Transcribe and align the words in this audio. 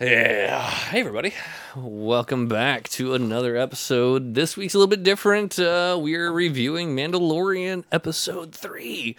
Yeah. 0.00 0.62
Hey, 0.62 1.00
everybody. 1.00 1.34
Welcome 1.76 2.48
back 2.48 2.88
to 2.90 3.12
another 3.12 3.58
episode. 3.58 4.34
This 4.34 4.56
week's 4.56 4.72
a 4.72 4.78
little 4.78 4.88
bit 4.88 5.02
different. 5.02 5.58
Uh, 5.58 5.98
we're 6.00 6.32
reviewing 6.32 6.96
Mandalorian 6.96 7.84
Episode 7.92 8.54
3 8.54 9.14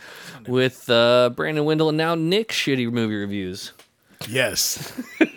with 0.48 0.90
uh, 0.90 1.30
Brandon 1.36 1.66
Wendell 1.66 1.90
and 1.90 2.00
now 2.00 2.16
Nick 2.16 2.50
Shitty 2.50 2.92
Movie 2.92 3.18
Reviews. 3.18 3.74
Yes. 4.28 4.92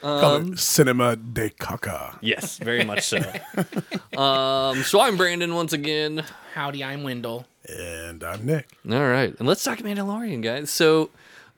Call 0.00 0.36
it 0.36 0.58
Cinema 0.58 1.16
de 1.16 1.50
Caca. 1.50 2.16
Yes, 2.22 2.56
very 2.56 2.84
much 2.84 3.02
so. 3.02 3.18
um, 4.18 4.82
so 4.82 5.02
I'm 5.02 5.18
Brandon 5.18 5.54
once 5.54 5.74
again. 5.74 6.24
Howdy, 6.54 6.82
I'm 6.82 7.02
Wendell. 7.02 7.44
And 7.68 8.24
I'm 8.24 8.46
Nick. 8.46 8.70
All 8.90 9.06
right. 9.06 9.34
And 9.38 9.46
let's 9.46 9.62
talk 9.62 9.80
Mandalorian, 9.80 10.40
guys. 10.42 10.70
So 10.70 11.10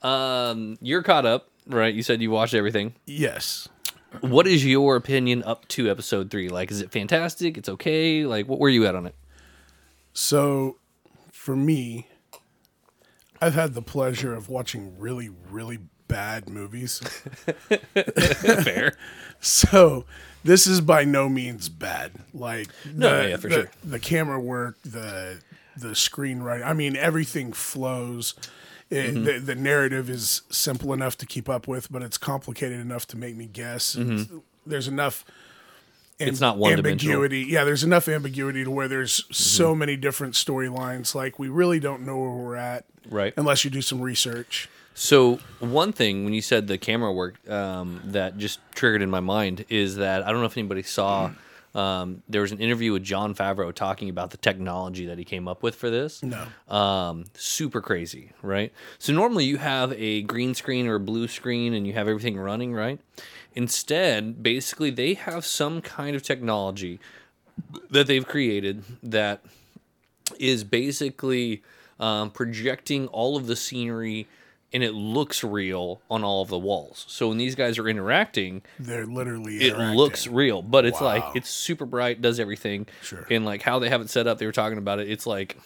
um, 0.03 0.77
you're 0.81 1.03
caught 1.03 1.27
up, 1.27 1.49
right? 1.69 1.95
You 1.95 2.02
said 2.02 2.20
you 2.23 2.30
watched 2.30 2.55
everything. 2.55 2.95
Yes. 3.06 3.69
What 4.20 4.47
is 4.47 4.65
your 4.65 4.97
opinion 4.97 5.43
up 5.45 5.69
to 5.69 5.91
Episode 5.91 6.30
3? 6.30 6.48
Like, 6.48 6.70
is 6.70 6.80
it 6.80 6.91
fantastic? 6.91 7.59
It's 7.59 7.69
okay? 7.69 8.24
Like, 8.24 8.48
what 8.48 8.59
were 8.59 8.69
you 8.70 8.87
at 8.87 8.95
on 8.95 9.06
it? 9.06 9.15
So, 10.12 10.77
for 11.30 11.55
me, 11.55 12.09
I've 13.41 13.55
had 13.55 13.74
the 13.74 13.83
pleasure 13.83 14.34
of 14.34 14.48
watching 14.48 14.98
really, 14.98 15.29
really 15.51 15.79
bad 16.09 16.48
movies. 16.48 16.98
Fair. 17.95 18.96
So, 19.41 20.05
this 20.43 20.66
is 20.66 20.80
by 20.80 21.05
no 21.05 21.29
means 21.29 21.69
bad. 21.69 22.10
Like, 22.35 22.71
No, 22.93 23.23
the, 23.23 23.29
yeah, 23.29 23.37
for 23.37 23.48
the, 23.48 23.55
sure. 23.55 23.71
The 23.85 24.01
camera 24.01 24.41
work, 24.41 24.79
the 24.85 25.38
the 25.77 25.91
screenwriting. 25.91 26.66
I 26.66 26.73
mean, 26.73 26.96
everything 26.96 27.52
flows. 27.52 28.35
It, 28.91 29.15
Mm-hmm. 29.15 29.24
the, 29.24 29.38
the 29.38 29.55
narrative 29.55 30.09
is 30.09 30.42
simple 30.51 30.92
enough 30.95 31.19
to 31.19 31.27
keep 31.27 31.48
up 31.48 31.69
with, 31.69 31.92
but 31.92 32.02
it's 32.02 32.16
complicated 32.19 32.80
enough 32.80 33.06
to 33.09 33.16
make 33.19 33.37
me 33.37 33.46
guess. 33.46 33.92
There's 34.66 34.88
enough. 34.88 35.24
Mm-hmm. 35.24 36.29
It's 36.30 36.40
not 36.40 36.57
one-dimensional. 36.59 37.15
ambiguity. 37.15 37.52
Yeah, 37.52 37.63
there's 37.65 37.85
enough 37.85 38.09
ambiguity 38.09 38.65
to 38.65 38.71
where 38.71 38.88
there's 38.88 39.21
Mm-hmm. 39.24 39.32
so 39.35 39.74
many 39.74 39.96
different 39.96 40.35
storylines. 40.35 41.15
Like 41.15 41.38
we 41.38 41.48
really 41.48 41.79
don't 41.80 42.04
know 42.07 42.16
where 42.18 42.30
we're 42.30 42.57
at, 42.57 42.87
Right. 43.10 43.32
Unless 43.37 43.65
you 43.65 43.71
do 43.71 43.80
some 43.82 44.01
research. 44.01 44.68
So 44.95 45.38
one 45.60 45.93
thing 45.93 46.24
when 46.24 46.35
you 46.35 46.43
said 46.43 46.66
the 46.66 46.76
camera 46.76 47.13
work 47.13 47.37
um, 47.48 48.01
that 48.04 48.37
just 48.37 48.59
triggered 48.74 49.01
in 49.01 49.09
my 49.10 49.20
mind 49.20 49.65
is 49.68 49.96
that 49.96 50.26
I 50.26 50.30
don't 50.32 50.41
know 50.41 50.46
if 50.46 50.57
anybody 50.59 50.82
saw. 50.82 51.30
Um, 51.79 52.24
there 52.29 52.40
was 52.40 52.51
an 52.51 52.59
interview 52.59 52.93
with 52.93 53.04
Jon 53.04 53.37
Favreau 53.37 53.73
talking 53.73 54.09
about 54.09 54.30
the 54.30 54.37
technology 54.37 55.07
that 55.07 55.16
he 55.16 55.24
came 55.24 55.46
up 55.46 55.62
with 55.62 55.76
for 55.76 55.90
this. 55.90 56.24
No. 56.24 56.45
Um, 56.74 57.26
super 57.35 57.80
crazy, 57.80 58.32
right? 58.43 58.73
So 58.98 59.12
normally 59.12 59.45
you 59.45 59.59
have 59.59 59.93
a 59.93 60.23
green 60.23 60.54
screen 60.54 60.88
or 60.88 60.96
a 60.96 61.01
blue 61.01 61.29
screen 61.29 61.74
and 61.74 61.87
you 61.87 61.93
have 61.93 62.09
everything 62.09 62.37
running, 62.37 62.74
right? 62.74 62.98
Instead, 63.54 64.43
basically 64.43 64.91
they 64.91 65.15
have 65.15 65.44
some 65.44 65.81
kind 65.81 66.16
of 66.16 66.22
technology 66.25 66.98
that 67.91 68.09
they've 68.09 68.26
created 68.26 68.82
that 69.03 69.44
is 70.41 70.65
basically 70.65 71.62
um, 72.00 72.31
projecting 72.31 73.06
all 73.09 73.37
of 73.37 73.47
the 73.47 73.54
scenery 73.54 74.26
and 74.72 74.83
it 74.83 74.93
looks 74.93 75.43
real 75.43 76.00
on 76.11 76.25
all 76.25 76.43
of 76.43 76.49
the 76.49 76.59
walls. 76.59 77.05
So 77.09 77.28
when 77.28 77.38
these 77.38 77.55
guys 77.55 77.78
are 77.78 77.88
interacting, 77.88 78.62
They're 78.78 79.06
literally. 79.06 79.56
it 79.56 79.72
interacting. 79.72 79.97
looks 79.97 80.27
real, 80.27 80.62
but 80.62 80.84
it's 80.84 81.00
like 81.00 81.25
it's 81.34 81.49
super 81.49 81.87
bright, 81.87 82.21
does 82.21 82.38
everything. 82.38 82.87
Sure. 83.03 83.27
And 83.31 83.44
like 83.44 83.62
how 83.62 83.78
they 83.78 83.88
have 83.88 84.00
it 84.00 84.10
set 84.10 84.27
up, 84.27 84.38
they 84.38 84.47
were 84.47 84.53
talking 84.53 84.78
about 84.78 84.99
it. 85.00 85.10
It's 85.10 85.27
like 85.27 85.56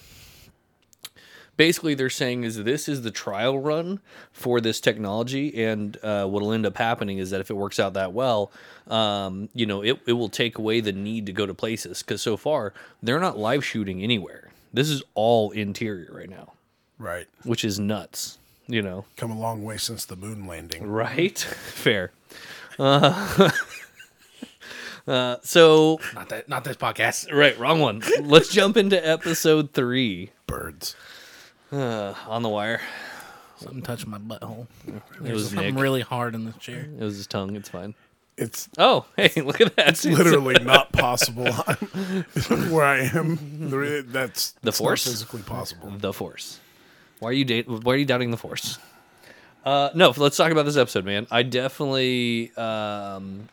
basically 1.56 1.94
they're 1.94 2.10
saying 2.10 2.44
is 2.44 2.62
this 2.62 2.88
is 2.88 3.02
the 3.02 3.10
trial 3.10 3.58
run 3.58 4.00
for 4.32 4.60
this 4.60 4.80
technology, 4.80 5.64
and 5.64 5.96
uh, 6.02 6.26
what'll 6.26 6.52
end 6.52 6.66
up 6.66 6.76
happening 6.76 7.18
is 7.18 7.30
that 7.30 7.40
if 7.40 7.50
it 7.50 7.54
works 7.54 7.78
out 7.78 7.94
that 7.94 8.12
well, 8.12 8.52
um, 8.88 9.48
you 9.54 9.66
know, 9.66 9.82
it 9.82 10.00
it 10.06 10.12
will 10.12 10.28
take 10.28 10.58
away 10.58 10.80
the 10.80 10.92
need 10.92 11.26
to 11.26 11.32
go 11.32 11.46
to 11.46 11.54
places 11.54 12.02
because 12.02 12.22
so 12.22 12.36
far 12.36 12.72
they're 13.02 13.20
not 13.20 13.38
live 13.38 13.64
shooting 13.64 14.02
anywhere. 14.02 14.50
This 14.72 14.88
is 14.88 15.02
all 15.14 15.50
interior 15.50 16.10
right 16.12 16.30
now, 16.30 16.52
right. 16.98 17.26
which 17.44 17.64
is 17.64 17.78
nuts. 17.78 18.38
You 18.68 18.80
know, 18.82 19.04
Come 19.16 19.30
a 19.30 19.38
long 19.38 19.64
way 19.64 19.76
since 19.76 20.04
the 20.04 20.16
moon 20.16 20.46
landing. 20.46 20.86
right? 20.86 21.38
Fair. 21.74 22.12
Uh, 22.78 23.50
uh, 25.06 25.36
so 25.42 25.98
Not 26.14 26.28
that, 26.30 26.48
not 26.48 26.64
this 26.64 26.76
podcast. 26.76 27.32
Right, 27.32 27.58
wrong 27.58 27.80
one. 27.80 28.02
Let's 28.22 28.48
jump 28.52 28.76
into 28.76 29.04
episode 29.06 29.72
three 29.72 30.30
Birds. 30.46 30.94
uh, 31.72 32.14
on 32.28 32.42
the 32.42 32.48
wire. 32.48 32.80
Something 33.58 33.82
touched 33.82 34.06
my 34.06 34.18
butthole. 34.18 34.66
It 34.86 35.02
There's 35.20 35.34
was 35.34 35.48
something 35.50 35.74
Nick. 35.74 35.82
really 35.82 36.00
hard 36.00 36.34
in 36.34 36.44
this 36.46 36.56
chair. 36.56 36.86
It 36.98 37.02
was 37.02 37.16
his 37.16 37.26
tongue. 37.26 37.54
It's 37.56 37.68
fine. 37.68 37.94
It's 38.36 38.68
Oh, 38.78 39.04
hey, 39.16 39.30
look 39.42 39.60
at 39.60 39.76
that. 39.76 39.88
It's 39.90 40.04
literally 40.04 40.56
not 40.64 40.90
possible 40.92 41.52
where 42.70 42.84
I 42.84 43.00
am. 43.14 43.68
There- 43.70 44.02
That's 44.02 44.52
The 44.62 44.68
it's 44.68 44.80
not 44.80 44.86
Force? 44.86 45.04
physically 45.04 45.42
possible. 45.42 45.90
the 45.96 46.12
Force. 46.12 46.58
Why 47.22 47.28
are 47.28 47.34
you 47.34 47.44
date? 47.44 47.68
Why 47.68 47.94
are 47.94 47.96
you 47.96 48.04
doubting 48.04 48.32
the 48.32 48.36
Force? 48.36 48.80
Uh, 49.64 49.90
no, 49.94 50.12
let's 50.16 50.36
talk 50.36 50.50
about 50.50 50.64
this 50.64 50.76
episode, 50.76 51.04
man. 51.04 51.28
I 51.30 51.44
definitely, 51.44 52.50
um, 52.56 53.48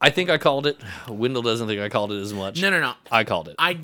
I 0.00 0.08
think 0.08 0.30
I 0.30 0.38
called 0.38 0.66
it. 0.66 0.78
Wendell 1.06 1.42
doesn't 1.42 1.68
think 1.68 1.78
I 1.82 1.90
called 1.90 2.10
it 2.10 2.22
as 2.22 2.32
much. 2.32 2.62
No, 2.62 2.70
no, 2.70 2.80
no. 2.80 2.94
I 3.12 3.24
called 3.24 3.48
it. 3.48 3.56
I 3.58 3.80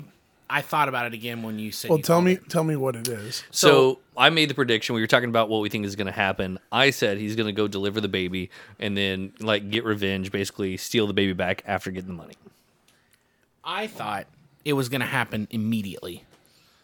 I 0.49 0.63
thought 0.63 0.89
about 0.89 1.05
it 1.05 1.13
again 1.13 1.43
when 1.43 1.59
you 1.59 1.71
said. 1.71 1.91
Well, 1.91 1.99
you 1.99 2.03
tell 2.03 2.21
me, 2.21 2.33
it. 2.33 2.49
tell 2.49 2.63
me 2.63 2.75
what 2.75 2.95
it 2.95 3.07
is. 3.07 3.43
So, 3.51 3.99
I 4.17 4.31
made 4.31 4.49
the 4.49 4.55
prediction. 4.55 4.95
We 4.95 5.01
were 5.01 5.07
talking 5.07 5.29
about 5.29 5.47
what 5.47 5.61
we 5.61 5.69
think 5.69 5.85
is 5.85 5.95
going 5.95 6.07
to 6.07 6.11
happen. 6.11 6.57
I 6.71 6.89
said 6.89 7.19
he's 7.19 7.35
going 7.35 7.47
to 7.47 7.53
go 7.53 7.67
deliver 7.67 8.01
the 8.01 8.09
baby 8.09 8.49
and 8.79 8.97
then 8.97 9.33
like 9.39 9.69
get 9.69 9.85
revenge, 9.85 10.31
basically 10.31 10.75
steal 10.77 11.05
the 11.05 11.13
baby 11.13 11.33
back 11.33 11.61
after 11.67 11.91
getting 11.91 12.07
the 12.07 12.15
money. 12.15 12.33
I 13.63 13.85
thought 13.85 14.25
it 14.65 14.73
was 14.73 14.89
going 14.89 15.01
to 15.01 15.07
happen 15.07 15.47
immediately. 15.51 16.25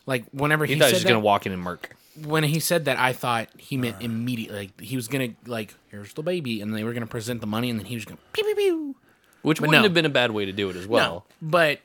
Like 0.07 0.25
whenever 0.31 0.65
He 0.65 0.73
he, 0.73 0.79
thought 0.79 0.85
he 0.85 0.91
said 0.91 0.95
was 0.95 1.03
that, 1.03 1.09
going 1.09 1.21
to 1.21 1.25
walk 1.25 1.45
in 1.45 1.51
and 1.51 1.61
murk. 1.61 1.95
when 2.25 2.43
he 2.43 2.59
said 2.59 2.85
that, 2.85 2.97
I 2.97 3.13
thought 3.13 3.49
he 3.57 3.77
meant 3.77 3.97
immediately. 4.01 4.57
Like 4.57 4.81
he 4.81 4.95
was 4.95 5.07
going 5.07 5.35
to 5.35 5.51
like, 5.51 5.75
here's 5.89 6.13
the 6.13 6.23
baby, 6.23 6.61
and 6.61 6.73
they 6.75 6.83
were 6.83 6.93
going 6.93 7.01
to 7.01 7.07
present 7.07 7.41
the 7.41 7.47
money, 7.47 7.69
and 7.69 7.77
then 7.79 7.85
he 7.85 7.93
was 7.95 8.05
going 8.05 8.17
to 8.17 8.23
pew 8.33 8.43
pew 8.43 8.55
pew. 8.55 8.95
Which 9.43 9.59
But 9.59 9.67
wouldn't 9.69 9.83
no. 9.83 9.85
have 9.85 9.93
been 9.93 10.05
a 10.05 10.09
bad 10.09 10.31
way 10.31 10.45
to 10.45 10.51
do 10.51 10.69
it 10.71 10.75
as 10.75 10.87
well. 10.87 11.09
no, 11.09 11.23
but 11.41 11.79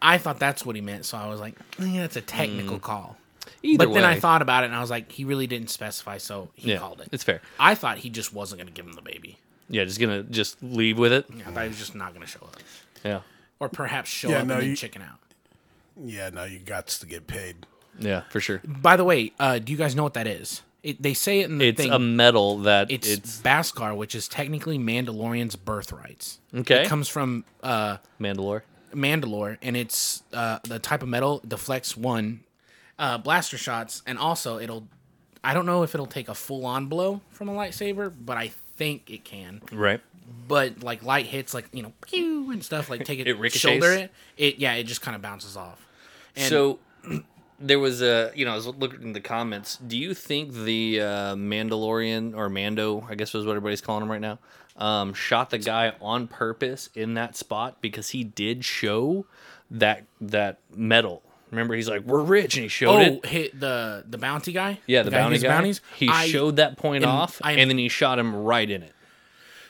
I 0.00 0.18
thought 0.18 0.38
that's 0.38 0.64
what 0.64 0.76
he 0.76 0.82
meant, 0.82 1.04
so 1.04 1.18
I 1.18 1.26
was 1.28 1.40
like, 1.40 1.56
yeah, 1.78 2.04
it's 2.04 2.16
a 2.16 2.20
technical 2.20 2.76
hmm. 2.76 2.82
call. 2.82 3.16
Either 3.64 3.86
but 3.86 3.94
then 3.94 4.04
I 4.04 4.18
thought 4.20 4.40
about 4.42 4.62
it, 4.64 4.66
and 4.66 4.74
I 4.76 4.80
was 4.80 4.90
like, 4.90 5.10
he 5.10 5.24
really 5.24 5.46
didn't 5.46 5.68
specify, 5.70 6.18
so 6.18 6.48
he 6.54 6.70
yeah, 6.70 6.78
called 6.78 7.00
it. 7.00 7.08
it's 7.12 7.24
fair. 7.24 7.40
I 7.58 7.74
thought 7.74 7.98
he 7.98 8.08
just 8.10 8.32
wasn't 8.32 8.60
going 8.60 8.66
to 8.66 8.72
give 8.72 8.86
him 8.86 8.92
the 8.94 9.02
baby. 9.02 9.38
Yeah, 9.68 9.84
just 9.84 9.98
gonna 10.00 10.22
just 10.24 10.62
leave 10.62 10.98
with 10.98 11.12
it. 11.12 11.26
I 11.46 11.50
thought 11.50 11.62
he 11.62 11.68
was 11.68 11.78
just 11.78 11.94
not 11.94 12.12
going 12.14 12.24
to 12.24 12.30
show 12.30 12.40
up, 12.42 12.56
Yeah, 13.04 13.20
or 13.60 13.68
perhaps 13.68 14.10
show 14.10 14.28
Yeah, 14.30 14.38
up 14.40 14.46
no, 14.46 14.54
and 14.54 14.62
then 14.62 14.70
you- 14.70 14.76
chicken 14.76 15.02
out. 15.02 15.18
Yeah, 16.00 16.30
no, 16.30 16.44
you 16.44 16.58
got 16.58 16.86
to 16.88 17.06
get 17.06 17.26
paid. 17.26 17.66
yeah, 17.98 18.22
for 18.30 18.40
sure. 18.40 18.60
By 18.66 18.96
the 18.96 19.04
way, 19.04 19.32
uh, 19.38 19.58
do 19.58 19.72
you 19.72 19.78
guys 19.78 19.94
know 19.94 20.02
what 20.02 20.14
that 20.14 20.26
is? 20.26 20.62
It, 20.82 21.00
they 21.00 21.14
say 21.14 21.40
it 21.40 21.50
in 21.50 21.58
the 21.58 21.68
It's 21.68 21.80
thing. 21.80 21.92
a 21.92 21.98
metal 21.98 22.58
that 22.60 22.90
it's, 22.90 23.08
it's, 23.08 23.40
Beskar, 23.40 23.96
which 23.96 24.14
is 24.16 24.26
technically 24.26 24.78
Mandalorian's 24.78 25.54
birthrights. 25.54 26.40
Okay. 26.54 26.82
It 26.82 26.88
comes 26.88 27.08
from 27.08 27.44
uh, 27.62 27.98
Mandalore. 28.20 28.62
Mandalore, 28.92 29.58
and 29.62 29.76
it's 29.76 30.22
uh, 30.32 30.58
the 30.64 30.78
type 30.80 31.02
of 31.02 31.08
metal 31.08 31.40
deflects 31.46 31.96
one 31.96 32.40
uh, 32.98 33.18
blaster 33.18 33.56
shots, 33.58 34.02
and 34.06 34.18
also 34.18 34.58
it'll. 34.58 34.88
I 35.44 35.54
don't 35.54 35.66
know 35.66 35.82
if 35.82 35.94
it'll 35.94 36.06
take 36.06 36.28
a 36.28 36.34
full 36.34 36.66
on 36.66 36.86
blow 36.86 37.20
from 37.30 37.48
a 37.48 37.52
lightsaber, 37.52 38.12
but 38.18 38.36
I 38.36 38.50
think 38.82 39.10
it 39.10 39.24
can. 39.24 39.62
Right. 39.72 40.00
But 40.48 40.82
like 40.82 41.02
light 41.02 41.26
hits, 41.26 41.54
like 41.54 41.66
you 41.72 41.82
know, 41.82 41.92
pew 42.06 42.50
and 42.50 42.64
stuff, 42.64 42.90
like 42.90 43.04
take 43.04 43.18
it, 43.20 43.28
It 43.28 43.38
ricochets? 43.38 43.60
shoulder 43.60 43.92
it. 43.92 44.10
It 44.36 44.58
yeah, 44.58 44.74
it 44.74 44.84
just 44.84 45.02
kind 45.02 45.14
of 45.14 45.22
bounces 45.22 45.56
off. 45.56 45.86
And 46.36 46.48
so 46.48 46.78
there 47.60 47.78
was 47.78 48.02
a 48.02 48.32
you 48.34 48.44
know 48.44 48.52
I 48.52 48.56
was 48.56 48.66
looking 48.66 49.02
in 49.02 49.12
the 49.12 49.20
comments. 49.20 49.76
Do 49.76 49.96
you 49.96 50.14
think 50.14 50.52
the 50.52 51.00
uh, 51.00 51.34
Mandalorian 51.36 52.36
or 52.36 52.48
Mando, 52.48 53.06
I 53.08 53.14
guess 53.14 53.32
was 53.32 53.44
what 53.46 53.52
everybody's 53.52 53.80
calling 53.80 54.02
him 54.02 54.10
right 54.10 54.20
now, 54.20 54.38
um, 54.76 55.14
shot 55.14 55.50
the 55.50 55.58
guy 55.58 55.92
on 56.00 56.26
purpose 56.26 56.88
in 56.94 57.14
that 57.14 57.36
spot 57.36 57.76
because 57.80 58.10
he 58.10 58.24
did 58.24 58.64
show 58.64 59.26
that 59.70 60.04
that 60.20 60.58
metal. 60.74 61.22
Remember, 61.52 61.74
he's 61.74 61.88
like, 61.88 62.00
"We're 62.02 62.22
rich," 62.22 62.56
and 62.56 62.62
he 62.64 62.68
showed 62.68 62.98
it. 63.00 63.12
oh, 63.12 63.16
it. 63.22 63.26
hit 63.26 63.60
the 63.60 64.04
the 64.08 64.18
bounty 64.18 64.50
guy. 64.52 64.80
Yeah, 64.86 65.02
the, 65.04 65.10
guy 65.12 65.18
bounty 65.18 65.38
guy. 65.38 65.48
Bounties. 65.48 65.80
He 65.96 66.08
I- 66.08 66.26
showed 66.26 66.56
that 66.56 66.76
point 66.76 67.04
am- 67.04 67.10
off, 67.10 67.40
I 67.44 67.52
and 67.52 67.70
then 67.70 67.78
he 67.78 67.88
shot 67.88 68.18
him 68.18 68.34
right 68.34 68.68
in 68.68 68.82
it. 68.82 68.92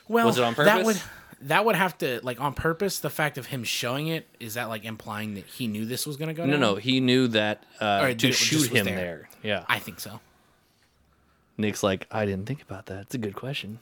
Well, 0.07 0.25
Was 0.25 0.37
it 0.39 0.43
on 0.43 0.53
That 0.55 0.65
purpose? 0.65 0.85
would 0.85 1.01
that 1.49 1.65
would 1.65 1.75
have 1.75 1.97
to 1.97 2.21
like 2.23 2.39
on 2.39 2.53
purpose. 2.53 2.99
The 2.99 3.09
fact 3.09 3.37
of 3.37 3.47
him 3.47 3.63
showing 3.65 4.07
it 4.07 4.27
is 4.39 4.53
that 4.53 4.69
like 4.69 4.85
implying 4.85 5.33
that 5.35 5.45
he 5.45 5.67
knew 5.67 5.85
this 5.85 6.07
was 6.07 6.15
going 6.17 6.29
to 6.29 6.33
go 6.33 6.45
No, 6.45 6.51
down? 6.53 6.59
no, 6.61 6.75
he 6.75 7.01
knew 7.01 7.27
that 7.29 7.63
uh, 7.81 7.99
Or 8.01 8.13
to 8.13 8.27
that 8.27 8.33
shoot 8.33 8.71
him 8.71 8.85
there. 8.85 8.95
there. 8.95 9.29
Yeah, 9.43 9.65
I 9.67 9.79
think 9.79 9.99
so. 9.99 10.21
Nick's 11.57 11.83
like, 11.83 12.07
I 12.11 12.25
didn't 12.25 12.45
think 12.47 12.61
about 12.61 12.85
that. 12.87 13.01
It's 13.01 13.15
a 13.15 13.17
good 13.19 13.35
question. 13.35 13.79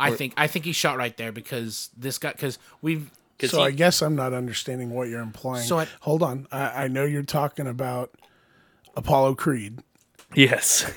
I 0.00 0.10
think 0.10 0.34
I 0.36 0.48
think 0.48 0.64
he 0.64 0.72
shot 0.72 0.96
right 0.98 1.16
there 1.16 1.30
because 1.30 1.90
this 1.96 2.18
guy 2.18 2.32
because 2.32 2.58
we've 2.80 3.08
So 3.40 3.58
he- 3.58 3.64
I 3.64 3.70
guess 3.72 4.02
I'm 4.02 4.14
not 4.16 4.32
understanding 4.32 4.90
what 4.90 5.08
you're 5.08 5.20
implying. 5.20 5.64
So 5.66 5.78
I- 5.80 5.88
Hold 6.00 6.22
on. 6.22 6.46
I, 6.52 6.84
I 6.84 6.88
know 6.88 7.04
you're 7.04 7.22
talking 7.22 7.66
about 7.66 8.10
Apollo 8.96 9.34
Creed. 9.36 9.80
Yes. 10.34 10.84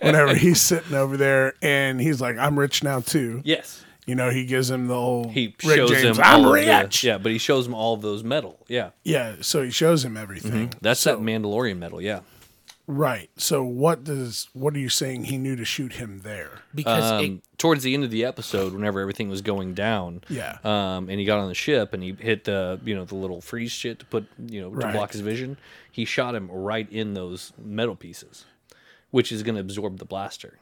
Whenever 0.00 0.34
he's 0.34 0.60
sitting 0.60 0.94
over 0.94 1.16
there 1.16 1.54
and 1.62 2.00
he's 2.00 2.20
like, 2.20 2.36
"I'm 2.38 2.58
rich 2.58 2.82
now 2.82 3.00
too." 3.00 3.40
yes. 3.44 3.84
You 4.04 4.16
know, 4.16 4.30
he 4.30 4.46
gives 4.46 4.68
him 4.68 4.88
the 4.88 4.96
whole 4.96 5.28
He 5.28 5.54
Rick 5.64 5.76
shows 5.76 5.90
James, 5.90 6.18
him 6.18 6.24
I'm 6.24 6.40
of 6.40 6.46
the- 6.46 6.52
rich. 6.54 7.04
yeah, 7.04 7.18
but 7.18 7.30
he 7.30 7.38
shows 7.38 7.68
him 7.68 7.74
all 7.74 7.94
of 7.94 8.02
those 8.02 8.24
metal. 8.24 8.58
Yeah. 8.66 8.90
Yeah, 9.04 9.36
so 9.42 9.62
he 9.62 9.70
shows 9.70 10.04
him 10.04 10.16
everything. 10.16 10.70
Mm-hmm. 10.70 10.78
That's 10.80 11.04
that 11.04 11.18
Mandalorian 11.18 11.78
metal. 11.78 12.00
Yeah. 12.02 12.20
Right. 12.92 13.30
So 13.36 13.62
what 13.64 14.04
does 14.04 14.48
what 14.52 14.74
are 14.74 14.78
you 14.78 14.88
saying 14.88 15.24
he 15.24 15.38
knew 15.38 15.56
to 15.56 15.64
shoot 15.64 15.94
him 15.94 16.20
there? 16.24 16.60
because 16.74 17.10
it, 17.22 17.24
Um, 17.30 17.42
towards 17.58 17.82
the 17.84 17.94
end 17.94 18.04
of 18.04 18.10
the 18.10 18.24
episode, 18.24 18.72
whenever 18.74 19.00
everything 19.00 19.28
was 19.28 19.40
going 19.40 19.72
down, 19.74 20.22
Yeah. 20.28 20.58
um, 20.64 21.08
and 21.08 21.18
he 21.18 21.24
got 21.24 21.38
on 21.38 21.48
the 21.48 21.54
ship 21.54 21.92
and 21.94 22.02
he 22.02 22.12
hit 22.18 22.44
the 22.44 22.80
you 22.84 22.94
know 22.94 23.04
the 23.04 23.14
little 23.14 23.40
freeze 23.40 23.72
shit 23.72 23.98
to 24.00 24.04
put 24.06 24.26
you 24.46 24.60
know 24.60 24.70
to 24.70 24.76
Right. 24.76 24.92
block 24.92 25.12
his 25.12 25.20
vision, 25.22 25.56
he 25.90 26.04
shot 26.04 26.34
him 26.34 26.50
right 26.50 26.90
in 26.92 27.14
those 27.14 27.52
metal 27.62 27.96
pieces, 27.96 28.44
which 29.10 29.32
is 29.32 29.42
going 29.42 29.54
to 29.54 29.60
absorb 29.60 29.98
the 29.98 30.04
blaster. 30.04 30.58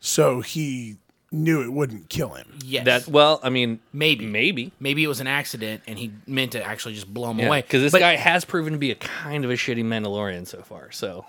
So 0.00 0.40
he 0.40 0.96
knew 1.30 1.62
it 1.62 1.72
wouldn't 1.72 2.08
kill 2.08 2.30
him. 2.30 2.58
yes, 2.64 2.84
That 2.84 3.08
well, 3.08 3.40
I 3.42 3.48
mean, 3.50 3.80
maybe 3.92 4.26
maybe. 4.26 4.72
maybe 4.80 5.02
it 5.04 5.08
was 5.08 5.20
an 5.20 5.26
accident 5.28 5.82
and 5.86 5.98
he 5.98 6.12
meant 6.26 6.52
to 6.52 6.62
actually 6.64 6.94
just 6.94 7.12
blow 7.12 7.30
him 7.30 7.38
Yeah, 7.38 7.46
away. 7.46 7.62
because 7.62 7.82
this 7.82 7.92
But, 7.92 8.00
guy 8.00 8.16
has 8.16 8.44
proven 8.44 8.72
to 8.74 8.78
be 8.78 8.90
a 8.90 8.94
kind 8.96 9.44
of 9.44 9.50
a 9.50 9.54
shitty 9.54 9.84
Mandalorian 9.84 10.46
so 10.46 10.60
far. 10.62 10.90
So, 10.92 11.24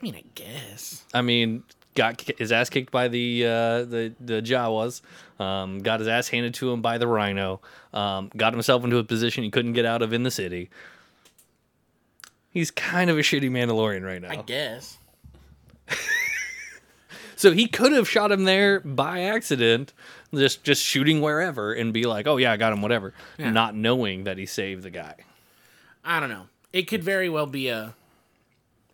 I 0.00 0.04
mean, 0.04 0.14
I 0.16 0.24
guess. 0.34 1.04
I 1.12 1.20
mean, 1.22 1.62
got 1.94 2.20
his 2.38 2.52
ass 2.52 2.70
kicked 2.70 2.90
by 2.90 3.08
the 3.08 3.44
uh, 3.44 3.48
the 3.84 4.14
the 4.20 4.40
Jawas, 4.42 5.02
um, 5.40 5.80
got 5.80 6.00
his 6.00 6.08
ass 6.08 6.28
handed 6.28 6.54
to 6.54 6.70
him 6.72 6.80
by 6.80 6.96
the 6.98 7.06
Rhino, 7.06 7.60
um, 7.92 8.30
got 8.36 8.52
himself 8.54 8.82
into 8.84 8.96
a 8.98 9.04
position 9.04 9.44
he 9.44 9.50
couldn't 9.50 9.74
get 9.74 9.84
out 9.84 10.00
of 10.02 10.12
in 10.12 10.22
the 10.22 10.30
city. 10.30 10.70
He's 12.50 12.70
kind 12.70 13.10
of 13.10 13.18
a 13.18 13.20
shitty 13.20 13.50
Mandalorian 13.50 14.04
right 14.04 14.20
now. 14.22 14.30
I 14.30 14.36
guess. 14.36 14.98
So 17.36 17.52
he 17.52 17.68
could 17.68 17.92
have 17.92 18.06
shot 18.06 18.30
him 18.30 18.44
there 18.44 18.80
by 18.80 19.22
accident, 19.22 19.94
just 20.34 20.62
just 20.62 20.84
shooting 20.84 21.22
wherever 21.22 21.72
and 21.72 21.90
be 21.90 22.04
like, 22.04 22.26
"Oh 22.26 22.36
yeah, 22.36 22.52
I 22.52 22.58
got 22.58 22.70
him," 22.74 22.82
whatever, 22.82 23.14
Yeah. 23.38 23.50
not 23.50 23.74
knowing 23.74 24.24
that 24.24 24.36
he 24.36 24.44
saved 24.44 24.82
the 24.82 24.90
guy. 24.90 25.14
I 26.04 26.20
don't 26.20 26.28
know. 26.28 26.48
It 26.74 26.82
could 26.82 27.02
very 27.02 27.30
well 27.30 27.46
be 27.46 27.68
a, 27.68 27.94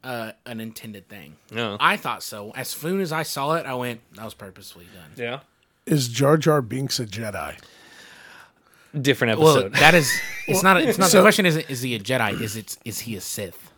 uh, 0.06 0.32
an 0.46 0.60
intended 0.60 1.08
thing. 1.08 1.36
No. 1.50 1.76
I 1.80 1.96
thought 1.96 2.22
so. 2.22 2.52
As 2.54 2.68
soon 2.68 3.00
as 3.00 3.12
I 3.12 3.22
saw 3.24 3.54
it, 3.56 3.66
I 3.66 3.74
went, 3.74 4.00
"That 4.14 4.24
was 4.24 4.34
purposefully 4.34 4.86
done." 4.94 5.10
Yeah. 5.16 5.40
Is 5.84 6.08
Jar 6.08 6.36
Jar 6.36 6.62
Binks 6.62 6.98
a 7.00 7.06
Jedi? 7.06 7.56
Different 8.98 9.38
Well, 9.38 9.58
episode. 9.58 9.74
that 9.74 9.94
is. 9.94 10.10
It's 10.46 10.62
not. 10.62 10.80
It's 10.80 10.96
not. 10.98 11.10
So- 11.10 11.18
the 11.18 11.24
question 11.24 11.44
isn't 11.44 11.68
is 11.68 11.82
he 11.82 11.94
a 11.94 11.98
Jedi? 12.00 12.40
Is 12.40 12.56
it? 12.56 12.78
Is 12.84 13.00
he 13.00 13.16
a 13.16 13.20
Sith? 13.20 13.70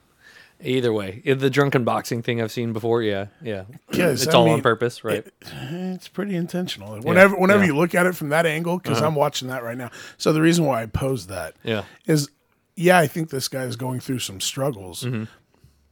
Either 0.60 0.92
way, 0.92 1.20
the 1.24 1.50
drunken 1.50 1.84
boxing 1.84 2.20
thing 2.20 2.42
I've 2.42 2.50
seen 2.50 2.72
before, 2.72 3.00
yeah, 3.00 3.26
yeah, 3.40 3.62
'Cause, 3.92 4.24
it's 4.24 4.34
I 4.34 4.36
all 4.36 4.50
on 4.50 4.60
purpose, 4.60 5.04
right? 5.04 5.24
It's 5.70 6.08
pretty 6.08 6.34
intentional. 6.34 6.98
Whenever 7.00 7.36
whenever 7.36 7.60
yeah. 7.60 7.66
you 7.68 7.76
look 7.76 7.94
at 7.94 8.06
it 8.06 8.16
from 8.16 8.30
that 8.30 8.44
angle, 8.44 8.78
because 8.78 9.00
I'm 9.00 9.14
watching 9.14 9.46
that 9.48 9.62
right 9.62 9.78
now. 9.78 9.90
So 10.16 10.32
the 10.32 10.42
reason 10.42 10.64
why 10.64 10.82
I 10.82 10.86
posed 10.86 11.28
that 11.28 11.54
yeah, 11.62 11.84
is, 12.06 12.28
yeah, 12.74 12.98
I 12.98 13.06
think 13.06 13.30
this 13.30 13.46
guy 13.46 13.62
is 13.64 13.76
going 13.76 14.00
through 14.00 14.18
some 14.18 14.40
struggles, 14.40 15.06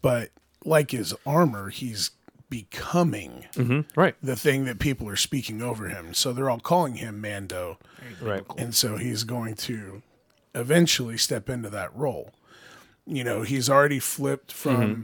but 0.06 0.31
like 0.64 0.93
his 0.93 1.12
armor, 1.26 1.69
he's 1.70 2.12
becoming 2.49 3.47
mm-hmm. 3.55 3.81
right, 4.00 4.14
the 4.23 4.37
thing 4.37 4.64
that 4.64 4.79
people 4.79 5.08
are 5.08 5.17
speaking 5.17 5.61
over 5.61 5.88
him. 5.88 6.14
So 6.14 6.32
they're 6.32 6.49
all 6.49 6.61
calling 6.61 6.94
him 6.94 7.20
Mando, 7.20 7.79
right. 8.20 8.44
and 8.56 8.73
so 8.73 8.99
he's 8.99 9.25
going 9.25 9.56
to 9.56 10.03
eventually 10.55 11.19
step 11.19 11.50
into 11.50 11.69
that 11.70 11.93
role. 11.93 12.31
You 13.05 13.25
know, 13.25 13.43
he's 13.43 13.69
already 13.69 13.99
flipped 13.99 14.53
from 14.53 14.76
mm-hmm. 14.76 15.03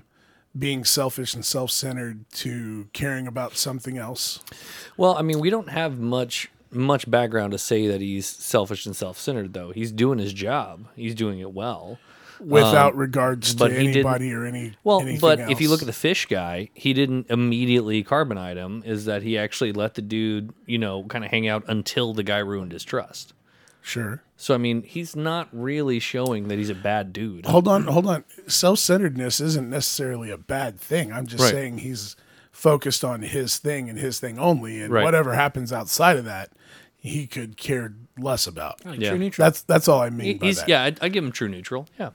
being 0.56 0.84
selfish 0.84 1.34
and 1.34 1.44
self-centered 1.44 2.30
to 2.34 2.88
caring 2.92 3.26
about 3.26 3.56
something 3.56 3.98
else. 3.98 4.38
Well, 4.96 5.16
I 5.16 5.22
mean, 5.22 5.40
we 5.40 5.50
don't 5.50 5.70
have 5.70 5.98
much 5.98 6.48
much 6.70 7.10
background 7.10 7.50
to 7.50 7.58
say 7.58 7.88
that 7.88 8.00
he's 8.00 8.26
selfish 8.26 8.86
and 8.86 8.94
self-centered, 8.94 9.52
though. 9.52 9.72
He's 9.72 9.90
doing 9.90 10.20
his 10.20 10.32
job. 10.32 10.86
He's 10.94 11.16
doing 11.16 11.40
it 11.40 11.52
well. 11.52 11.98
Without 12.44 12.96
regards 12.96 13.54
to 13.54 13.64
Um, 13.64 13.70
but 13.70 13.72
he 13.72 13.78
didn't- 13.86 13.96
anybody 13.96 14.32
or 14.32 14.44
any. 14.44 14.72
Well, 14.84 15.00
anything 15.00 15.20
but 15.20 15.38
if 15.50 15.60
you 15.60 15.68
look 15.68 15.80
at 15.82 15.86
the 15.86 15.92
fish 15.92 16.26
guy, 16.26 16.68
he 16.74 16.92
didn't 16.92 17.26
immediately 17.30 18.02
carbonite 18.04 18.56
him. 18.56 18.82
Is 18.86 19.04
that 19.06 19.22
he 19.22 19.36
actually 19.38 19.72
let 19.72 19.94
the 19.94 20.02
dude, 20.02 20.52
you 20.66 20.78
know, 20.78 21.04
kind 21.04 21.24
of 21.24 21.30
hang 21.30 21.46
out 21.48 21.64
until 21.68 22.14
the 22.14 22.22
guy 22.22 22.38
ruined 22.38 22.72
his 22.72 22.84
trust. 22.84 23.32
sure, 23.84 24.22
So 24.36 24.54
I 24.54 24.58
mean, 24.58 24.82
he's 24.84 25.16
not 25.16 25.48
really 25.50 25.98
showing 25.98 26.46
that 26.46 26.56
he's 26.56 26.70
a 26.70 26.74
bad 26.74 27.12
dude. 27.12 27.46
hold 27.46 27.66
on, 27.66 27.82
hold 27.88 28.06
on. 28.06 28.22
Self-centeredness 28.46 29.40
isn't 29.40 29.68
necessarily 29.68 30.30
a 30.30 30.38
bad 30.38 30.78
thing. 30.78 31.12
I'm 31.12 31.26
just 31.26 31.42
Right. 31.42 31.50
saying 31.50 31.78
he's 31.78 32.14
focused 32.52 33.04
on 33.04 33.22
his 33.22 33.58
thing 33.58 33.90
and 33.90 33.98
his 33.98 34.20
thing 34.20 34.38
only, 34.38 34.80
and 34.80 34.92
Right. 34.92 35.02
whatever 35.02 35.34
happens 35.34 35.72
outside 35.72 36.16
of 36.16 36.24
that, 36.26 36.50
he 36.96 37.26
could 37.26 37.56
care 37.56 37.92
less 38.16 38.46
about. 38.46 38.84
Like 38.86 39.00
Yeah. 39.00 39.08
true 39.10 39.18
neutral. 39.18 39.44
That's 39.46 39.62
that's 39.62 39.88
all 39.88 40.00
I 40.00 40.10
mean 40.10 40.38
by 40.38 40.46
He's 40.46 40.58
that. 40.58 40.68
yeah, 40.68 40.84
I, 40.84 40.94
I 41.00 41.08
give 41.08 41.24
him 41.24 41.32
true 41.32 41.48
neutral. 41.48 41.88
Yeah, 41.98 42.10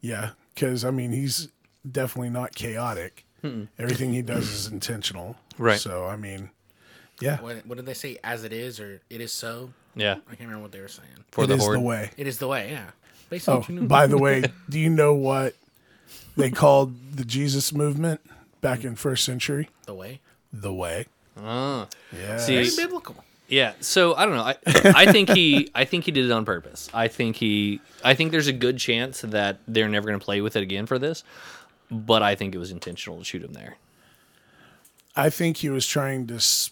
Yeah, 0.00 0.30
because 0.54 0.84
I 0.84 0.90
mean 0.90 1.12
he's 1.12 1.48
definitely 1.90 2.30
not 2.30 2.54
chaotic. 2.54 3.24
Everything 3.78 4.12
he 4.12 4.20
does 4.22 4.48
is 4.50 4.66
intentional. 4.66 5.36
Right. 5.56 5.80
So 5.80 6.06
I 6.06 6.16
mean, 6.16 6.50
yeah, 7.20 7.40
What, 7.40 7.64
what 7.66 7.76
did 7.76 7.86
they 7.86 7.94
say? 7.94 8.18
As 8.22 8.44
it 8.44 8.52
is, 8.52 8.78
or 8.80 9.00
it 9.08 9.20
is 9.20 9.32
so. 9.32 9.70
yeah. 9.94 10.16
I 10.26 10.34
can't 10.34 10.40
remember 10.40 10.62
what 10.62 10.72
they 10.72 10.80
were 10.80 10.88
saying. 10.88 11.08
For 11.30 11.44
it 11.44 11.46
the 11.48 11.54
is 11.54 11.62
horde. 11.62 11.76
the 11.76 11.80
way. 11.80 12.10
It 12.18 12.26
is 12.26 12.38
the 12.38 12.48
way. 12.48 12.70
Yeah. 12.70 12.90
Basically, 13.30 13.54
Oh, 13.54 13.62
true 13.62 13.74
neutral. 13.76 13.88
by 13.88 14.06
the 14.06 14.18
way, 14.18 14.42
do 14.68 14.78
you 14.78 14.90
know 14.90 15.14
what 15.14 15.54
they 16.36 16.50
called 16.50 17.16
the 17.16 17.24
Jesus 17.24 17.72
movement 17.72 18.20
back 18.60 18.84
in 18.84 18.94
first 18.96 19.24
century? 19.24 19.70
the 19.86 19.94
way. 19.94 20.20
The 20.52 20.72
way. 20.74 21.06
Ah. 21.38 21.88
Yeah. 22.12 22.38
See, 22.38 22.54
Very 22.56 22.70
biblical. 22.76 23.24
Yeah, 23.50 23.72
so 23.80 24.14
I 24.14 24.24
don't 24.26 24.36
know. 24.36 24.42
I 24.44 24.56
I 25.06 25.12
think 25.12 25.28
he 25.28 25.70
I 25.74 25.84
think 25.84 26.04
he 26.04 26.12
did 26.12 26.24
it 26.24 26.30
on 26.30 26.44
purpose. 26.44 26.88
I 26.94 27.08
think 27.08 27.36
he 27.36 27.80
I 28.04 28.14
think 28.14 28.30
there's 28.30 28.46
a 28.46 28.52
good 28.52 28.78
chance 28.78 29.20
that 29.22 29.58
they're 29.68 29.88
never 29.88 30.06
going 30.08 30.18
to 30.18 30.24
play 30.24 30.40
with 30.40 30.54
it 30.56 30.62
again 30.62 30.86
for 30.86 30.98
this, 30.98 31.24
but 31.90 32.22
I 32.22 32.34
think 32.36 32.54
it 32.54 32.58
was 32.58 32.70
intentional 32.70 33.18
to 33.18 33.24
shoot 33.24 33.42
him 33.42 33.52
there. 33.52 33.76
I 35.16 35.28
think 35.30 35.58
he 35.58 35.68
was 35.68 35.86
trying 35.86 36.28
to 36.28 36.36
s- 36.36 36.70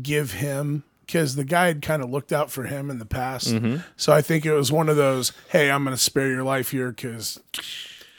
give 0.00 0.32
him 0.32 0.84
because 1.06 1.34
the 1.34 1.44
guy 1.44 1.66
had 1.66 1.82
kind 1.82 2.02
of 2.02 2.10
looked 2.10 2.32
out 2.32 2.50
for 2.50 2.64
him 2.64 2.90
in 2.90 2.98
the 2.98 3.06
past. 3.06 3.48
Mm-hmm. 3.48 3.78
So 3.96 4.12
I 4.12 4.22
think 4.22 4.46
it 4.46 4.52
was 4.52 4.70
one 4.70 4.88
of 4.88 4.96
those, 4.96 5.32
hey, 5.48 5.70
I'm 5.70 5.82
going 5.84 5.96
to 5.96 6.02
spare 6.02 6.28
your 6.28 6.44
life 6.44 6.70
here 6.70 6.90
because 6.90 7.40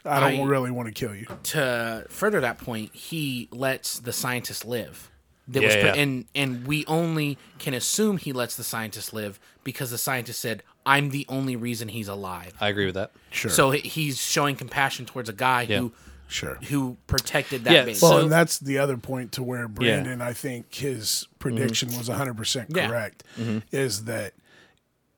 I 0.04 0.20
don't 0.20 0.42
I- 0.42 0.44
really 0.50 0.72
want 0.72 0.88
to 0.88 0.94
kill 0.94 1.16
you. 1.16 1.28
To 1.44 2.06
further 2.10 2.42
that 2.42 2.58
point, 2.58 2.94
he 2.96 3.48
lets 3.52 4.00
the 4.00 4.12
scientist 4.12 4.66
live. 4.66 5.11
That 5.48 5.62
Yeah, 5.62 5.68
was, 5.68 5.76
yeah. 5.76 5.94
and 5.96 6.26
and 6.36 6.68
we 6.68 6.86
only 6.86 7.38
can 7.60 7.74
assume 7.74 8.18
he 8.18 8.32
lets 8.32 8.56
the 8.56 8.64
scientist 8.64 9.14
live 9.14 9.40
because 9.64 9.92
the 9.92 9.98
scientist 9.98 10.40
said, 10.40 10.64
"I'm 10.86 11.10
the 11.10 11.26
only 11.28 11.56
reason 11.56 11.88
he's 11.90 12.08
alive." 12.08 12.54
I 12.62 12.70
agree 12.70 12.86
with 12.86 12.96
that. 12.96 13.12
Sure. 13.32 13.52
So 13.52 13.72
he's 13.72 14.22
showing 14.22 14.56
compassion 14.56 15.06
towards 15.06 15.30
a 15.30 15.34
guy 15.34 15.64
Yeah. 15.64 15.80
who 15.80 15.94
sure. 16.28 16.56
who 16.70 16.98
protected 17.08 17.64
that 17.66 17.74
Yeah, 17.74 17.86
base. 17.86 18.02
Well, 18.02 18.12
So- 18.12 18.20
and 18.24 18.32
that's 18.32 18.60
the 18.60 18.78
other 18.78 18.98
point 18.98 19.32
to 19.34 19.44
where 19.44 19.68
Brandon, 19.68 20.22
I 20.22 20.34
think 20.34 20.74
his 20.74 21.28
prediction 21.40 21.90
mm-hmm. 21.90 21.98
was 21.98 22.08
100% 22.08 22.68
Yeah. 22.76 22.88
correct, 22.88 23.24
mm-hmm. 23.38 23.60
is 23.72 24.06
that 24.06 24.34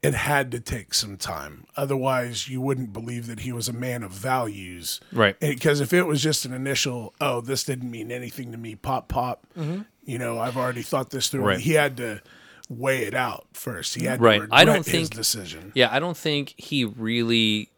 it 0.02 0.14
had 0.14 0.52
to 0.52 0.60
take 0.60 0.94
some 0.94 1.16
time. 1.16 1.66
Otherwise, 1.78 2.50
you 2.50 2.60
wouldn't 2.60 2.92
believe 2.92 3.26
that 3.28 3.40
he 3.42 3.54
was 3.54 3.70
a 3.70 3.74
man 3.74 4.04
of 4.04 4.12
values. 4.12 5.00
Right. 5.14 5.40
Because 5.40 5.80
if 5.80 5.94
it 5.94 6.04
was 6.04 6.22
just 6.22 6.44
an 6.44 6.52
initial, 6.54 7.14
oh, 7.22 7.40
this 7.40 7.64
didn't 7.64 7.90
mean 7.90 8.12
anything 8.12 8.52
to 8.52 8.58
me, 8.58 8.76
pop, 8.76 9.08
pop, 9.08 9.48
mm-hmm. 9.58 9.84
You 10.06 10.18
know, 10.18 10.40
I've 10.40 10.58
already 10.58 10.82
thought 10.82 11.10
this 11.10 11.30
through. 11.30 11.46
Right. 11.46 11.60
He 11.60 11.74
had 11.74 11.98
to 11.98 12.22
weigh 12.70 13.04
it 13.04 13.14
out 13.14 13.46
first. 13.54 13.96
He 13.96 14.06
had 14.06 14.22
Right. 14.22 14.42
to 14.42 14.48
I 14.52 14.66
don't 14.66 14.78
regret 14.80 14.86
his 14.96 15.10
think- 15.10 15.16
decision. 15.16 15.72
Yeah, 15.76 15.90
I 15.92 16.00
don't 16.00 16.18
think 16.18 16.54
he 16.58 16.86
really 16.86 17.70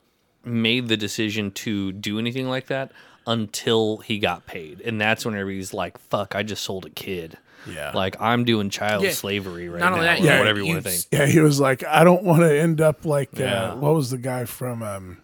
made 0.43 0.87
the 0.87 0.97
decision 0.97 1.51
to 1.51 1.91
do 1.91 2.19
anything 2.19 2.47
like 2.47 2.67
that 2.67 2.91
until 3.27 3.97
he 3.97 4.19
got 4.19 4.45
paid. 4.45 4.81
And 4.81 5.01
that's 5.01 5.25
whenever 5.25 5.49
he's 5.49 5.73
like, 5.73 5.97
fuck, 5.97 6.35
I 6.35 6.43
just 6.43 6.63
sold 6.63 6.85
a 6.85 6.89
kid. 6.91 7.37
Yeah. 7.67 7.91
Like 7.95 8.15
I'm 8.21 8.43
doing 8.45 8.69
child 8.69 9.03
Yeah. 9.03 9.09
slavery 9.11 9.69
right 9.69 9.79
Not 9.79 9.89
now. 9.89 9.93
only 9.95 10.05
that, 10.05 10.21
yeah, 10.21 10.37
whatever 10.37 10.59
you 10.59 10.65
you 10.67 10.73
want 10.73 10.85
to 10.85 10.91
think. 10.91 11.05
Yeah, 11.11 11.25
he 11.25 11.39
was 11.39 11.59
like, 11.59 11.83
I 11.83 12.03
don't 12.03 12.23
want 12.23 12.41
to 12.41 12.55
end 12.59 12.79
up 12.79 13.05
like 13.05 13.29
Yeah. 13.39 13.71
uh, 13.71 13.75
what 13.77 13.95
was 13.95 14.11
the 14.11 14.19
guy 14.19 14.45
from 14.45 14.83
um, 14.83 15.17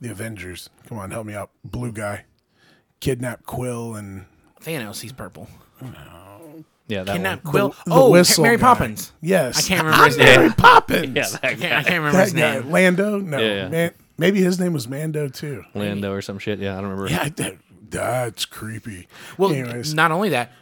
the 0.00 0.10
Avengers? 0.12 0.70
Come 0.88 0.98
on, 0.98 1.10
help 1.10 1.26
me 1.26 1.34
out. 1.34 1.50
Blue 1.64 1.90
guy, 1.90 2.24
kidnap 3.00 3.44
Quill 3.46 3.96
and 3.96 4.26
Thanos, 4.60 5.00
he's 5.00 5.12
purple. 5.12 5.48
Yeah, 6.88 7.02
that 7.02 7.14
Kidnap 7.14 7.44
one. 7.44 7.50
Quill. 7.50 7.68
the 7.84 7.92
oh, 7.92 8.10
whistle 8.10 8.44
Mary 8.44 8.56
guy. 8.58 8.60
Poppins. 8.62 9.12
Yes, 9.20 9.58
I 9.58 9.62
can't 9.62 9.82
remember 9.84 10.06
his 10.06 10.16
name. 10.18 10.26
Mary 10.26 10.46
name. 10.46 10.52
Poppins. 10.52 11.06
Yeah, 11.16 11.28
that 11.28 11.44
I 11.44 11.54
can't, 11.54 11.72
I 11.72 11.82
can't 11.82 11.86
remember 11.96 12.12
that 12.18 12.24
his 12.24 12.32
guy, 12.32 12.54
name. 12.60 12.70
Lando. 12.70 13.18
No, 13.18 13.38
Yeah, 13.38 13.54
yeah. 13.54 13.68
man, 13.68 13.90
maybe 14.18 14.40
his 14.40 14.60
name 14.60 14.72
was 14.72 14.86
Mando 14.86 15.28
too. 15.28 15.64
Lando 15.74 16.12
or 16.12 16.22
some 16.22 16.38
shit. 16.38 16.60
Yeah, 16.60 16.78
I 16.78 16.80
don't 16.80 16.90
remember. 16.90 17.10
Yeah, 17.10 17.28
that, 17.28 17.56
that's 17.90 18.44
creepy. 18.44 19.08
Well, 19.36 19.50
Anyways, 19.52 19.94
not 19.94 20.12
only 20.12 20.28
that, 20.28 20.52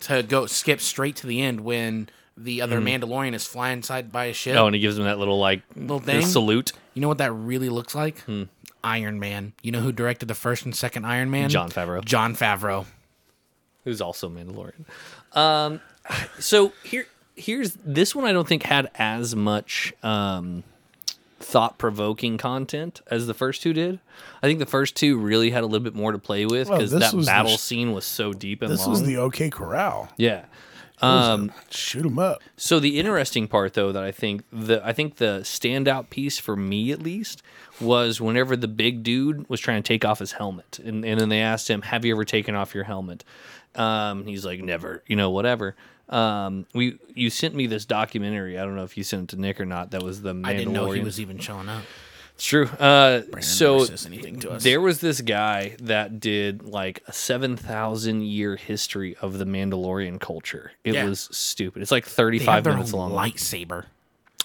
to 0.00 0.22
go 0.22 0.46
skip 0.46 0.80
straight 0.80 1.16
to 1.16 1.26
the 1.26 1.42
end 1.42 1.62
when 1.62 2.08
the 2.36 2.62
other 2.62 2.80
Mandalorian 2.80 3.34
is 3.34 3.44
flying 3.44 3.82
side 3.82 4.12
by 4.12 4.26
a 4.26 4.32
ship. 4.32 4.52
Mm-hmm. 4.54 4.62
Oh, 4.62 4.66
and 4.66 4.76
he 4.76 4.80
gives 4.80 4.96
him 4.96 5.04
that 5.06 5.18
little 5.18 5.40
like 5.40 5.62
Little 5.74 5.98
thing? 5.98 6.22
salute. 6.24 6.70
You 6.94 7.02
know 7.02 7.08
what 7.08 7.18
that 7.18 7.32
really 7.32 7.68
looks 7.68 7.96
like? 7.96 8.20
Hmm. 8.20 8.44
Iron 8.84 9.18
Man. 9.18 9.54
You 9.60 9.72
know 9.72 9.80
who 9.80 9.90
directed 9.90 10.28
the 10.28 10.36
first 10.36 10.64
and 10.64 10.74
second 10.74 11.04
Iron 11.04 11.32
Man? 11.32 11.50
Jon 11.50 11.68
Favreau. 11.68 12.04
Jon 12.04 12.36
Favreau. 12.36 12.86
Who's 13.88 14.00
also 14.00 14.28
Mandalorian. 14.28 14.84
Um, 15.32 15.80
so 16.38 16.72
here, 16.84 17.06
here's 17.36 17.72
this 17.84 18.14
one. 18.14 18.24
I 18.24 18.32
don't 18.32 18.46
think 18.46 18.62
had 18.62 18.90
as 18.94 19.34
much 19.34 19.92
um, 20.02 20.62
thought-provoking 21.40 22.38
content 22.38 23.00
as 23.08 23.26
the 23.26 23.34
first 23.34 23.62
two 23.62 23.72
did. 23.72 24.00
I 24.42 24.46
think 24.46 24.58
the 24.58 24.66
first 24.66 24.96
two 24.96 25.18
really 25.18 25.50
had 25.50 25.62
a 25.62 25.66
little 25.66 25.84
bit 25.84 25.94
more 25.94 26.12
to 26.12 26.18
play 26.18 26.46
with 26.46 26.68
because 26.68 26.90
this 26.90 27.10
that 27.10 27.16
the 27.16 27.24
battle 27.24 27.56
scene 27.56 27.92
was 27.92 28.04
so 28.04 28.32
deep 28.32 28.62
and 28.62 28.70
long. 28.70 28.76
This 28.76 28.86
long. 28.86 28.90
was 28.90 29.02
the 29.04 29.16
OK 29.16 29.50
Corral. 29.50 30.08
yeah. 30.16 30.44
Um, 31.00 31.52
Shoot 31.70 32.02
them 32.02 32.18
up. 32.18 32.42
So 32.56 32.80
the 32.80 32.98
interesting 32.98 33.46
part, 33.46 33.74
though, 33.74 33.92
that 33.92 34.02
I 34.02 34.10
think 34.10 34.42
the 34.52 34.84
I 34.84 34.92
think 34.92 35.18
the 35.18 35.42
standout 35.44 36.10
piece 36.10 36.38
for 36.38 36.56
me 36.56 36.90
at 36.90 37.00
least 37.00 37.40
was 37.80 38.20
whenever 38.20 38.56
the 38.56 38.66
big 38.66 39.04
dude 39.04 39.48
was 39.48 39.60
trying 39.60 39.80
to 39.80 39.86
take 39.86 40.04
off 40.04 40.18
his 40.18 40.32
helmet, 40.32 40.80
and, 40.84 41.04
and 41.04 41.20
then 41.20 41.28
they 41.28 41.40
asked 41.40 41.70
him, 41.70 41.82
"Have 41.82 42.04
you 42.04 42.12
ever 42.12 42.24
taken 42.24 42.56
off 42.56 42.74
your 42.74 42.82
helmet?" 42.82 43.22
Um, 43.74 44.26
he's 44.26 44.44
like, 44.44 44.60
"Never," 44.60 45.02
you 45.06 45.16
know, 45.16 45.30
whatever. 45.30 45.76
Um, 46.08 46.66
we 46.74 46.98
you 47.14 47.28
sent 47.30 47.54
me 47.54 47.66
this 47.66 47.84
documentary. 47.84 48.58
I 48.58 48.64
don't 48.64 48.76
know 48.76 48.84
if 48.84 48.96
you 48.96 49.04
sent 49.04 49.24
it 49.32 49.36
to 49.36 49.40
Nick 49.40 49.60
or 49.60 49.66
not. 49.66 49.90
That 49.90 50.02
was 50.02 50.22
the 50.22 50.32
Mandalorian. 50.32 50.46
I 50.46 50.52
didn't 50.54 50.72
know 50.72 50.90
he 50.90 51.00
was 51.00 51.20
even 51.20 51.38
showing 51.38 51.68
up. 51.68 51.82
It's 52.34 52.44
true. 52.44 52.66
Uh, 52.66 53.20
Brandon 53.22 53.42
so 53.42 53.84
says 53.84 54.06
anything 54.06 54.38
to 54.40 54.52
us. 54.52 54.62
there 54.62 54.80
was 54.80 55.00
this 55.00 55.20
guy 55.20 55.74
that 55.80 56.20
did 56.20 56.62
like 56.62 57.02
a 57.08 57.12
7,000 57.12 58.22
year 58.22 58.54
history 58.54 59.16
of 59.20 59.38
the 59.38 59.44
Mandalorian 59.44 60.20
culture. 60.20 60.70
It 60.84 60.94
Yeah. 60.94 61.04
was 61.04 61.28
stupid. 61.32 61.82
It's 61.82 61.90
like 61.90 62.04
35 62.06 62.64
minutes 62.64 62.94
own 62.94 63.10
long. 63.10 63.30
lightsaber. 63.32 63.86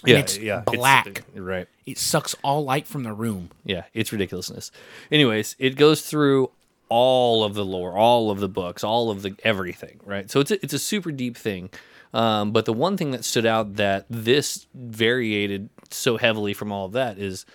yeah, 0.04 0.18
it's 0.18 0.36
yeah, 0.36 0.62
it's- 0.62 0.76
black. 0.76 1.22
right. 1.36 1.68
It 1.86 1.96
sucks 1.98 2.34
all 2.42 2.64
light 2.64 2.86
from 2.88 3.04
the 3.04 3.12
room. 3.12 3.50
Yeah, 3.64 3.84
it's 3.94 4.10
ridiculousness. 4.12 4.70
Anyways, 5.12 5.54
it 5.60 5.76
goes 5.76 6.02
through 6.02 6.50
all 6.96 7.42
of 7.42 7.54
the 7.54 7.64
lore, 7.64 7.98
all 7.98 8.30
of 8.30 8.38
the 8.38 8.48
books, 8.48 8.84
all 8.84 9.10
of 9.10 9.22
the 9.22 9.34
everything, 9.42 9.98
right? 10.04 10.30
So 10.30 10.38
it's 10.38 10.52
a, 10.52 10.62
it's 10.62 10.72
a 10.72 10.78
super 10.78 11.10
deep 11.10 11.36
thing. 11.36 11.70
Um, 12.12 12.52
but 12.52 12.66
the 12.66 12.72
one 12.72 12.96
thing 12.96 13.10
that 13.10 13.24
stood 13.24 13.46
out 13.46 13.74
that 13.74 14.06
this 14.08 14.68
variated 14.74 15.70
so 15.90 16.16
heavily 16.18 16.54
from 16.54 16.70
all 16.70 16.86
of 16.86 16.92
that 16.92 17.18
is 17.18 17.46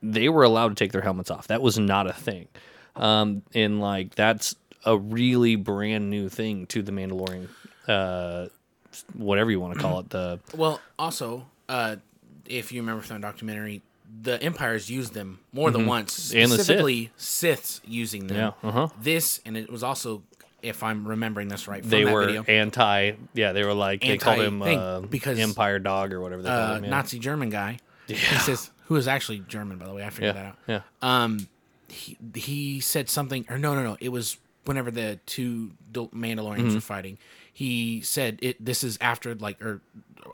they 0.00 0.28
were 0.28 0.44
allowed 0.44 0.68
to 0.68 0.74
take 0.76 0.92
their 0.92 1.00
helmets 1.00 1.28
off. 1.28 1.48
That 1.48 1.60
was 1.60 1.76
not 1.76 2.06
a 2.06 2.12
thing. 2.12 2.46
Um, 2.94 3.42
and 3.52 3.80
like 3.80 4.14
that's 4.14 4.54
a 4.84 4.96
really 4.96 5.56
brand 5.56 6.08
new 6.08 6.28
thing 6.28 6.66
to 6.66 6.80
the 6.80 6.92
Mandalorian, 6.92 7.48
uh, 7.88 8.46
whatever 9.14 9.50
you 9.50 9.58
want 9.58 9.74
to 9.74 9.80
call 9.80 9.98
it. 9.98 10.10
The 10.10 10.38
Well, 10.56 10.80
also, 11.00 11.46
uh, 11.68 11.96
if 12.46 12.70
you 12.70 12.80
remember 12.80 13.02
from 13.02 13.20
the 13.20 13.26
documentary, 13.26 13.82
the 14.22 14.42
empires 14.42 14.90
used 14.90 15.14
them 15.14 15.40
more 15.52 15.70
than 15.70 15.86
once. 15.86 16.30
Mm-hmm. 16.32 16.40
The 16.40 16.46
Sith. 16.48 16.54
Specifically, 16.54 17.10
Siths 17.18 17.80
using 17.86 18.26
them. 18.28 18.36
Yeah, 18.36 18.68
uh-huh. 18.68 18.88
This, 19.00 19.40
and 19.44 19.56
it 19.56 19.70
was 19.70 19.82
also, 19.82 20.22
if 20.62 20.82
I'm 20.82 21.06
remembering 21.06 21.48
this 21.48 21.66
right, 21.66 21.82
from 21.82 21.90
they 21.90 22.04
were 22.04 22.26
video, 22.26 22.42
anti. 22.44 23.12
Yeah, 23.34 23.52
they 23.52 23.64
were 23.64 23.74
like 23.74 24.02
they 24.02 24.18
called 24.18 24.40
him 24.40 24.62
uh, 24.62 25.00
because, 25.00 25.38
Empire 25.38 25.78
Dog 25.78 26.12
or 26.12 26.20
whatever 26.20 26.42
they 26.42 26.48
called 26.48 26.70
uh, 26.70 26.74
him. 26.76 26.84
Yeah. 26.84 26.90
Nazi 26.90 27.18
German 27.18 27.50
guy. 27.50 27.78
Yeah. 28.06 28.16
He 28.16 28.36
says, 28.38 28.70
who 28.86 28.96
is 28.96 29.08
actually 29.08 29.40
German, 29.40 29.78
by 29.78 29.86
the 29.86 29.94
way. 29.94 30.04
I 30.04 30.10
figured 30.10 30.36
that 30.36 30.44
out. 30.46 30.58
yeah. 30.66 30.80
Um, 31.02 31.48
he, 31.88 32.16
he 32.34 32.80
said 32.80 33.08
something, 33.08 33.46
or 33.48 33.58
no, 33.58 33.74
no, 33.74 33.82
no. 33.82 33.96
It 34.00 34.10
was 34.10 34.36
whenever 34.64 34.90
the 34.90 35.18
two 35.26 35.72
Mandalorians 35.92 36.58
Mm-hmm. 36.58 36.74
were 36.74 36.80
fighting. 36.80 37.18
He 37.54 38.00
said 38.02 38.38
it. 38.42 38.62
This 38.62 38.82
is 38.84 38.98
after 39.00 39.34
like 39.34 39.62
or 39.62 39.80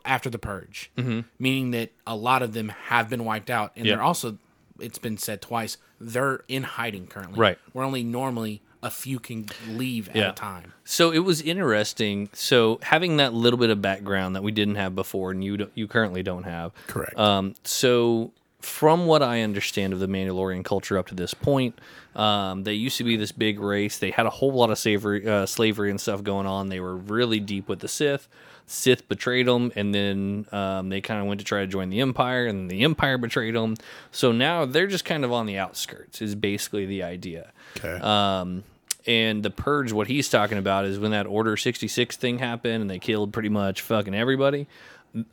after 0.03 0.29
the 0.29 0.39
purge, 0.39 0.91
meaning 1.39 1.71
that 1.71 1.91
a 2.05 2.15
lot 2.15 2.41
of 2.41 2.53
them 2.53 2.69
have 2.87 3.09
been 3.09 3.23
wiped 3.23 3.49
out, 3.49 3.71
and 3.75 3.85
Mm-hmm. 3.85 3.95
They're 3.95 4.03
also. 4.03 4.37
It's 4.79 4.97
been 4.97 5.19
said 5.19 5.41
twice. 5.43 5.77
They're 5.99 6.43
in 6.47 6.63
hiding 6.63 7.05
currently. 7.05 7.39
Right. 7.39 7.59
Where 7.73 7.85
only 7.85 8.03
normally 8.03 8.63
a 8.81 8.89
few 8.89 9.19
can 9.19 9.45
leave 9.67 10.09
at 10.09 10.15
Yeah. 10.15 10.31
a 10.31 10.33
time. 10.33 10.73
So 10.83 11.11
it 11.11 11.19
was 11.19 11.39
interesting. 11.39 12.29
So 12.33 12.79
having 12.81 13.17
that 13.17 13.31
little 13.31 13.59
bit 13.59 13.69
of 13.69 13.79
background 13.79 14.35
that 14.35 14.41
we 14.41 14.51
didn't 14.51 14.75
have 14.77 14.95
before, 14.95 15.29
and 15.29 15.43
you 15.43 15.57
don't, 15.57 15.71
you 15.75 15.87
currently 15.87 16.23
don't 16.23 16.41
have. 16.45 16.71
Correct. 16.87 17.15
Um, 17.15 17.53
so 17.63 18.31
from 18.61 19.05
what 19.05 19.21
I 19.21 19.41
understand 19.41 19.93
of 19.93 19.99
the 19.99 20.07
Mandalorian 20.07 20.63
culture 20.63 20.97
up 20.97 21.07
to 21.07 21.15
this 21.15 21.33
point, 21.33 21.79
um, 22.15 22.63
they 22.63 22.73
used 22.73 22.97
to 22.97 23.03
be 23.03 23.15
this 23.15 23.31
big 23.31 23.59
race. 23.59 23.97
They 23.97 24.11
had 24.11 24.25
a 24.25 24.29
whole 24.29 24.53
lot 24.53 24.69
of 24.69 24.77
slavery, 24.77 25.27
uh, 25.27 25.45
slavery 25.45 25.89
and 25.89 25.99
stuff 25.99 26.23
going 26.23 26.45
on. 26.45 26.69
They 26.69 26.79
were 26.79 26.95
really 26.95 27.39
deep 27.39 27.67
with 27.67 27.79
the 27.79 27.87
Sith. 27.87 28.27
Sith 28.67 29.07
betrayed 29.09 29.47
them, 29.47 29.71
and 29.75 29.93
then 29.93 30.45
um, 30.51 30.89
they 30.89 31.01
kind 31.01 31.19
of 31.19 31.27
went 31.27 31.39
to 31.39 31.45
try 31.45 31.61
to 31.61 31.67
join 31.67 31.89
the 31.89 31.99
Empire, 31.99 32.45
and 32.45 32.69
the 32.69 32.83
Empire 32.83 33.17
betrayed 33.17 33.55
them. 33.55 33.75
So 34.11 34.31
now 34.31 34.65
they're 34.65 34.87
just 34.87 35.03
kind 35.03 35.25
of 35.25 35.31
on 35.31 35.45
the 35.45 35.57
outskirts. 35.57 36.21
Is 36.21 36.35
basically 36.35 36.85
the 36.85 37.03
idea. 37.03 37.51
Okay. 37.77 37.99
Um, 38.01 38.63
and 39.07 39.41
the 39.41 39.49
purge, 39.49 39.91
what 39.91 40.07
he's 40.07 40.29
talking 40.29 40.57
about 40.57 40.85
is 40.85 40.99
when 40.99 41.11
that 41.11 41.25
Order 41.25 41.57
66 41.57 42.17
thing 42.17 42.39
happened 42.39 42.81
and 42.81 42.89
they 42.89 42.99
killed 42.99 43.33
pretty 43.33 43.49
much 43.49 43.81
fucking 43.81 44.13
everybody. 44.13 44.67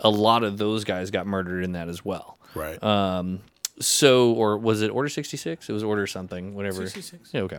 A 0.01 0.11
lot 0.11 0.43
of 0.43 0.59
those 0.59 0.85
guys 0.85 1.11
got 1.11 1.27
murdered 1.27 1.63
in 1.63 1.73
that 1.73 1.89
as 1.89 2.05
well. 2.05 2.38
Right. 2.59 2.83
Um, 2.83 3.41
so, 3.81 4.33
or 4.33 4.59
was 4.59 4.83
it 4.83 4.91
Order 4.91 5.09
66? 5.09 5.69
It 5.69 5.73
was 5.73 5.85
Order 5.85 6.07
something, 6.07 6.55
whatever. 6.55 6.87
66. 6.87 7.31
Yeah, 7.33 7.43
okay. 7.43 7.59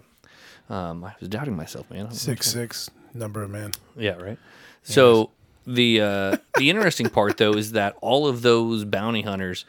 Um, 0.69 1.03
I 1.03 1.15
was 1.19 1.29
doubting 1.29 1.55
myself, 1.55 1.89
man. 1.89 1.99
I 1.99 2.03
don't 2.03 2.11
know. 2.11 2.15
six 2.17 2.47
six 2.47 2.91
number 3.13 3.41
of 3.41 3.49
man. 3.49 3.71
Yeah, 3.97 4.17
right. 4.17 4.37
So 4.83 5.31
the 5.65 6.01
uh, 6.01 6.37
the 6.57 6.69
interesting 6.69 7.09
part 7.09 7.37
though 7.37 7.53
is 7.53 7.71
that 7.71 7.95
all 8.01 8.27
of 8.27 8.41
those 8.43 8.85
bounty 8.85 9.23
hunters 9.23 9.65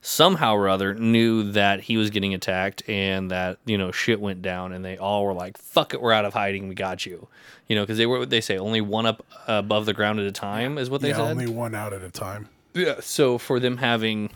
somehow 0.00 0.54
or 0.54 0.68
other 0.68 0.94
knew 0.94 1.50
that 1.52 1.80
he 1.80 1.96
was 1.96 2.10
getting 2.10 2.34
attacked 2.34 2.86
and 2.88 3.30
that 3.30 3.58
you 3.64 3.78
know 3.78 3.90
shit 3.90 4.20
went 4.20 4.42
down 4.42 4.72
and 4.72 4.84
they 4.84 4.98
all 4.98 5.24
were 5.24 5.32
like 5.32 5.56
fuck 5.56 5.94
it 5.94 6.00
we're 6.00 6.12
out 6.12 6.26
of 6.26 6.34
hiding 6.34 6.68
we 6.68 6.74
got 6.74 7.06
you 7.06 7.26
you 7.68 7.74
know 7.74 7.82
because 7.82 7.96
they 7.96 8.04
were 8.04 8.18
what 8.18 8.28
they 8.28 8.40
say 8.40 8.58
only 8.58 8.82
one 8.82 9.06
up 9.06 9.24
above 9.46 9.86
the 9.86 9.94
ground 9.94 10.20
at 10.20 10.26
a 10.26 10.32
time 10.32 10.76
is 10.76 10.90
what 10.90 11.00
they 11.00 11.08
yeah, 11.08 11.16
said 11.16 11.30
only 11.30 11.46
one 11.48 11.74
out 11.74 11.94
at 11.94 12.02
a 12.02 12.10
time. 12.10 12.48
yeah. 12.74 12.96
So 13.00 13.38
for 13.38 13.58
them 13.58 13.78
having 13.78 14.30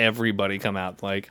everybody 0.00 0.58
come 0.58 0.76
out, 0.76 1.02
like, 1.02 1.30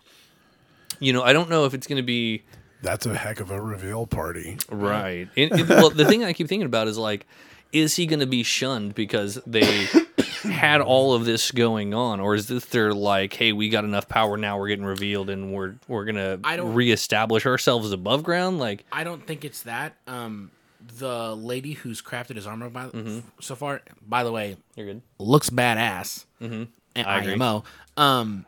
you 0.99 1.13
know, 1.13 1.21
I 1.23 1.33
don't 1.33 1.49
know 1.49 1.65
if 1.65 1.73
it's 1.73 1.87
going 1.87 1.97
to 1.97 2.03
be 2.03 2.43
That's 2.81 3.05
a 3.05 3.15
heck 3.15 3.39
of 3.39 3.51
a 3.51 3.61
reveal 3.61 4.05
party. 4.07 4.57
right. 4.69 5.27
And- 5.35 5.51
and- 5.51 5.69
well, 5.69 5.89
the 5.89 6.05
thing 6.05 6.23
I 6.23 6.33
keep 6.33 6.47
thinking 6.47 6.65
about 6.65 6.87
is 6.87 6.97
like, 6.97 7.25
is 7.71 7.95
he 7.95 8.05
going 8.07 8.19
to 8.21 8.25
be 8.27 8.41
shunned 8.43 8.95
because 8.95 9.39
they 9.45 9.85
had 10.43 10.81
all 10.81 11.13
of 11.13 11.25
this 11.25 11.51
going 11.51 11.93
on, 11.93 12.19
or 12.19 12.33
is 12.33 12.47
this 12.47 12.65
they're 12.65 12.93
like, 12.95 13.33
hey, 13.33 13.51
we 13.51 13.69
got 13.69 13.83
enough 13.83 14.07
power 14.09 14.37
now, 14.37 14.57
we're 14.57 14.69
getting 14.69 14.85
revealed, 14.85 15.29
and 15.29 15.53
we're 15.53 15.75
we're 15.87 16.05
gonna 16.05 16.39
I 16.43 16.57
don't- 16.57 16.73
reestablish 16.73 17.45
ourselves 17.45 17.91
above 17.91 18.23
ground? 18.23 18.57
Like, 18.57 18.85
I 18.91 19.03
don't 19.03 19.23
think 19.27 19.45
it's 19.45 19.61
that. 19.63 19.93
Um, 20.07 20.49
the 20.97 21.35
lady 21.35 21.73
who's 21.73 22.01
crafted 22.01 22.37
his 22.37 22.47
armor 22.47 22.69
by, 22.71 22.85
Mm-hmm. 22.87 23.19
so 23.39 23.53
far, 23.53 23.81
by 24.01 24.23
the 24.23 24.31
way, 24.31 24.57
you're 24.75 24.87
good. 24.87 25.01
looks 25.19 25.51
badass. 25.51 26.25
Mm-hmm. 26.41 26.63
And 26.95 27.07
I 27.07 27.19
agree. 27.19 27.33
IMO. 27.33 27.63
Um, 27.97 28.45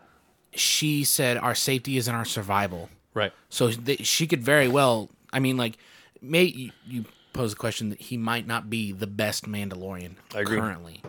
she 0.53 1.03
said 1.03 1.37
our 1.37 1.55
safety 1.55 1.97
is 1.97 2.07
in 2.07 2.15
our 2.15 2.25
survival. 2.25 2.89
Right. 3.13 3.31
So 3.49 3.71
th- 3.71 4.05
she 4.05 4.27
could 4.27 4.43
very 4.43 4.67
well. 4.67 5.09
I 5.33 5.39
mean, 5.39 5.57
like, 5.57 5.77
may 6.21 6.43
you, 6.43 6.71
you 6.85 7.05
pose 7.33 7.53
a 7.53 7.55
question 7.55 7.89
that 7.89 7.99
he 8.01 8.17
might 8.17 8.45
not 8.47 8.69
be 8.69 8.91
the 8.91 9.07
best 9.07 9.45
Mandalorian 9.49 10.15
I 10.35 10.41
agree. 10.41 10.57
currently, 10.57 11.01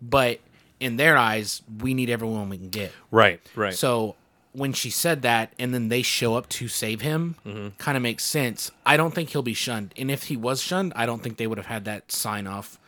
but 0.00 0.40
in 0.80 0.96
their 0.96 1.16
eyes, 1.16 1.62
we 1.80 1.94
need 1.94 2.10
everyone 2.10 2.48
we 2.48 2.58
can 2.58 2.68
get. 2.70 2.92
Right. 3.10 3.40
Right. 3.54 3.74
So 3.74 4.16
when 4.52 4.72
she 4.72 4.90
said 4.90 5.22
that, 5.22 5.52
and 5.58 5.72
then 5.72 5.88
they 5.88 6.02
show 6.02 6.34
up 6.34 6.48
to 6.50 6.68
save 6.68 7.00
him, 7.00 7.36
Mm-hmm. 7.46 7.68
kind 7.78 7.96
of 7.96 8.02
makes 8.02 8.24
sense. 8.24 8.70
I 8.84 8.96
don't 8.96 9.14
think 9.14 9.30
he'll 9.30 9.42
be 9.42 9.54
shunned, 9.54 9.94
and 9.96 10.10
if 10.10 10.24
he 10.24 10.36
was 10.36 10.60
shunned, 10.62 10.92
I 10.96 11.06
don't 11.06 11.22
think 11.22 11.36
they 11.38 11.46
would 11.46 11.58
have 11.58 11.66
had 11.66 11.84
that 11.86 12.12
sign 12.12 12.46
off, 12.46 12.78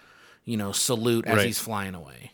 you 0.44 0.56
know, 0.58 0.72
salute 0.72 1.24
as 1.26 1.36
Right. 1.38 1.46
he's 1.46 1.58
flying 1.58 1.94
away. 1.94 2.32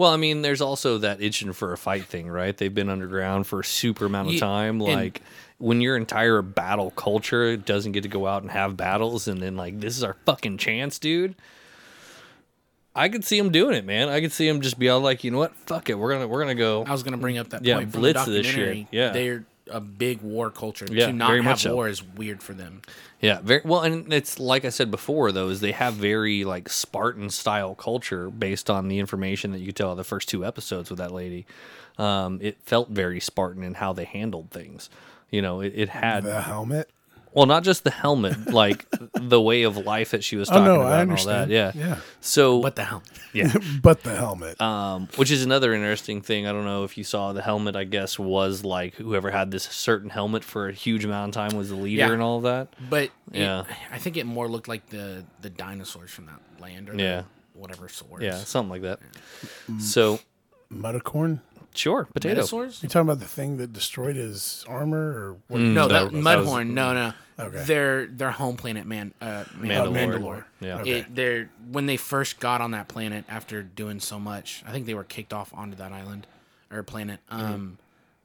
Well, 0.00 0.10
I 0.10 0.16
mean, 0.16 0.40
there's 0.40 0.62
also 0.62 0.96
that 0.96 1.20
itching 1.20 1.52
for 1.52 1.74
a 1.74 1.76
fight 1.76 2.06
thing, 2.06 2.26
right? 2.26 2.56
They've 2.56 2.74
been 2.74 2.88
underground 2.88 3.46
for 3.46 3.60
a 3.60 3.64
super 3.64 4.06
amount 4.06 4.32
of 4.32 4.40
time. 4.40 4.80
and- 4.80 4.94
Like 4.94 5.20
when 5.58 5.82
your 5.82 5.94
entire 5.98 6.40
battle 6.40 6.90
culture 6.92 7.54
doesn't 7.58 7.92
get 7.92 8.04
to 8.04 8.08
go 8.08 8.26
out 8.26 8.40
and 8.40 8.50
have 8.50 8.78
battles, 8.78 9.28
and 9.28 9.42
then 9.42 9.56
like 9.58 9.78
this 9.78 9.98
is 9.98 10.02
our 10.02 10.16
fucking 10.24 10.56
chance, 10.56 10.98
dude. 10.98 11.34
I 12.96 13.10
could 13.10 13.24
see 13.26 13.36
him 13.36 13.50
doing 13.52 13.74
it, 13.76 13.84
man. 13.84 14.08
I 14.08 14.22
could 14.22 14.32
see 14.32 14.48
him 14.48 14.62
just 14.62 14.78
be 14.78 14.88
all 14.88 15.00
like, 15.00 15.22
you 15.22 15.30
know 15.30 15.36
what, 15.38 15.54
fuck 15.66 15.90
it, 15.90 15.98
we're 15.98 16.12
gonna 16.14 16.26
we're 16.28 16.40
gonna 16.40 16.54
go. 16.54 16.82
I 16.86 16.92
was 16.92 17.02
going 17.02 17.12
to 17.12 17.18
bring 17.18 17.36
up 17.36 17.50
that 17.50 17.62
Yeah, 17.62 17.74
point 17.76 17.92
from 17.92 18.00
blitz 18.00 18.24
the 18.24 18.30
this 18.30 18.46
shit. 18.46 18.54
documentary. 18.56 18.88
Yeah. 18.90 19.10
they're 19.10 19.44
a 19.70 19.80
big 19.80 20.20
war 20.22 20.50
culture. 20.50 20.86
Yeah, 20.90 21.06
to 21.06 21.12
not 21.12 21.28
very 21.28 21.38
have 21.42 21.52
much 21.52 21.62
so. 21.62 21.74
war 21.74 21.88
is 21.88 22.02
weird 22.02 22.42
for 22.42 22.52
them. 22.54 22.82
Yeah, 23.20 23.40
very 23.42 23.62
well, 23.64 23.80
and 23.80 24.12
it's 24.12 24.38
like 24.38 24.64
I 24.64 24.70
said 24.70 24.90
before, 24.90 25.32
though, 25.32 25.48
is 25.48 25.60
they 25.60 25.72
have 25.72 25.94
very 25.94 26.44
like 26.44 26.68
Spartan 26.68 27.30
style 27.30 27.74
culture 27.74 28.30
based 28.30 28.70
on 28.70 28.88
the 28.88 28.98
information 28.98 29.52
that 29.52 29.58
you 29.58 29.66
could 29.66 29.76
tell 29.76 29.94
the 29.94 30.04
first 30.04 30.28
two 30.28 30.44
episodes 30.44 30.90
with 30.90 30.98
that 30.98 31.12
lady. 31.12 31.46
Um, 31.98 32.38
it 32.40 32.58
felt 32.62 32.88
very 32.88 33.20
Spartan 33.20 33.62
in 33.62 33.74
how 33.74 33.92
they 33.92 34.04
handled 34.04 34.50
things. 34.50 34.88
You 35.30 35.42
know, 35.42 35.60
it, 35.60 35.72
it 35.76 35.88
had 35.90 36.24
The 36.24 36.42
helmet. 36.42 36.90
Well, 37.32 37.46
not 37.46 37.62
just 37.62 37.84
the 37.84 37.90
helmet, 37.90 38.48
like 38.52 38.86
the 39.14 39.40
way 39.40 39.62
of 39.62 39.76
life 39.76 40.10
that 40.10 40.24
she 40.24 40.36
was 40.36 40.48
Oh 40.50 40.54
talking 40.54 40.64
no, 40.66 40.80
about 40.80 40.92
I 40.92 41.02
and 41.02 41.12
all 41.12 41.24
that. 41.26 41.48
Yeah. 41.48 41.70
yeah. 41.74 41.96
So 42.20 42.56
What 42.58 42.74
the 42.76 42.84
helmet. 42.84 43.08
yeah. 43.32 43.52
But 43.82 44.02
the 44.02 44.16
helmet. 44.16 44.60
Um, 44.60 45.08
which 45.16 45.30
is 45.30 45.44
another 45.44 45.72
interesting 45.72 46.22
thing. 46.22 46.46
I 46.46 46.52
don't 46.52 46.64
know 46.64 46.84
if 46.84 46.98
you 46.98 47.04
saw 47.04 47.32
the 47.32 47.42
helmet. 47.42 47.76
I 47.76 47.84
guess 47.84 48.18
was 48.18 48.64
like 48.64 48.94
whoever 48.96 49.30
had 49.30 49.50
this 49.52 49.62
certain 49.64 50.10
helmet 50.10 50.42
for 50.44 50.68
a 50.68 50.72
huge 50.72 51.04
amount 51.04 51.28
of 51.28 51.34
time 51.48 51.56
was 51.56 51.68
the 51.68 51.76
leader 51.76 52.00
Yeah. 52.06 52.12
and 52.12 52.20
all 52.22 52.38
of 52.38 52.42
that. 52.44 52.68
But 52.88 53.04
it- 53.04 53.12
Yeah. 53.32 53.64
I 53.92 53.98
think 53.98 54.16
it 54.16 54.26
more 54.26 54.48
looked 54.48 54.66
like 54.68 54.88
the 54.90 55.24
the 55.40 55.50
dinosaurs 55.50 56.10
from 56.10 56.26
that 56.26 56.40
land 56.60 56.88
or 56.90 56.96
the 56.96 57.02
Yeah. 57.02 57.22
whatever 57.54 57.88
source. 57.88 58.22
Yeah, 58.22 58.36
something 58.38 58.70
like 58.70 58.82
that. 58.82 58.98
So 59.80 60.18
Mutacorn. 60.72 61.40
Sure, 61.74 62.04
potato. 62.06 62.34
Dinosaurs? 62.36 62.82
You 62.82 62.88
talking 62.88 63.08
about 63.08 63.20
the 63.20 63.26
thing 63.28 63.56
that 63.58 63.72
destroyed 63.72 64.16
his 64.16 64.64
armor, 64.68 64.98
or 64.98 65.36
what? 65.48 65.60
Mm, 65.60 65.72
No, 65.74 65.88
that- 65.88 66.12
that, 66.12 66.24
that 66.24 66.38
was- 66.38 66.48
Mudhorn. 66.48 66.70
no, 66.70 66.92
no. 66.94 67.12
Okay. 67.38 67.62
Their 67.64 68.06
their 68.06 68.30
home 68.32 68.56
planet, 68.58 68.86
man. 68.86 69.14
Uh, 69.18 69.44
Mandalore. 69.58 69.92
Mandalore. 69.94 70.44
Yeah. 70.60 70.80
Okay. 70.80 70.90
It, 70.98 71.14
they're 71.14 71.48
when 71.72 71.86
they 71.86 71.96
first 71.96 72.38
got 72.38 72.60
on 72.60 72.72
that 72.72 72.88
planet 72.88 73.24
after 73.30 73.62
doing 73.62 73.98
so 73.98 74.18
much. 74.20 74.62
I 74.66 74.72
think 74.72 74.84
they 74.84 74.92
were 74.92 75.04
kicked 75.04 75.32
off 75.32 75.50
onto 75.54 75.74
that 75.76 75.90
island 75.90 76.26
or 76.70 76.82
planet. 76.82 77.20
Um, 77.30 77.78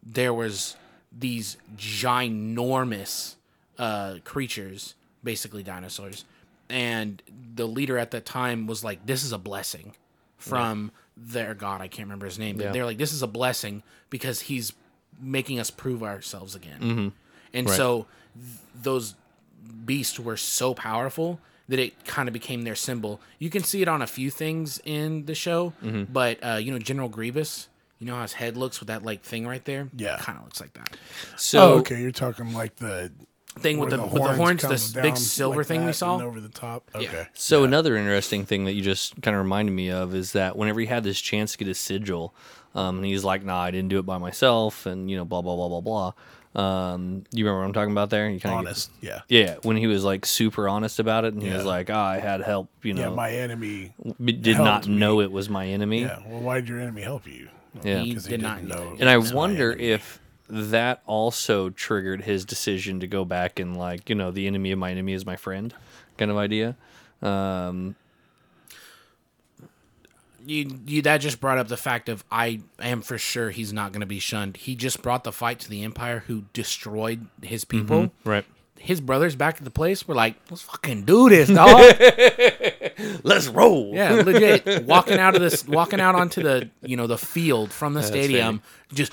there 0.03 0.33
was 0.33 0.75
these 1.17 1.55
ginormous 1.77 3.35
uh, 3.77 4.15
creatures, 4.23 4.95
basically 5.23 5.63
dinosaurs, 5.63 6.25
and 6.69 7.21
the 7.55 7.67
leader 7.67 7.97
at 7.97 8.11
that 8.11 8.25
time 8.25 8.67
was 8.67 8.83
like, 8.83 9.05
"This 9.05 9.23
is 9.23 9.31
a 9.31 9.37
blessing 9.37 9.93
from 10.37 10.91
their 11.17 11.53
god." 11.53 11.81
I 11.81 11.87
can't 11.87 12.05
remember 12.07 12.25
his 12.25 12.39
name. 12.39 12.57
But 12.57 12.65
Yeah. 12.65 12.71
they're 12.71 12.85
like, 12.85 12.97
"This 12.97 13.13
is 13.13 13.21
a 13.21 13.27
blessing 13.27 13.83
because 14.09 14.41
he's 14.41 14.73
making 15.19 15.59
us 15.59 15.69
prove 15.71 16.03
ourselves 16.03 16.55
again." 16.55 16.77
And 16.81 17.11
Mm-hmm. 17.53 17.67
Right. 17.67 17.75
so 17.77 18.07
th- 18.35 18.57
those 18.83 19.15
beasts 19.85 20.19
were 20.19 20.37
so 20.37 20.73
powerful 20.73 21.39
that 21.67 21.79
it 21.79 22.05
kind 22.05 22.29
of 22.29 22.33
became 22.33 22.61
their 22.63 22.75
symbol. 22.75 23.19
You 23.39 23.49
can 23.49 23.63
see 23.63 23.81
it 23.81 23.87
on 23.87 24.01
a 24.01 24.07
few 24.07 24.29
things 24.29 24.79
in 24.85 25.25
the 25.25 25.33
show, 25.35 25.73
Mm-hmm. 25.83 26.11
but 26.13 26.37
uh, 26.43 26.55
you 26.57 26.71
know 26.71 26.79
General 26.79 27.09
Grievous, 27.09 27.67
you 27.99 28.05
know 28.07 28.15
how 28.15 28.21
his 28.21 28.33
head 28.33 28.55
looks 28.57 28.79
with 28.79 28.87
that 28.87 29.03
like 29.03 29.23
thing 29.23 29.47
right 29.47 29.63
there. 29.65 29.89
Yeah. 29.95 30.17
kind 30.19 30.37
of 30.37 30.43
looks 30.43 30.59
like 30.61 30.73
that 30.73 30.95
So 31.37 31.73
oh, 31.73 31.77
okay. 31.79 32.01
You're 32.01 32.11
talking 32.11 32.53
like 32.53 32.75
the 32.75 33.11
thing 33.57 33.77
with 33.77 33.89
where 33.89 33.97
the, 33.99 34.03
with 34.05 34.23
the 34.23 34.33
horns, 34.33 34.61
this 34.63 34.91
big 34.91 35.17
silver 35.17 35.59
like 35.59 35.67
thing 35.67 35.85
we 35.85 35.93
saw. 35.93 36.17
over 36.21 36.39
the 36.39 36.49
top. 36.49 36.89
Okay. 36.93 37.27
So 37.33 37.63
another 37.63 37.95
interesting 37.95 38.45
thing 38.45 38.65
that 38.65 38.73
you 38.73 38.81
just 38.81 39.21
kind 39.21 39.35
of 39.35 39.41
reminded 39.43 39.71
me 39.71 39.89
of 39.91 40.13
is 40.13 40.33
that 40.33 40.55
whenever 40.57 40.79
he 40.79 40.85
had 40.85 41.03
this 41.03 41.19
chance 41.21 41.53
to 41.53 41.57
get 41.57 41.67
his 41.67 41.77
sigil, 41.79 42.33
um, 42.75 42.97
and 42.97 43.05
he's 43.05 43.23
like, 43.23 43.43
"Nah, 43.45 43.61
I 43.61 43.71
didn't 43.71 43.89
do 43.89 43.99
it 43.99 44.05
by 44.05 44.17
myself," 44.17 44.85
and 44.85 45.09
you 45.09 45.15
know, 45.17 45.23
blah 45.25 45.41
blah 45.41 45.55
blah 45.55 45.69
blah 45.79 45.81
blah. 45.81 46.13
Um, 46.55 47.25
you 47.31 47.43
remember 47.45 47.59
what 47.61 47.67
I'm 47.67 47.73
talking 47.73 47.91
about 47.91 48.09
there? 48.09 48.29
You 48.29 48.39
kinda 48.39 48.55
get- 48.55 48.67
Honest. 48.67 48.91
Yeah. 49.01 49.21
yeah, 49.27 49.55
when 49.63 49.75
he 49.77 49.87
was 49.87 50.03
like 50.05 50.25
super 50.25 50.69
honest 50.69 50.99
about 50.99 51.25
it, 51.25 51.33
and 51.33 51.43
he 51.43 51.49
was 51.51 51.65
like, 51.65 51.89
"Ah, 51.89 52.07
I 52.11 52.19
had 52.19 52.41
help," 52.41 52.69
you 52.81 52.93
Yeah. 52.93 53.05
know, 53.05 53.15
My 53.15 53.31
enemy. 53.31 53.93
b- 54.23 54.31
did 54.33 54.57
not 54.57 54.87
me. 54.87 54.95
know 54.95 55.19
it 55.21 55.31
was 55.31 55.49
my 55.49 55.65
enemy. 55.67 56.01
Yeah. 56.01 56.19
Well, 56.25 56.39
why 56.41 56.55
did 56.61 56.69
your 56.69 56.79
enemy 56.79 57.01
help 57.01 57.27
you? 57.27 57.49
Yeah. 57.83 57.99
He 57.99 58.13
'Cause 58.13 58.25
did 58.25 58.41
not 58.41 58.57
didn't 58.61 58.69
know. 58.69 58.95
And 58.99 59.09
I 59.09 59.15
it 59.15 59.17
was 59.17 59.31
my 59.33 59.37
wonder 59.37 59.71
if 59.73 60.19
that 60.49 61.01
also 61.05 61.69
triggered 61.69 62.21
his 62.23 62.45
decision 62.45 62.99
to 62.99 63.07
go 63.07 63.25
back 63.25 63.59
and 63.59 63.75
like, 63.77 64.09
you 64.09 64.15
know, 64.15 64.31
the 64.31 64.47
enemy 64.47 64.71
of 64.71 64.79
my 64.79 64.91
enemy 64.91 65.13
is 65.13 65.25
my 65.25 65.35
friend 65.35 65.73
kind 66.17 66.31
of 66.31 66.37
idea. 66.37 66.75
Um, 67.21 67.95
you, 70.45 70.79
you 70.85 71.01
that 71.01 71.17
just 71.17 71.41
brought 71.41 71.57
up 71.57 71.67
the 71.67 71.77
fact 71.77 72.07
of 72.09 72.23
I 72.31 72.61
am 72.79 73.01
for 73.01 73.17
sure 73.17 73.49
he's 73.49 73.73
not 73.73 73.91
going 73.91 74.01
to 74.01 74.07
be 74.07 74.19
shunned. 74.19 74.57
He 74.57 74.75
just 74.75 75.01
brought 75.01 75.23
the 75.23 75.31
fight 75.31 75.59
to 75.61 75.69
the 75.69 75.83
Empire, 75.83 76.23
who 76.27 76.45
destroyed 76.53 77.27
his 77.41 77.65
people. 77.65 78.11
right. 78.23 78.45
His 78.77 79.01
brothers 79.01 79.35
back 79.35 79.57
at 79.57 79.63
the 79.63 79.71
place 79.71 80.07
were 80.07 80.15
like, 80.15 80.35
"Let's 80.49 80.61
fucking 80.61 81.05
do 81.05 81.29
this, 81.29 81.49
dog." 81.49 81.79
Let's 83.23 83.47
roll. 83.47 83.91
Yeah, 83.93 84.13
legit. 84.13 84.85
walking 84.85 85.17
out 85.17 85.35
of 85.35 85.41
this, 85.41 85.67
walking 85.67 85.99
out 85.99 86.15
onto 86.15 86.43
the, 86.43 86.69
you 86.81 86.95
know, 86.95 87.07
the 87.07 87.17
field 87.17 87.71
from 87.71 87.93
the 87.93 88.03
stadium, 88.03 88.61
just 88.93 89.11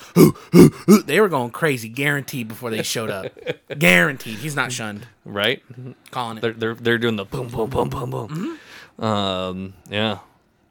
they 1.07 1.21
were 1.21 1.29
going 1.29 1.51
crazy, 1.51 1.89
guaranteed 1.89 2.49
before 2.49 2.71
they 2.71 2.83
showed 2.83 3.11
up. 3.11 3.33
Guaranteed, 3.79 4.39
he's 4.39 4.55
not 4.55 4.73
shunned. 4.73 5.07
Right. 5.25 5.63
Calling 6.11 6.39
it. 6.39 6.41
They're 6.43 6.51
it. 6.51 6.61
they're 6.61 6.75
they're 6.75 6.99
doing 6.99 7.17
the 7.17 7.25
boom 7.25 7.49
boom 7.49 7.71
boom 7.71 7.89
boom 7.89 8.11
boom. 8.11 8.29
Mm-hmm. 8.29 9.05
Um, 9.05 9.75
yeah, 9.89 10.19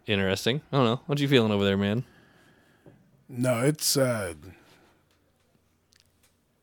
interesting. 0.05 0.61
I 0.71 0.77
don't 0.77 0.85
know. 0.85 1.01
What 1.05 1.19
you 1.19 1.27
feeling 1.27 1.51
over 1.51 1.65
there, 1.65 1.77
man? 1.77 2.03
No, 3.27 3.61
it's. 3.61 3.97
uh 3.97 4.33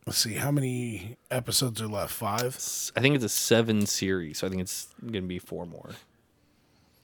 Let's 0.09 0.17
see. 0.17 0.33
How 0.33 0.49
many 0.49 1.17
episodes 1.29 1.79
are 1.83 1.87
left? 1.87 2.11
Five. 2.11 2.55
I 2.95 2.99
think 2.99 3.13
it's 3.13 3.23
a 3.23 3.29
seven 3.29 3.85
series, 3.85 4.39
so 4.39 4.47
I 4.47 4.49
think 4.49 4.59
it's 4.59 4.87
gonna 5.05 5.21
be 5.21 5.37
four 5.37 5.67
more. 5.67 5.91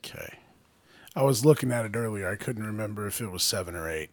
Okay. 0.04 0.40
I 1.16 1.22
was 1.22 1.46
looking 1.46 1.72
at 1.72 1.86
it 1.86 1.96
earlier. 1.96 2.28
I 2.28 2.36
couldn't 2.36 2.66
remember 2.66 3.06
if 3.06 3.22
it 3.22 3.28
was 3.32 3.44
seven 3.44 3.76
or 3.76 3.88
eight. 3.88 4.10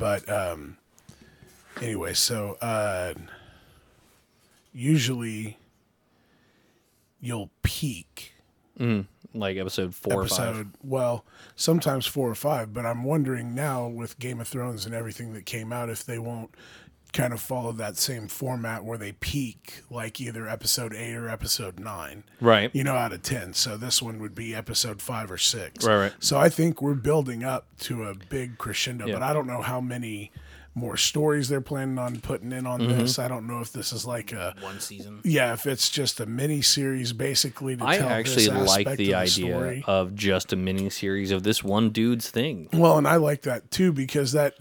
But 0.00 0.28
um 0.28 0.78
anyway, 1.80 2.14
so 2.14 2.56
uh 2.60 3.14
usually 4.72 5.58
you'll 7.20 7.50
peak 7.62 8.34
Like 9.32 9.58
episode 9.58 9.94
four 9.94 10.14
or 10.24 10.26
five. 10.26 10.40
episode 10.48 10.72
well, 10.82 11.24
sometimes 11.54 12.04
four 12.04 12.28
or 12.28 12.34
five, 12.34 12.74
but 12.74 12.84
I'm 12.84 13.04
wondering 13.04 13.54
now 13.54 13.86
with 13.86 14.18
Game 14.18 14.40
of 14.40 14.48
Thrones 14.48 14.86
and 14.86 14.92
everything 14.92 15.34
that 15.34 15.46
came 15.46 15.72
out 15.72 15.88
if 15.88 16.04
they 16.04 16.18
won't 16.18 16.52
kind 17.12 17.32
of 17.32 17.40
follow 17.40 17.72
that 17.72 17.96
same 17.98 18.26
format 18.26 18.84
where 18.84 18.96
they 18.96 19.12
peak 19.12 19.82
like 19.90 20.20
either 20.20 20.48
episode 20.48 20.94
eight 20.94 21.14
or 21.14 21.28
episode 21.28 21.78
nine 21.78 22.24
Right. 22.40 22.70
you 22.74 22.84
know, 22.84 22.94
out 22.94 23.12
of 23.12 23.22
10. 23.22 23.52
So 23.52 23.76
this 23.76 24.00
one 24.00 24.18
would 24.20 24.34
be 24.34 24.54
episode 24.54 25.02
five 25.02 25.30
or 25.30 25.36
six. 25.38 25.84
Right, 25.86 25.96
right. 25.96 26.12
So 26.20 26.38
I 26.38 26.48
think 26.48 26.80
we're 26.80 26.94
building 26.94 27.44
up 27.44 27.66
to 27.80 28.04
a 28.04 28.14
big 28.14 28.56
crescendo, 28.56 29.06
Yeah. 29.06 29.14
but 29.14 29.22
I 29.22 29.32
don't 29.34 29.46
know 29.46 29.60
how 29.60 29.80
many 29.80 30.32
more 30.74 30.96
stories 30.96 31.48
they're 31.50 31.60
planning 31.60 31.98
on 31.98 32.18
putting 32.20 32.50
in 32.50 32.66
on 32.66 32.80
Mm-hmm. 32.80 33.00
this. 33.00 33.18
I 33.18 33.28
don't 33.28 33.46
know 33.46 33.60
if 33.60 33.72
this 33.72 33.92
is 33.92 34.06
like 34.06 34.32
a, 34.32 34.54
One 34.60 34.80
season. 34.80 35.20
yeah, 35.22 35.52
if 35.52 35.66
it's 35.66 35.90
just 35.90 36.18
a 36.18 36.24
mini 36.26 36.62
series 36.62 37.12
basically 37.12 37.76
to 37.76 37.84
I 37.84 37.98
tell 37.98 38.08
actually 38.08 38.46
this 38.46 38.48
like 38.48 38.86
aspect 38.86 38.96
the 38.96 39.12
of 39.14 39.20
idea 39.20 39.54
story. 39.54 39.84
of 39.86 40.14
just 40.14 40.52
a 40.52 40.56
mini 40.56 40.88
series 40.88 41.30
of 41.30 41.42
this 41.42 41.62
one 41.62 41.90
dude's 41.90 42.30
thing. 42.30 42.70
Well, 42.72 42.96
and 42.96 43.06
I 43.06 43.16
like 43.16 43.42
that 43.42 43.70
too 43.70 43.92
because 43.92 44.32
that 44.32 44.54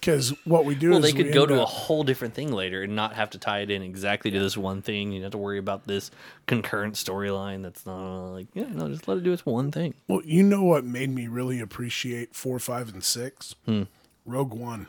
because 0.00 0.30
what 0.44 0.66
we 0.66 0.74
do 0.74 0.90
Well, 0.90 0.98
is 0.98 1.04
they 1.10 1.16
could 1.16 1.26
we 1.28 1.32
go 1.32 1.42
end 1.44 1.48
to 1.52 1.62
a 1.62 1.66
whole 1.66 2.04
different 2.04 2.34
thing 2.34 2.52
later 2.52 2.82
and 2.82 2.94
not 2.94 3.14
have 3.14 3.30
to 3.30 3.38
tie 3.38 3.60
it 3.60 3.70
in 3.70 3.82
exactly 3.82 4.30
to 4.30 4.38
this 4.38 4.56
one 4.58 4.82
thing. 4.82 5.12
You 5.12 5.20
don't 5.20 5.24
have 5.24 5.32
to 5.32 5.38
worry 5.38 5.58
about 5.58 5.86
this 5.86 6.10
concurrent 6.46 6.94
storyline. 6.94 7.62
That's 7.62 7.86
not 7.86 8.32
like 8.32 8.48
yeah, 8.52 8.66
no, 8.70 8.88
just 8.90 9.08
let 9.08 9.16
it 9.16 9.24
do 9.24 9.32
its 9.32 9.46
one 9.46 9.70
thing. 9.70 9.94
Well, 10.08 10.20
you 10.26 10.42
know 10.42 10.62
what 10.62 10.84
made 10.84 11.08
me 11.08 11.26
really 11.26 11.58
appreciate 11.60 12.34
four, 12.34 12.58
five, 12.58 12.92
and 12.92 13.02
six? 13.02 13.54
Hmm. 13.64 13.84
Rogue 14.26 14.52
One. 14.52 14.88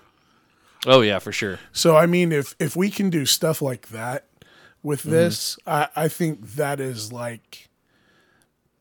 Oh 0.86 1.02
yeah, 1.02 1.19
for 1.19 1.32
sure. 1.32 1.60
So 1.71 1.95
I 1.95 2.06
mean, 2.06 2.32
if 2.32 2.56
if 2.60 2.76
we 2.76 2.89
can 2.89 3.10
do 3.10 3.26
stuff 3.26 3.62
like 3.62 3.89
that 3.89 4.26
with 4.84 5.02
Mm-hmm. 5.02 5.12
this, 5.12 5.58
I, 5.65 5.88
I 5.95 6.08
think 6.08 6.45
that 6.56 6.80
is 6.80 7.12
like 7.12 7.69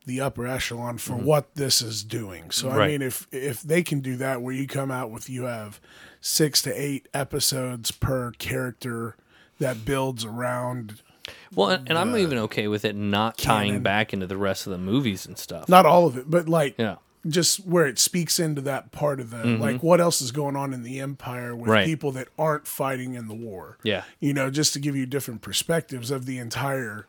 the 0.07 0.21
upper 0.21 0.47
echelon 0.47 0.99
for 0.99 1.15
what 1.15 1.55
this 1.55 1.81
is 1.81 2.05
doing. 2.05 2.51
So 2.51 2.69
I 2.69 2.73
Mm-hmm. 2.73 2.87
Mean, 2.89 3.03
if 3.03 3.27
if 3.33 3.63
they 3.63 3.83
can 3.83 4.01
do 4.01 4.17
that, 4.17 4.43
where 4.43 4.55
you 4.55 4.67
come 4.67 4.91
out 4.91 5.11
with 5.11 5.31
you 5.31 5.45
have 5.45 5.81
six 6.21 6.61
to 6.63 6.73
eight 6.73 7.09
episodes 7.15 7.91
per 7.91 8.33
character 8.33 9.17
that 9.59 9.85
builds 9.85 10.25
around 10.25 11.01
Well, 11.55 11.71
and, 11.71 11.89
and 11.89 11.97
I'm 11.99 12.17
even 12.17 12.39
okay 12.39 12.67
with 12.69 12.85
it 12.85 12.95
not 12.97 13.39
tying 13.39 13.83
back 13.83 14.13
into 14.13 14.27
the 14.27 14.37
rest 14.37 14.67
of 14.67 14.73
the 14.73 14.79
movies 14.79 15.25
and 15.27 15.39
stuff. 15.39 15.69
not 15.69 15.87
all 15.87 16.07
of 16.07 16.19
it, 16.19 16.29
but 16.31 16.49
like 16.49 16.75
Yeah. 16.79 16.97
Just 17.27 17.67
where 17.67 17.87
it 17.87 17.99
speaks 17.99 18.39
into 18.39 18.61
that 18.63 18.93
part 18.93 19.19
of 19.21 19.31
the 19.31 19.45
like 19.45 19.83
what 19.83 20.01
else 20.01 20.21
is 20.21 20.31
going 20.31 20.57
on 20.57 20.73
in 20.75 20.83
the 20.83 21.01
empire 21.01 21.55
with 21.57 21.65
Mm-hmm. 21.65 21.71
Right. 21.71 21.87
people 21.87 22.13
that 22.13 22.29
aren't 22.39 22.67
fighting 22.67 23.15
in 23.15 23.29
the 23.29 23.35
war. 23.35 23.79
Yeah. 23.83 24.05
You 24.21 24.35
know, 24.35 24.51
just 24.51 24.73
to 24.75 24.79
give 24.79 24.95
you 24.95 25.07
different 25.07 25.41
perspectives 25.43 26.11
of 26.11 26.27
the 26.27 26.39
entire 26.39 27.07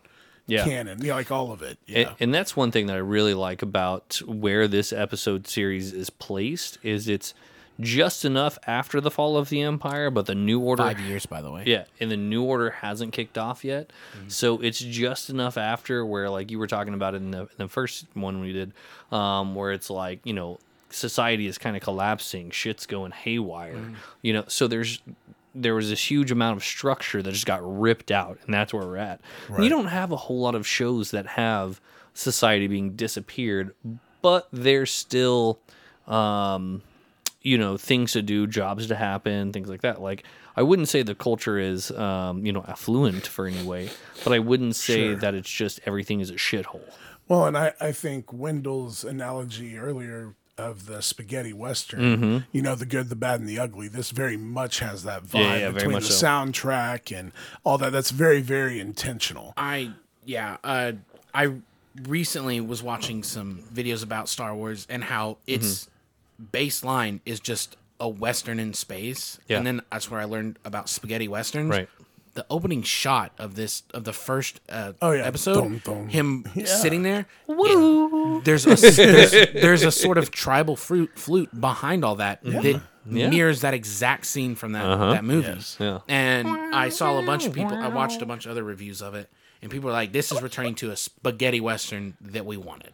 Yeah. 0.47 0.63
canon. 0.63 0.99
Yeah, 1.03 1.15
like 1.15 1.31
all 1.31 1.51
of 1.51 1.61
it. 1.61 1.77
And, 1.87 1.97
Yeah. 1.97 2.13
and 2.19 2.33
that's 2.33 2.55
one 2.55 2.71
thing 2.71 2.85
that 2.87 2.93
I 2.95 2.99
really 2.99 3.33
like 3.33 3.61
about 3.61 4.21
where 4.25 4.67
this 4.67 4.93
episode 4.93 5.47
series 5.47 5.91
is 5.91 6.09
placed 6.09 6.77
is 6.83 7.07
it's 7.09 7.33
just 7.79 8.23
enough 8.25 8.57
after 8.67 9.01
the 9.01 9.11
fall 9.11 9.35
of 9.37 9.49
the 9.49 9.61
empire, 9.61 10.09
but 10.09 10.25
the 10.25 10.35
new 10.35 10.59
order 10.59 10.83
Five 10.83 10.99
years, 11.01 11.25
by 11.25 11.41
the 11.41 11.51
way. 11.51 11.63
Yeah, 11.65 11.85
and 11.99 12.09
the 12.09 12.17
new 12.17 12.43
order 12.43 12.69
hasn't 12.71 13.13
kicked 13.13 13.37
off 13.37 13.63
yet, 13.65 13.91
Mm-hmm. 14.17 14.29
so 14.29 14.59
it's 14.61 14.79
just 14.79 15.29
enough 15.29 15.57
after 15.57 16.05
where, 16.05 16.29
like 16.29 16.51
you 16.51 16.59
were 16.59 16.67
talking 16.67 16.93
about 16.93 17.15
in 17.15 17.31
the, 17.31 17.41
in 17.41 17.47
the 17.57 17.67
first 17.67 18.05
one 18.13 18.39
we 18.39 18.53
did, 18.53 18.71
um, 19.11 19.55
where 19.55 19.71
it's 19.71 19.89
like 19.89 20.19
you 20.23 20.33
know 20.33 20.59
society 20.89 21.47
is 21.47 21.57
kind 21.57 21.75
of 21.75 21.81
collapsing, 21.81 22.51
shit's 22.51 22.85
going 22.85 23.11
haywire, 23.11 23.73
Mm-hmm. 23.75 23.93
you 24.21 24.33
know. 24.33 24.45
So 24.47 24.67
there's 24.67 25.01
there 25.53 25.73
was 25.75 25.89
this 25.89 26.09
huge 26.11 26.31
amount 26.31 26.57
of 26.57 26.63
structure 26.63 27.21
that 27.21 27.31
just 27.31 27.45
got 27.45 27.59
ripped 27.63 28.11
out, 28.11 28.37
and 28.45 28.53
that's 28.53 28.73
where 28.73 28.85
we're 28.85 28.97
at. 28.97 29.21
You 29.59 29.69
don't 29.69 29.87
have 29.87 30.11
a 30.11 30.17
whole 30.17 30.39
lot 30.41 30.53
of 30.55 30.67
shows 30.67 31.11
that 31.11 31.25
have 31.27 31.79
society 32.13 32.67
being 32.67 32.91
disappeared, 32.95 33.73
but 34.21 34.47
there's 34.51 34.91
still 34.91 35.59
um, 36.07 36.81
you 37.45 37.57
know 37.57 37.77
things 37.77 38.11
to 38.13 38.21
do 38.21 38.47
jobs 38.47 38.87
to 38.87 38.95
happen 38.95 39.53
things 39.53 39.69
like 39.69 39.81
that 39.81 40.01
like 40.01 40.23
I 40.57 40.63
wouldn't 40.63 40.87
say 40.87 41.03
the 41.03 41.15
culture 41.15 41.59
is, 41.59 41.91
um, 41.91 42.45
you 42.45 42.53
know, 42.53 42.63
affluent 42.65 43.27
for 43.27 43.45
any 43.45 43.61
way, 43.61 43.89
but 44.23 44.31
I 44.31 44.39
wouldn't 44.39 44.77
say 44.77 45.07
Sure. 45.09 45.15
that 45.17 45.33
it's 45.35 45.49
just 45.49 45.81
everything 45.85 46.21
is 46.21 46.29
a 46.29 46.35
shithole. 46.35 46.89
Well, 47.27 47.45
and 47.45 47.57
I, 47.57 47.73
I 47.81 47.91
think 47.91 48.31
Wendell's 48.31 49.03
analogy 49.03 49.77
earlier 49.77 50.33
of 50.57 50.85
the 50.85 51.01
spaghetti 51.01 51.51
western, 51.51 51.99
Mm-hmm. 51.99 52.37
you 52.53 52.61
know, 52.61 52.73
the 52.73 52.85
good, 52.85 53.09
the 53.09 53.17
bad, 53.17 53.41
and 53.41 53.49
the 53.49 53.59
ugly. 53.59 53.89
This 53.89 54.11
very 54.11 54.37
much 54.37 54.79
has 54.79 55.03
that 55.03 55.23
vibe 55.25 55.39
Yeah, 55.39 55.53
yeah, 55.55 55.59
very 55.59 55.73
between 55.73 55.91
much 55.95 56.07
the 56.07 56.13
so. 56.13 56.25
soundtrack 56.25 57.13
and 57.19 57.33
all 57.65 57.77
that. 57.79 57.91
That's 57.91 58.11
very, 58.11 58.39
very 58.41 58.79
intentional. 58.79 59.51
I 59.57 59.91
yeah, 60.23 60.55
uh, 60.63 60.93
I 61.33 61.51
recently 62.03 62.61
was 62.61 62.81
watching 62.81 63.23
some 63.23 63.59
videos 63.73 64.03
about 64.03 64.29
Star 64.29 64.55
Wars 64.55 64.85
and 64.89 65.03
how 65.03 65.37
its 65.47 65.89
baseline 66.51 67.19
is 67.25 67.39
just 67.39 67.77
a 67.99 68.07
western 68.09 68.59
in 68.59 68.73
space. 68.73 69.39
Yeah. 69.47 69.57
And 69.57 69.67
then 69.67 69.81
that's 69.91 70.09
where 70.11 70.19
I 70.19 70.25
learned 70.25 70.59
about 70.65 70.89
spaghetti 70.89 71.27
westerns. 71.27 71.69
Right. 71.69 71.89
The 72.33 72.45
opening 72.49 72.83
shot 72.83 73.31
of 73.37 73.55
this 73.55 73.83
of 73.93 74.03
the 74.03 74.11
first 74.11 74.59
uh, 74.67 74.91
Oh, 75.01 75.11
yeah. 75.11 75.23
episode, 75.23 75.53
Dum, 75.55 75.81
dum. 75.85 76.07
him 76.09 76.45
sitting 76.65 77.03
there. 77.03 77.27
it- 77.47 78.43
there's 78.43 78.65
a 78.67 78.75
there's, 78.75 79.31
there's 79.53 79.83
a 79.83 79.91
sort 79.91 80.17
of 80.17 80.31
tribal 80.31 80.75
fruit 80.75 81.11
flute 81.17 81.49
behind 81.59 82.03
all 82.03 82.15
that 82.15 82.43
that 82.43 82.63
Yeah. 82.63 82.71
Uh-huh. 82.77 83.29
mirrors 83.29 83.61
that 83.61 83.73
exact 83.73 84.25
scene 84.25 84.55
from 84.55 84.73
that 84.73 84.83
that 85.11 85.23
movie. 85.23 85.47
Yes. 85.47 85.77
Yeah. 85.79 85.99
And 86.09 86.47
I 86.75 86.89
saw 86.89 87.19
a 87.19 87.25
bunch 87.25 87.45
of 87.45 87.53
people. 87.53 87.77
I 87.77 87.87
watched 87.87 88.21
a 88.21 88.25
bunch 88.25 88.45
of 88.45 88.51
other 88.51 88.63
reviews 88.63 89.01
of 89.01 89.15
it, 89.15 89.29
and 89.61 89.71
people 89.71 89.87
were 89.87 89.93
like, 89.93 90.11
"This 90.11 90.31
is 90.33 90.41
returning 90.41 90.75
to 90.75 90.91
a 90.91 90.97
spaghetti 90.97 91.61
western 91.61 92.17
that 92.19 92.45
we 92.45 92.57
wanted." 92.57 92.91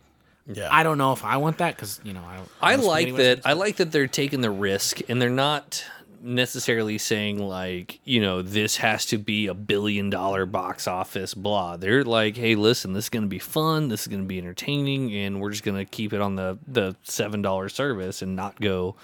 Yeah. 0.48 0.68
I 0.72 0.84
don't 0.84 0.98
know 0.98 1.14
if 1.14 1.24
I 1.24 1.38
want 1.38 1.60
that 1.60 1.76
because 1.76 2.00
you 2.04 2.14
know 2.14 2.22
I. 2.22 2.40
I 2.62 2.74
I'm 2.74 2.82
like 2.82 3.16
that. 3.16 3.42
I 3.46 3.54
like 3.54 3.78
that 3.78 3.92
they're 3.92 4.08
taking 4.08 4.42
the 4.42 4.52
risk 4.52 5.00
and 5.10 5.22
they're 5.22 5.30
not 5.30 5.84
necessarily 6.24 7.00
saying 7.00 7.40
like 7.40 8.00
you 8.06 8.22
know 8.22 8.44
this 8.44 8.78
has 8.78 9.08
to 9.08 9.18
be 9.18 9.48
a 9.48 9.56
billion 9.56 10.08
dollar 10.12 10.46
box 10.46 10.88
office 10.88 11.34
blah 11.34 11.76
they're 11.78 12.04
like 12.04 12.38
hey 12.38 12.54
listen 12.54 12.94
this 12.94 13.06
is 13.06 13.10
going 13.10 13.24
to 13.24 13.28
be 13.28 13.40
fun 13.40 13.88
this 13.88 14.02
is 14.02 14.08
going 14.08 14.22
to 14.22 14.28
be 14.28 14.38
entertaining 14.38 15.12
and 15.16 15.42
we're 15.42 15.50
just 15.50 15.64
going 15.64 15.76
to 15.78 15.84
keep 15.84 16.14
it 16.14 16.22
on 16.22 16.36
the 16.36 16.60
the 16.68 16.96
seven 17.02 17.42
dollar 17.42 17.68
service 17.70 18.22
and 18.22 18.36
not 18.36 18.60
go 18.62 18.96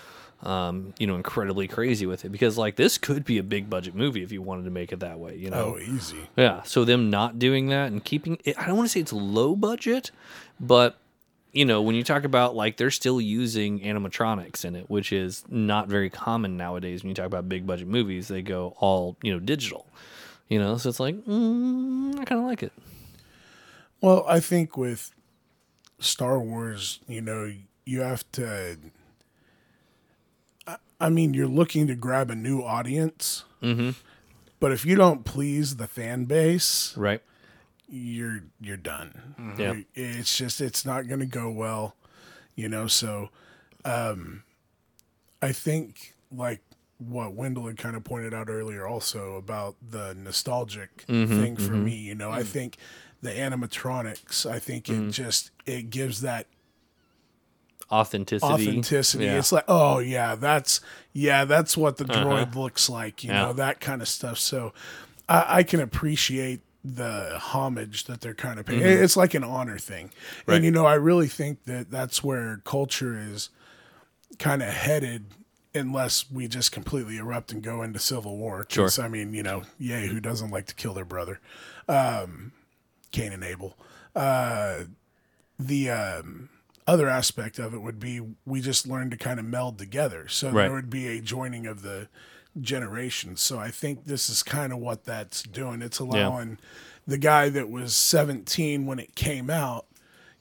um 0.43 0.93
you 0.99 1.07
know 1.07 1.15
incredibly 1.15 1.67
crazy 1.67 2.05
with 2.05 2.23
it 2.23 2.29
because 2.29 2.55
like 2.55 2.75
this 2.75 2.99
could 2.99 3.25
be 3.25 3.39
a 3.39 3.43
big 3.43 3.67
budget 3.67 3.95
movie 3.95 4.21
if 4.21 4.31
you 4.31 4.39
wanted 4.43 4.65
to 4.65 4.69
make 4.69 4.91
it 4.91 4.99
that 4.99 5.17
way 5.17 5.35
you 5.35 5.49
know 5.49 5.75
Oh, 5.75 5.79
easy. 5.79 6.29
yeah. 6.35 6.61
So 6.63 6.85
them 6.85 7.09
not 7.09 7.39
doing 7.39 7.69
that 7.69 7.91
and 7.91 8.03
keeping 8.03 8.37
it, 8.45 8.55
I 8.59 8.67
don't 8.67 8.77
want 8.77 8.89
to 8.89 8.91
say 8.91 8.99
it's 8.99 9.11
low 9.13 9.55
budget, 9.55 10.11
but 10.59 10.99
you 11.53 11.65
know, 11.65 11.81
when 11.81 11.95
you 11.95 12.03
talk 12.03 12.23
about 12.23 12.55
like 12.55 12.77
they're 12.77 12.91
still 12.91 13.19
using 13.21 13.79
animatronics 13.79 14.63
in 14.65 14.75
it, 14.75 14.89
which 14.89 15.11
is 15.11 15.43
not 15.49 15.87
very 15.87 16.09
common 16.09 16.57
nowadays. 16.57 17.03
When 17.03 17.09
you 17.09 17.15
talk 17.15 17.25
about 17.25 17.49
big 17.49 17.65
budget 17.65 17.87
movies, 17.87 18.27
they 18.27 18.41
go 18.41 18.75
all 18.79 19.17
you 19.21 19.33
know 19.33 19.39
digital. 19.39 19.87
You 20.49 20.59
know, 20.59 20.77
so 20.77 20.89
it's 20.89 20.99
like 20.99 21.15
mm, 21.25 22.17
I 22.19 22.25
kind 22.25 22.39
of 22.41 22.47
like 22.47 22.63
it. 22.63 22.71
Well, 24.01 24.25
I 24.27 24.39
think 24.39 24.77
with 24.77 25.11
Star 25.99 26.39
Wars, 26.39 26.99
you 27.07 27.21
know, 27.21 27.51
you 27.85 28.01
have 28.01 28.29
to. 28.33 28.77
I- 30.67 30.77
I 30.99 31.09
mean, 31.09 31.33
you're 31.33 31.47
looking 31.47 31.87
to 31.87 31.95
grab 31.95 32.29
a 32.31 32.35
new 32.35 32.61
audience, 32.61 33.43
mm-hmm. 33.61 33.91
but 34.59 34.71
if 34.71 34.85
you 34.85 34.95
don't 34.95 35.23
please 35.25 35.75
the 35.77 35.87
fan 35.87 36.25
base, 36.25 36.95
Right. 36.97 37.21
You're 37.87 38.43
you're 38.59 38.77
done. 38.77 39.35
Mm-hmm. 39.39 39.61
Yeah. 39.61 39.75
It's 39.95 40.35
just 40.37 40.61
it's 40.61 40.85
not 40.85 41.07
going 41.07 41.19
to 41.19 41.25
go 41.25 41.49
well, 41.49 41.95
you 42.55 42.69
know. 42.69 42.87
So, 42.87 43.29
um, 43.85 44.43
I 45.41 45.51
think 45.51 46.15
like 46.31 46.61
what 46.97 47.33
Wendell 47.33 47.67
had 47.67 47.77
kind 47.77 47.95
of 47.95 48.03
pointed 48.03 48.33
out 48.33 48.49
earlier, 48.49 48.85
also 48.87 49.35
about 49.35 49.75
the 49.87 50.13
nostalgic 50.15 51.05
mm-hmm, 51.07 51.41
thing 51.41 51.55
for 51.55 51.73
mm-hmm. 51.73 51.85
me. 51.85 51.95
You 51.95 52.15
know, 52.15 52.31
I 52.31 52.41
mm. 52.41 52.47
think 52.47 52.77
the 53.21 53.31
animatronics. 53.31 54.49
I 54.49 54.59
think 54.59 54.89
it 54.89 54.93
mm. 54.93 55.11
just 55.11 55.51
it 55.65 55.89
gives 55.89 56.21
that 56.21 56.47
Authenticity. 57.89 58.51
authenticity. 58.51 59.25
Yeah. 59.25 59.37
It's 59.37 59.51
like, 59.51 59.63
oh 59.67 59.99
yeah, 59.99 60.35
that's 60.35 60.81
yeah, 61.13 61.45
that's 61.45 61.77
what 61.77 61.97
the 61.97 62.03
uh-huh. 62.03 62.25
droid 62.25 62.41
Uh-huh. 62.49 62.59
looks 62.59 62.89
like, 62.89 63.23
you 63.23 63.29
Yeah. 63.29 63.45
know, 63.45 63.53
that 63.53 63.79
kind 63.79 64.01
of 64.01 64.09
stuff. 64.09 64.37
So 64.37 64.73
I, 65.29 65.59
I 65.59 65.63
can 65.63 65.79
appreciate 65.79 66.61
the 66.83 67.37
homage 67.39 68.05
that 68.05 68.21
they're 68.21 68.33
kind 68.33 68.59
of 68.59 68.65
paying. 68.65 68.81
Mm-hmm. 68.81 69.03
It's 69.03 69.17
like 69.17 69.33
an 69.33 69.43
honor 69.43 69.77
thing, 69.77 70.11
and 70.47 70.63
you 70.63 70.71
know, 70.71 70.85
I 70.85 70.95
really 70.95 71.27
think 71.27 71.65
that 71.65 71.91
that's 71.91 72.23
where 72.23 72.61
culture 72.63 73.17
is 73.19 73.49
kind 74.39 74.61
of 74.61 74.69
headed. 74.69 75.25
Unless 75.75 76.31
we 76.31 76.47
just 76.47 76.71
completely 76.71 77.17
erupt 77.17 77.51
and 77.51 77.61
go 77.61 77.83
into 77.83 77.99
civil 77.99 78.37
war. 78.37 78.65
Sure. 78.67 78.89
I 78.99 79.07
mean, 79.07 79.33
you 79.35 79.43
know, 79.43 79.61
yay, 79.77 80.07
who 80.07 80.19
doesn't 80.19 80.49
like 80.49 80.65
to 80.67 80.73
kill 80.73 80.95
their 80.95 81.05
brother? 81.05 81.39
Um, 81.87 82.51
Cain 83.11 83.31
and 83.31 83.43
Abel. 83.43 83.77
Uh, 84.15 84.85
the 85.59 85.89
um, 85.91 86.49
other 86.87 87.07
aspect 87.09 87.59
of 87.59 87.75
it 87.75 87.81
would 87.81 87.99
be 87.99 88.21
we 88.45 88.61
just 88.61 88.87
learn 88.87 89.11
to 89.11 89.17
kind 89.17 89.39
of 89.39 89.45
meld 89.45 89.77
together. 89.77 90.27
So 90.29 90.49
Right. 90.49 90.63
there 90.63 90.73
would 90.73 90.89
be 90.89 91.07
a 91.07 91.21
joining 91.21 91.67
of 91.67 91.83
the 91.83 92.07
generations. 92.61 93.41
So 93.41 93.59
I 93.59 93.69
think 93.71 94.05
this 94.05 94.29
is 94.29 94.43
kind 94.43 94.71
of 94.73 94.79
what 94.79 95.05
that's 95.05 95.43
doing. 95.43 95.81
It's 95.81 95.99
allowing 95.99 96.57
the 97.05 97.17
guy 97.17 97.49
that 97.49 97.69
was 97.69 97.95
17 97.95 98.85
when 98.85 98.99
it 98.99 99.15
came 99.15 99.49
out 99.49 99.85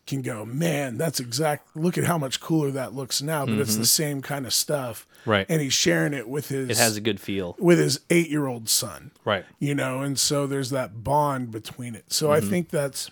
can 0.07 0.23
go, 0.23 0.45
man, 0.45 0.97
that's 0.99 1.19
exact. 1.19 1.77
Look 1.77 1.99
at 1.99 2.05
how 2.05 2.17
much 2.19 2.41
cooler 2.41 2.71
that 2.71 2.95
looks 2.95 3.21
now, 3.21 3.45
but 3.45 3.59
it's 3.59 3.77
the 3.77 3.87
same 3.87 4.23
kind 4.23 4.47
of 4.47 4.53
stuff. 4.55 5.07
Mm-hmm. 5.21 5.31
Right. 5.31 5.47
And 5.49 5.61
he's 5.61 5.73
sharing 5.73 6.15
it 6.15 6.29
with 6.29 6.49
his 6.49 6.71
It 6.71 6.77
has 6.77 6.97
a 6.97 7.01
good 7.01 7.19
feel. 7.19 7.57
with 7.59 7.79
his 7.81 7.99
eight 8.11 8.29
year 8.31 8.47
old 8.47 8.69
son 8.69 9.11
Right. 9.25 9.45
you 9.59 9.75
know 9.75 10.01
and 10.03 10.17
so 10.17 10.47
there's 10.47 10.71
that 10.71 11.03
bond 11.03 11.51
between 11.51 11.97
it 11.97 12.13
so 12.13 12.29
Mm-hmm. 12.29 12.47
i 12.47 12.49
think 12.49 12.71
that's 12.71 13.11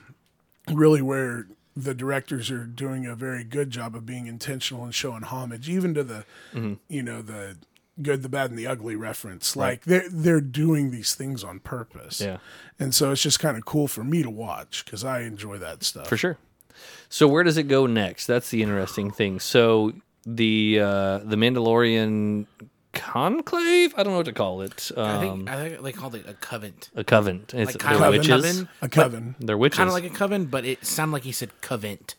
really 0.73 1.03
where 1.03 1.49
the 1.77 1.93
directors 1.93 2.53
are 2.53 2.63
doing 2.67 3.05
a 3.05 3.17
very 3.17 3.43
good 3.43 3.71
job 3.73 3.97
of 3.97 4.07
being 4.07 4.29
intentional 4.29 4.85
and 4.85 4.95
showing 4.95 5.23
homage 5.25 5.69
even 5.69 5.93
to 5.95 6.05
the 6.05 6.25
Mm-hmm. 6.55 6.75
you 6.89 7.03
know 7.03 7.21
the 7.21 7.57
good 8.03 8.23
the 8.23 8.29
bad 8.29 8.51
and 8.51 8.59
the 8.59 8.67
ugly 8.67 8.97
reference 8.97 9.55
like 9.57 9.85
they're 9.85 10.09
they're 10.11 10.41
doing 10.41 10.91
these 10.91 11.15
things 11.15 11.45
on 11.45 11.61
purpose 11.61 12.21
Yeah. 12.21 12.39
and 12.79 12.93
so 12.95 13.13
it's 13.13 13.23
just 13.23 13.39
kind 13.39 13.57
of 13.57 13.65
cool 13.65 13.87
for 13.87 14.03
me 14.03 14.23
to 14.23 14.31
watch 14.31 14.85
because 14.85 15.05
i 15.05 15.21
enjoy 15.21 15.59
that 15.59 15.85
stuff 15.85 16.09
For 16.09 16.17
sure. 16.17 16.37
So 17.09 17.29
where 17.29 17.45
does 17.45 17.57
it 17.57 17.69
go 17.69 17.87
next? 17.87 18.27
That's 18.27 18.51
the 18.51 18.61
interesting 18.63 19.13
thing. 19.13 19.39
So 19.39 19.93
the 20.27 20.81
uh, 20.81 21.19
the 21.19 21.37
Mandalorian 21.37 22.47
conclave. 22.93 23.95
I 23.97 24.03
don't 24.03 24.13
know 24.15 24.17
what 24.19 24.27
to 24.27 24.33
call 24.33 24.63
it. 24.63 24.91
Um, 24.97 25.05
I 25.07 25.21
think 25.21 25.51
I 25.51 25.69
think 25.69 25.83
they 25.83 25.93
called 25.93 26.15
it 26.17 26.29
a 26.29 26.35
covenant, 26.35 26.91
a 26.97 27.05
coven. 27.05 27.45
It's, 27.53 27.73
like 27.73 27.79
kind 27.79 28.01
they're 28.01 28.09
of 28.09 28.15
like 28.15 28.15
a 28.15 28.19
witches. 28.19 28.29
coven, 28.59 28.69
a 28.83 28.89
coven 28.89 29.35
They're 29.39 29.57
witches. 29.59 29.77
kind 29.77 29.89
of 29.89 29.95
like 29.95 30.05
a 30.05 30.11
coven, 30.11 30.47
but 30.47 30.65
it 30.65 30.85
sounded 30.85 31.13
like 31.13 31.23
he 31.23 31.33
said 31.33 31.51
covent. 31.61 32.17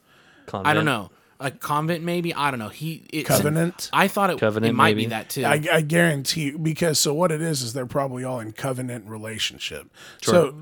I 0.54 0.74
don't 0.74 0.86
know, 0.86 1.10
a 1.40 1.52
convent 1.52 2.04
maybe. 2.04 2.34
I 2.34 2.50
don't 2.52 2.60
know. 2.60 2.70
He 2.70 3.04
it, 3.12 3.24
Covenant? 3.26 3.90
I 3.92 4.08
thought 4.08 4.30
it, 4.30 4.40
Covenant, 4.40 4.70
it 4.72 4.74
might 4.74 4.96
maybe. 4.96 5.04
be 5.04 5.10
that 5.10 5.30
too. 5.30 5.44
I, 5.46 5.62
I 5.72 5.82
guarantee 5.82 6.44
you, 6.46 6.58
because 6.58 6.98
so 7.00 7.14
what 7.14 7.32
it 7.32 7.42
is 7.42 7.62
is 7.62 7.74
they're 7.74 7.86
probably 7.86 8.24
all 8.24 8.40
in 8.40 8.52
covenant 8.54 9.08
relationship. 9.08 9.88
So 10.22 10.56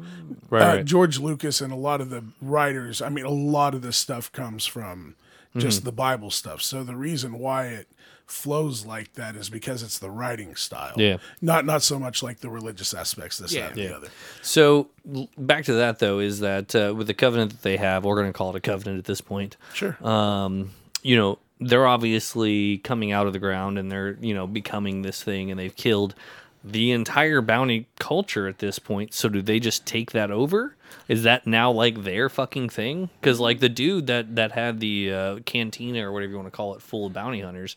Right, 0.50 0.62
uh, 0.62 0.76
right. 0.78 0.86
George 0.86 1.20
Lucas 1.20 1.62
and 1.62 1.72
a 1.72 1.76
lot 1.78 2.02
of 2.02 2.10
the 2.10 2.24
writers, 2.42 3.02
I 3.02 3.10
mean, 3.10 3.26
a 3.26 3.30
lot 3.30 3.76
of 3.76 3.82
this 3.82 3.98
stuff 3.98 4.32
comes 4.32 4.66
from 4.66 5.16
just 5.56 5.80
Mm-hmm. 5.82 5.86
the 5.86 5.92
Bible 5.92 6.32
stuff. 6.32 6.62
So 6.64 6.84
the 6.84 6.96
reason 6.96 7.38
why 7.38 7.68
it 7.68 7.88
flows 8.28 8.86
like 8.86 9.14
that 9.14 9.36
is 9.36 9.50
because 9.50 9.84
it's 9.84 10.00
the 10.00 10.10
writing 10.10 10.56
style. 10.56 10.94
Yeah. 10.98 11.18
Not 11.42 11.66
not 11.66 11.84
so 11.84 12.00
much 12.00 12.24
like 12.24 12.40
the 12.40 12.50
religious 12.50 12.94
aspects, 12.94 13.38
this, 13.38 13.54
Yeah. 13.54 13.70
that, 13.70 13.78
and 13.78 13.90
the 13.90 13.96
other. 13.96 14.08
So 14.42 14.88
back 15.38 15.66
to 15.66 15.74
that 15.74 16.00
though 16.00 16.20
is 16.20 16.40
that 16.40 16.74
uh, 16.76 16.94
with 16.96 17.08
the 17.08 17.14
covenant 17.14 17.52
that 17.52 17.62
they 17.62 17.78
have, 17.78 18.06
we're 18.06 18.16
going 18.16 18.28
to 18.32 18.34
call 18.38 18.50
it 18.50 18.56
a 18.56 18.62
covenant 18.62 19.00
at 19.00 19.06
this 19.06 19.22
point. 19.22 19.58
Sure. 19.74 19.98
um, 20.06 20.72
you 21.02 21.16
know, 21.18 21.38
they're 21.60 21.86
obviously 21.88 22.78
coming 22.80 23.12
out 23.12 23.28
of 23.28 23.34
the 23.34 23.40
ground 23.40 23.78
and 23.78 23.92
they're, 23.92 24.18
you 24.22 24.34
know, 24.34 24.48
becoming 24.48 25.02
this 25.02 25.22
thing 25.24 25.52
and 25.52 25.60
they've 25.60 25.76
killed 25.76 26.16
the 26.64 26.92
entire 26.92 27.42
bounty 27.42 27.88
culture 28.00 28.48
at 28.48 28.60
this 28.60 28.80
point. 28.80 29.14
So 29.14 29.28
do 29.28 29.42
they 29.42 29.60
just 29.60 29.86
take 29.86 30.12
that 30.12 30.32
over? 30.32 30.76
Is 31.10 31.24
that 31.24 31.46
now 31.46 31.72
like 31.72 32.04
their 32.04 32.30
fucking 32.30 32.70
thing? 32.70 33.10
Because 33.20 33.40
like 33.42 33.60
the 33.60 33.68
dude 33.68 34.08
that 34.08 34.36
that 34.38 34.54
had 34.54 34.80
the 34.80 35.12
uh, 35.14 35.40
cantina 35.46 36.08
or 36.08 36.14
whatever 36.14 36.32
you 36.32 36.38
want 36.38 36.48
to 36.48 36.56
call 36.56 36.74
it, 36.76 36.82
full 36.82 37.06
of 37.06 37.12
bounty 37.14 37.42
hunters, 37.42 37.76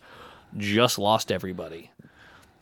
just 0.56 0.98
lost 0.98 1.30
everybody. 1.32 1.90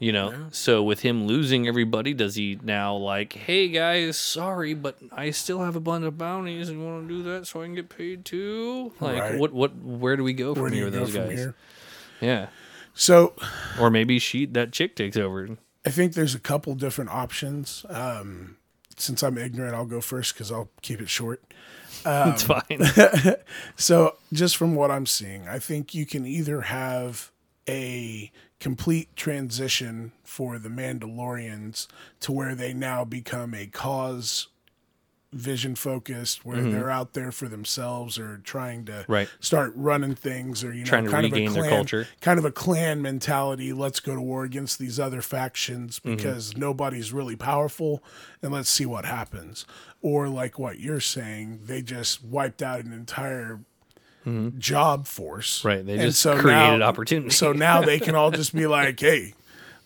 You 0.01 0.13
know, 0.13 0.49
so 0.51 0.83
with 0.83 1.01
him 1.01 1.27
losing 1.27 1.67
everybody, 1.69 2.13
does 2.13 2.35
he 2.35 2.59
now 2.63 2.95
like, 2.97 3.33
hey 3.33 3.69
guys, 3.69 4.19
sorry, 4.19 4.75
but 4.75 4.99
I 5.13 5.31
still 5.31 5.61
have 5.61 5.77
a 5.77 5.81
bunch 5.81 6.05
of 6.05 6.19
bounties 6.19 6.69
and 6.69 6.85
want 6.85 7.09
to 7.09 7.15
do 7.15 7.23
that 7.23 7.47
so 7.47 7.63
I 7.63 7.67
can 7.67 7.75
get 7.77 7.89
paid 7.89 8.25
too? 8.25 8.93
Like, 9.01 9.21
Right. 9.23 9.39
what, 9.39 9.53
what, 9.55 9.75
where 9.77 10.17
do 10.17 10.25
we 10.25 10.33
go 10.35 10.55
from 10.55 10.73
here 10.73 10.87
with 10.87 10.95
those 10.95 11.15
guys? 11.15 11.39
here? 11.39 11.55
Yeah, 12.21 12.49
So 12.93 13.35
or 13.81 13.89
maybe 13.89 14.19
she, 14.19 14.45
that 14.47 14.73
chick 14.73 14.97
takes 14.97 15.17
over. 15.17 15.49
I 15.87 15.91
think 15.91 16.15
there's 16.15 16.35
a 16.35 16.41
couple 16.41 16.75
different 16.75 17.11
options. 17.11 17.87
Um, 17.89 18.57
since 18.97 19.23
I'm 19.23 19.39
ignorant, 19.39 19.75
I'll 19.75 19.87
go 19.87 20.01
first 20.01 20.35
because 20.35 20.51
I'll 20.53 20.69
keep 20.83 21.01
it 21.01 21.09
short. 21.09 21.41
it's 22.05 22.43
fine. 22.43 22.65
So, 23.77 24.17
just 24.33 24.57
from 24.57 24.75
what 24.75 24.91
I'm 24.91 25.07
seeing, 25.07 25.49
I 25.49 25.59
think 25.61 25.95
you 25.95 26.05
can 26.05 26.27
either 26.27 26.63
have 26.63 27.31
a 27.69 28.31
complete 28.61 29.15
transition 29.17 30.13
for 30.23 30.59
the 30.59 30.69
Mandalorians 30.69 31.87
to 32.21 32.33
where 32.33 32.55
they 32.55 32.73
now 32.73 33.05
become 33.05 33.55
a 33.55 33.67
cause 33.67 34.49
vision 35.33 35.75
focused 35.75 36.45
where 36.45 36.63
they're 36.63 36.93
out 36.93 37.13
there 37.15 37.33
for 37.33 37.49
themselves 37.49 38.21
or 38.21 38.39
trying 38.45 38.85
to 38.85 38.93
Mm-hmm. 38.93 39.13
Right. 39.13 39.29
start 39.41 39.73
running 39.75 40.15
things 40.15 40.63
or 40.63 40.73
you 40.73 40.85
know 40.85 40.89
Trying 40.89 41.07
to 41.07 41.11
kind 41.11 41.25
regain 41.25 41.49
of 41.49 41.53
a 41.53 41.55
their 41.55 41.63
clan, 41.65 41.77
culture. 41.79 42.09
kind 42.21 42.39
of 42.39 42.45
a 42.45 42.53
clan 42.53 43.03
mentality 43.03 43.73
let's 43.73 43.99
go 43.99 44.15
to 44.15 44.21
war 44.21 44.45
against 44.45 44.79
these 44.79 45.01
other 45.01 45.21
factions 45.21 45.99
Mm-hmm. 45.99 46.15
because 46.15 46.57
nobody's 46.57 47.13
really 47.13 47.35
powerful 47.35 48.01
and 48.43 48.53
let's 48.53 48.69
see 48.71 48.87
what 48.87 49.05
happens 49.07 49.67
or 50.01 50.29
like 50.29 50.57
what 50.57 50.79
you're 50.79 51.01
saying 51.01 51.63
they 51.65 51.83
just 51.83 52.23
wiped 52.23 52.63
out 52.63 52.85
an 52.85 52.93
entire 52.93 53.59
job 54.59 55.07
force. 55.07 55.59
Mm-hmm. 55.59 55.69
Right, 55.69 55.87
they 55.87 55.93
And 55.95 56.03
just 56.03 56.21
so 56.21 56.39
created 56.39 56.79
now- 56.79 56.87
opportunity. 56.87 57.31
so 57.31 57.53
now 57.53 57.83
they 57.83 57.99
can 57.99 58.15
all 58.15 58.31
just 58.31 58.55
be 58.55 58.67
like 58.79 58.99
hey 59.01 59.35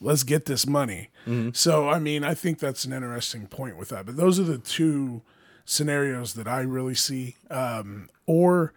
let's 0.00 0.22
get 0.22 0.44
this 0.44 0.66
money. 0.66 1.10
Mm-hmm. 1.26 1.50
so 1.52 1.88
i 1.90 1.98
mean 1.98 2.24
i 2.24 2.32
think 2.32 2.58
that's 2.58 2.84
an 2.86 2.92
interesting 2.92 3.46
point 3.48 3.76
with 3.76 3.88
that. 3.90 4.06
But 4.06 4.16
those 4.16 4.38
are 4.40 4.44
the 4.44 4.58
two 4.58 5.22
scenarios 5.64 6.34
that 6.34 6.46
i 6.48 6.60
really 6.60 6.94
see. 6.94 7.36
Um, 7.50 8.08
or 8.26 8.72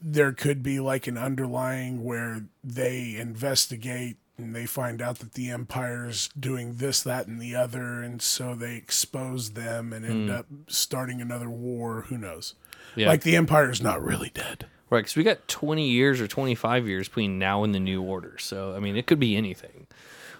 there 0.00 0.32
could 0.32 0.62
be 0.62 0.80
like 0.80 1.06
an 1.06 1.16
underlying 1.18 2.02
where 2.02 2.42
they 2.64 3.16
investigate 3.16 4.16
and 4.38 4.54
they 4.56 4.66
find 4.66 5.00
out 5.02 5.18
that 5.20 5.34
the 5.34 5.50
empire's 5.50 6.28
doing 6.38 6.76
this 6.76 7.02
that 7.02 7.26
and 7.26 7.40
the 7.40 7.54
other 7.54 8.02
and 8.02 8.20
so 8.22 8.54
they 8.54 8.74
expose 8.76 9.50
them 9.52 9.92
and 9.92 10.04
end 10.04 10.30
up 10.30 10.46
starting 10.68 11.20
another 11.20 11.50
war. 11.50 12.02
Who 12.08 12.16
knows 12.18 12.54
Yeah. 12.96 13.08
like 13.08 13.22
the 13.22 13.36
empire's 13.36 13.80
not 13.80 14.02
really 14.02 14.30
dead 14.34 14.66
Right, 14.90 14.98
because 15.00 15.16
we 15.16 15.22
got 15.24 15.48
20 15.48 15.88
years 15.88 16.20
or 16.20 16.28
25 16.28 16.86
years 16.86 17.08
between 17.08 17.38
now 17.38 17.64
and 17.64 17.74
the 17.74 17.80
new 17.80 18.02
order. 18.02 18.36
So, 18.38 18.74
I 18.76 18.78
mean, 18.78 18.94
it 18.94 19.06
could 19.06 19.18
be 19.18 19.36
anything. 19.36 19.86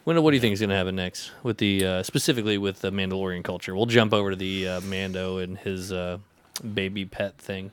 Wendell, 0.04 0.22
what 0.22 0.32
do 0.32 0.34
you 0.34 0.42
think 0.42 0.52
is 0.52 0.60
going 0.60 0.68
to 0.68 0.76
happen 0.76 0.94
next 0.94 1.30
with 1.42 1.56
the 1.56 1.86
uh, 1.86 2.02
specifically 2.02 2.58
with 2.58 2.82
the 2.82 2.90
Mandalorian 2.92 3.42
culture? 3.44 3.74
We'll 3.74 3.86
jump 3.86 4.12
over 4.12 4.28
to 4.28 4.36
the 4.36 4.68
uh, 4.68 4.80
Mando 4.82 5.38
and 5.38 5.56
his 5.56 5.90
uh, 5.90 6.18
baby 6.74 7.06
pet 7.06 7.38
thing. 7.38 7.70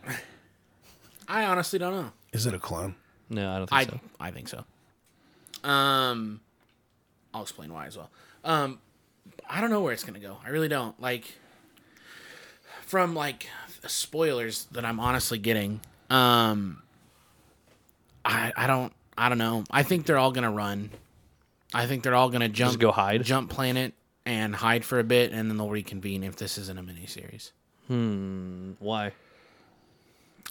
I 1.27 1.43
honestly 1.43 1.79
don't 1.79 1.93
know. 1.93 2.11
is 2.31 2.45
it 2.45 2.53
a 2.53 2.59
clone 2.59 2.95
No, 3.29 3.51
I 3.51 3.57
don't 3.57 3.73
I 3.73 3.83
think 3.83 4.01
so. 4.01 4.09
I 4.21 4.31
think 4.31 4.47
so. 4.47 5.69
Um, 5.69 6.39
I'll 7.33 7.41
explain 7.41 7.73
why 7.73 7.87
as 7.87 7.97
well. 7.97 8.09
Um, 8.45 8.79
I 9.49 9.59
don't 9.59 9.69
know 9.69 9.81
where 9.81 9.91
it's 9.91 10.05
gonna 10.05 10.19
go. 10.19 10.37
I 10.45 10.49
really 10.49 10.69
don't. 10.69 10.97
Like, 11.01 11.25
from 12.83 13.15
like 13.15 13.47
spoilers 13.87 14.65
that 14.71 14.85
I'm 14.85 14.99
honestly 14.99 15.37
getting. 15.37 15.81
Um, 16.09 16.81
I 18.25 18.51
I 18.55 18.67
don't 18.67 18.93
I 19.17 19.29
don't 19.29 19.37
know. 19.37 19.63
I 19.71 19.83
think 19.83 20.05
they're 20.05 20.17
all 20.17 20.31
gonna 20.31 20.51
run. 20.51 20.91
I 21.73 21.85
think 21.85 22.03
they're 22.03 22.15
all 22.15 22.29
gonna 22.29 22.49
jump, 22.49 22.79
go 22.79 22.91
hide? 22.91 23.23
jump 23.23 23.49
planet, 23.49 23.93
and 24.25 24.55
hide 24.55 24.85
for 24.85 24.99
a 24.99 25.03
bit, 25.03 25.31
and 25.31 25.49
then 25.49 25.57
they'll 25.57 25.69
reconvene 25.69 26.23
if 26.23 26.35
this 26.35 26.57
isn't 26.57 26.77
a 26.77 26.83
miniseries. 26.83 27.51
Hmm. 27.87 28.73
Why? 28.79 29.13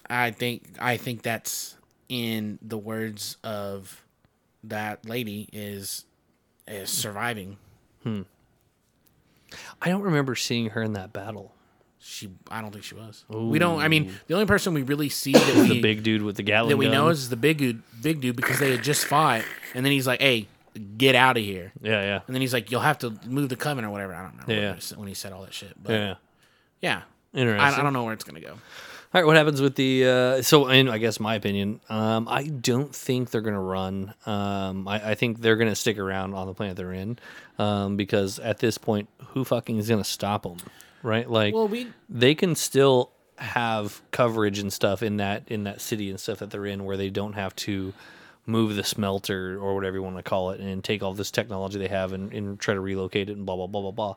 I 0.08 0.30
think 0.30 0.76
I 0.78 0.96
think 0.96 1.22
that's 1.22 1.76
in 2.08 2.58
the 2.62 2.78
words 2.78 3.36
of 3.44 4.04
that 4.64 5.06
lady 5.06 5.48
is 5.52 6.04
is 6.66 6.90
surviving. 6.90 7.58
Hmm. 8.02 8.22
I 9.80 9.88
don't 9.88 10.02
remember 10.02 10.34
seeing 10.34 10.70
her 10.70 10.82
in 10.82 10.92
that 10.92 11.12
battle. 11.12 11.54
She 12.10 12.30
I 12.50 12.62
don't 12.62 12.72
think 12.72 12.84
she 12.84 12.94
was. 12.94 13.24
We 13.28 13.58
don't 13.58 13.80
I 13.80 13.88
mean 13.88 14.14
the 14.28 14.34
only 14.34 14.46
person 14.46 14.72
we 14.72 14.82
really 14.82 15.10
see 15.10 15.32
that 15.34 15.54
we 15.56 15.68
The 15.68 15.80
big 15.82 16.02
dude 16.02 16.22
with 16.22 16.36
the 16.36 16.42
Gatling 16.42 16.70
that 16.70 16.76
we 16.78 16.86
gun. 16.86 16.94
know 16.94 17.08
is 17.08 17.28
the 17.28 17.36
big 17.36 17.58
dude 17.58 17.82
big 18.00 18.22
dude 18.22 18.34
because 18.34 18.58
they 18.58 18.70
had 18.70 18.82
just 18.82 19.04
fought 19.04 19.44
and 19.74 19.84
then 19.84 19.92
he's 19.92 20.06
like, 20.06 20.20
Hey, 20.20 20.48
get 20.96 21.14
out 21.14 21.36
of 21.36 21.44
here. 21.44 21.70
yeah, 21.82 22.00
yeah, 22.02 22.20
And 22.26 22.34
then 22.34 22.40
he's 22.40 22.54
like, 22.54 22.70
You'll 22.70 22.80
have 22.80 22.98
to 23.00 23.12
move 23.26 23.50
the 23.50 23.56
coven 23.56 23.84
or 23.84 23.90
whatever. 23.90 24.14
I 24.14 24.22
don't 24.22 24.48
know. 24.48 24.54
Yeah. 24.54 24.76
when 24.96 25.06
he 25.06 25.12
said 25.14 25.32
all 25.34 25.42
that 25.42 25.52
shit. 25.52 25.74
But 25.82 25.92
yeah. 25.92 26.14
yeah. 26.80 27.02
Interesting. 27.34 27.60
I, 27.60 27.78
I 27.78 27.82
don't 27.82 27.92
know 27.92 28.04
where 28.04 28.14
it's 28.14 28.24
gonna 28.24 28.40
go. 28.40 28.52
All 28.52 29.20
right, 29.22 29.26
what 29.26 29.36
happens 29.36 29.60
with 29.60 29.74
the? 29.74 30.06
Uh, 30.06 30.42
so, 30.42 30.68
in 30.68 30.88
I 30.88 30.98
guess 30.98 31.18
my 31.18 31.34
opinion, 31.34 31.80
um, 31.88 32.26
I 32.28 32.44
don't 32.44 32.94
think 32.94 33.30
they're 33.30 33.40
gonna 33.40 33.60
run. 33.60 34.12
Um, 34.26 34.86
I, 34.88 35.10
I 35.10 35.14
think 35.14 35.40
they're 35.40 35.56
gonna 35.56 35.74
stick 35.74 35.98
around 35.98 36.34
on 36.34 36.46
the 36.46 36.52
planet 36.54 36.76
they're 36.76 36.92
in, 36.92 37.18
um, 37.58 37.96
because 37.96 38.38
at 38.38 38.58
this 38.58 38.76
point, 38.76 39.08
who 39.28 39.44
fucking 39.44 39.78
is 39.78 39.88
gonna 39.88 40.04
stop 40.04 40.42
them, 40.42 40.58
right? 41.02 41.28
Like, 41.28 41.54
Well 41.54 41.68
we 41.68 41.88
they 42.08 42.34
can 42.34 42.54
still 42.54 43.10
have 43.36 44.02
coverage 44.10 44.58
and 44.58 44.72
stuff 44.72 45.02
in 45.02 45.18
that 45.18 45.44
in 45.46 45.64
that 45.64 45.80
city 45.80 46.10
and 46.10 46.18
stuff 46.18 46.38
that 46.38 46.50
they're 46.50 46.66
in, 46.66 46.84
where 46.84 46.96
they 46.96 47.10
don't 47.10 47.34
have 47.34 47.54
to 47.56 47.92
move 48.46 48.76
the 48.76 48.84
smelter 48.84 49.58
or 49.60 49.74
whatever 49.74 49.96
you 49.96 50.02
want 50.02 50.16
to 50.16 50.22
call 50.22 50.50
it, 50.50 50.60
and 50.60 50.82
take 50.82 51.02
all 51.02 51.14
this 51.14 51.30
technology 51.30 51.78
they 51.78 51.88
have 51.88 52.12
and, 52.12 52.32
and 52.32 52.58
try 52.58 52.74
to 52.74 52.80
relocate 52.80 53.28
it 53.28 53.36
and 53.36 53.46
blah 53.46 53.56
blah 53.56 53.66
blah 53.66 53.90
blah 53.90 53.90
blah. 53.90 54.14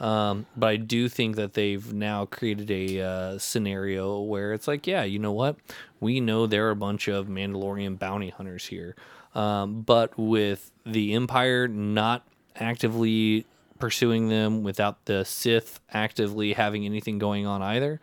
Um, 0.00 0.46
but 0.56 0.68
I 0.68 0.76
do 0.76 1.08
think 1.08 1.36
that 1.36 1.52
they've 1.52 1.92
now 1.92 2.24
created 2.24 2.70
a 2.70 3.00
uh, 3.00 3.38
scenario 3.38 4.20
where 4.20 4.52
it's 4.52 4.66
like, 4.66 4.86
yeah, 4.86 5.04
you 5.04 5.18
know 5.18 5.32
what? 5.32 5.56
We 6.00 6.18
know 6.20 6.46
there 6.46 6.66
are 6.66 6.70
a 6.70 6.76
bunch 6.76 7.08
of 7.08 7.26
Mandalorian 7.26 7.98
bounty 7.98 8.30
hunters 8.30 8.66
here, 8.66 8.96
um, 9.34 9.82
but 9.82 10.18
with 10.18 10.72
the 10.84 11.12
Empire 11.14 11.68
not 11.68 12.26
actively 12.56 13.46
pursuing 13.82 14.28
them, 14.28 14.62
without 14.62 15.06
the 15.06 15.24
Sith 15.24 15.80
actively 15.92 16.52
having 16.52 16.86
anything 16.86 17.18
going 17.18 17.48
on 17.48 17.62
either, 17.62 18.00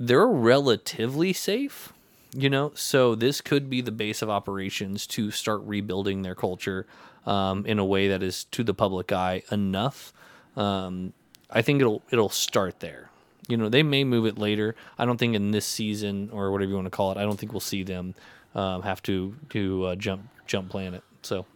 they're 0.00 0.26
relatively 0.26 1.32
safe. 1.32 1.92
You 2.32 2.50
know, 2.50 2.72
so 2.74 3.14
this 3.14 3.40
could 3.40 3.70
be 3.70 3.80
the 3.80 3.92
base 3.92 4.20
of 4.20 4.28
operations 4.28 5.06
to 5.06 5.30
start 5.30 5.60
rebuilding 5.62 6.22
their 6.22 6.34
culture 6.34 6.88
um, 7.24 7.64
in 7.66 7.78
a 7.78 7.84
way 7.84 8.08
that 8.08 8.20
is 8.20 8.46
to 8.46 8.64
the 8.64 8.74
public 8.74 9.12
eye 9.12 9.44
enough. 9.52 10.12
Um, 10.56 11.12
I 11.48 11.62
think 11.62 11.80
it'll 11.80 12.02
it'll 12.10 12.28
start 12.28 12.80
there. 12.80 13.08
You 13.46 13.56
know, 13.56 13.68
they 13.68 13.84
may 13.84 14.02
move 14.02 14.26
it 14.26 14.38
later. 14.38 14.74
I 14.98 15.04
don't 15.04 15.18
think 15.18 15.36
in 15.36 15.52
this 15.52 15.66
season 15.66 16.30
or 16.32 16.50
whatever 16.50 16.70
you 16.70 16.74
want 16.74 16.86
to 16.86 16.90
call 16.90 17.12
it. 17.12 17.16
I 17.16 17.22
don't 17.22 17.38
think 17.38 17.52
we'll 17.52 17.60
see 17.60 17.84
them 17.84 18.16
um, 18.56 18.82
have 18.82 19.02
to 19.04 19.36
to 19.50 19.84
uh, 19.84 19.94
jump 19.94 20.22
jump 20.48 20.68
planet. 20.68 21.04
So, 21.22 21.46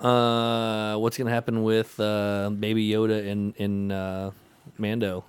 uh, 0.00 0.96
what's 0.96 1.16
gonna 1.16 1.30
happen 1.30 1.62
with 1.62 1.98
uh, 2.00 2.50
Baby 2.50 2.88
Yoda 2.88 3.24
in 3.24 3.54
in 3.56 3.92
uh, 3.92 4.30
Mando? 4.78 5.24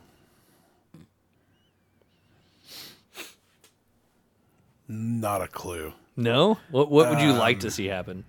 not 4.88 5.42
a 5.42 5.48
clue 5.48 5.92
No. 6.16 6.60
What 6.70 6.92
What 6.92 7.10
would 7.10 7.20
you 7.20 7.34
like 7.34 7.62
to 7.62 7.72
see 7.72 7.88
happen? 7.88 8.24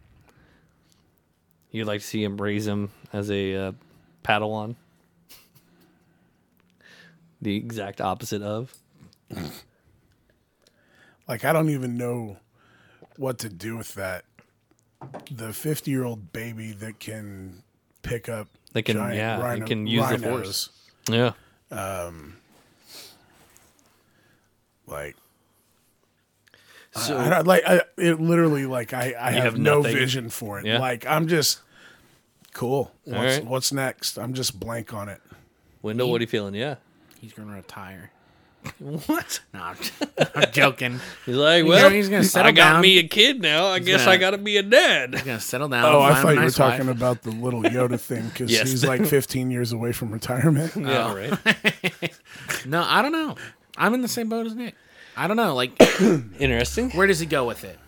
You'd 1.70 1.87
like 1.87 2.01
to 2.01 2.07
see 2.07 2.25
him 2.25 2.40
raise 2.40 2.66
him 2.66 2.90
as 3.12 3.31
a 3.31 3.55
uh, 3.55 3.72
Padawan. 4.25 4.77
The 7.42 7.55
exact 7.55 8.01
opposite 8.01 8.40
of. 8.40 8.72
Like 11.29 11.44
I 11.44 11.53
don't 11.53 11.68
even 11.68 11.99
know 11.99 12.38
what 13.16 13.38
to 13.40 13.49
do 13.51 13.77
with 13.77 13.94
that. 13.94 14.25
The 15.31 15.53
fifty-year-old 15.53 16.33
baby 16.33 16.73
that 16.73 16.99
can 16.99 17.63
pick 18.03 18.29
up 18.29 18.49
That 18.73 18.83
can- 18.85 18.97
giant 18.97 19.17
yeah, 19.17 19.39
it 19.39 19.43
rhino- 19.43 19.67
can 19.67 19.87
use 19.87 20.09
the 20.09 20.19
Force. 20.19 20.71
Yeah. 21.09 21.33
Um, 21.71 22.37
like, 24.87 25.17
So 26.97 27.17
I, 27.17 27.29
I, 27.29 27.41
like 27.41 27.63
I, 27.67 27.83
it 27.99 28.21
literally 28.21 28.67
like 28.67 28.93
I, 28.93 29.15
I 29.19 29.31
have, 29.33 29.45
have 29.45 29.59
no 29.59 29.79
nothing. 29.83 29.97
vision 29.97 30.29
for 30.31 30.59
it. 30.61 30.67
Yeah. 30.67 30.79
Like 30.79 31.05
I'm 31.07 31.29
just 31.29 31.61
cool. 32.55 32.93
What's 33.05 33.37
right. 33.39 33.45
what's 33.47 33.73
next? 33.73 34.19
I'm 34.19 34.33
just 34.35 34.59
blank 34.59 34.95
on 34.95 35.09
it. 35.09 35.21
Wendell, 35.83 36.11
what 36.11 36.21
are 36.21 36.25
you 36.25 36.29
feeling? 36.29 36.55
Yeah. 36.55 36.77
he's 37.21 37.33
gonna 37.33 37.55
retire. 37.55 38.11
What? 38.79 39.40
No, 39.55 39.61
I'm, 39.62 39.76
I'm 40.35 40.50
joking. 40.52 41.00
He's 41.24 41.37
like, 41.37 41.64
well, 41.64 41.83
gonna- 41.83 41.94
he's 41.94 42.09
gonna 42.09 42.24
settle 42.24 42.48
I 42.48 42.52
got 42.52 42.72
down. 42.74 42.81
me 42.83 42.98
a 42.98 43.09
kid 43.09 43.40
now. 43.40 43.66
I 43.66 43.79
guess 43.79 44.00
gonna- 44.02 44.12
I 44.12 44.16
got 44.18 44.31
to 44.33 44.38
be 44.38 44.57
a 44.59 44.62
dad. 44.62 45.14
He's 45.14 45.22
gonna 45.22 45.40
settle 45.40 45.68
down. 45.68 45.85
Oh, 45.85 46.00
I 46.00 46.12
find 46.14 46.22
thought 46.22 46.29
a 46.29 46.33
you 46.33 46.37
were 46.38 46.42
nice 46.44 46.55
talking 46.57 46.88
about 46.88 47.22
the 47.22 47.31
little 47.31 47.62
Yoda 47.62 47.98
thing 48.00 48.29
because 48.29 48.50
Yes. 48.57 48.70
he's 48.70 48.85
like 48.85 49.05
15 49.07 49.50
years 49.50 49.72
away 49.72 49.92
from 49.92 50.11
retirement. 50.12 50.72
Yeah, 50.76 51.14
right. 51.14 52.12
No, 52.66 52.85
I 52.87 53.02
don't 53.02 53.12
know. 53.12 53.37
I'm 53.76 53.94
in 53.94 54.02
the 54.02 54.09
same 54.09 54.29
boat 54.29 54.46
as 54.46 54.55
Nick. 54.55 54.74
I 55.16 55.26
don't 55.29 55.37
know. 55.37 55.55
Like, 55.55 55.72
Interesting. 56.38 56.90
where 56.90 57.07
does 57.07 57.18
he 57.20 57.26
go 57.26 57.46
with 57.46 57.64
it? 57.64 57.79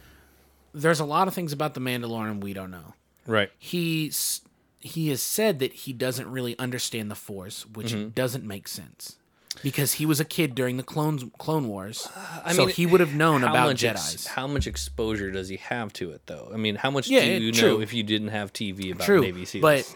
There's 0.75 1.01
a 1.01 1.05
lot 1.05 1.29
of 1.29 1.35
things 1.35 1.53
about 1.53 1.75
the 1.75 1.81
Mandalorian 1.81 2.41
we 2.41 2.53
don't 2.55 2.71
know. 2.71 2.95
Right. 3.27 3.51
He's 3.59 4.41
he 4.81 5.09
has 5.11 5.21
said 5.21 5.59
that 5.59 5.73
he 5.73 5.93
doesn't 5.93 6.31
really 6.31 6.59
understand 6.59 7.11
the 7.11 7.15
Force, 7.17 7.67
which 7.67 7.93
Mm-hmm. 7.93 8.09
doesn't 8.11 8.45
make 8.45 8.69
sense 8.69 9.17
because 9.63 9.95
he 9.95 10.07
was 10.07 10.21
a 10.21 10.25
kid 10.25 10.55
during 10.55 10.77
the 10.77 10.83
clones 10.83 11.25
Clone 11.39 11.69
Wars, 11.69 12.09
uh, 12.15 12.41
I 12.45 12.53
so 12.53 12.67
mean, 12.67 12.75
he 12.75 12.87
would 12.87 13.01
have 13.01 13.15
known 13.15 13.43
about 13.43 13.69
much 13.69 13.85
ex- 13.85 14.27
how 14.27 14.47
much 14.47 14.67
exposure 14.67 15.31
does 15.31 15.49
he 15.49 15.57
have 15.57 15.93
to 15.95 16.11
it, 16.11 16.23
though? 16.27 16.51
I 16.53 16.57
mean, 16.57 16.77
how 16.77 16.91
much 16.91 17.09
Yeah, 17.09 17.21
do 17.21 17.45
you 17.45 17.53
know 17.53 17.81
if 17.81 17.93
you 17.93 18.03
didn't 18.03 18.29
have 18.29 18.53
TV 18.53 18.93
about 18.93 19.05
true, 19.05 19.21
Navy 19.21 19.45
SEALs? 19.45 19.63
but 19.63 19.95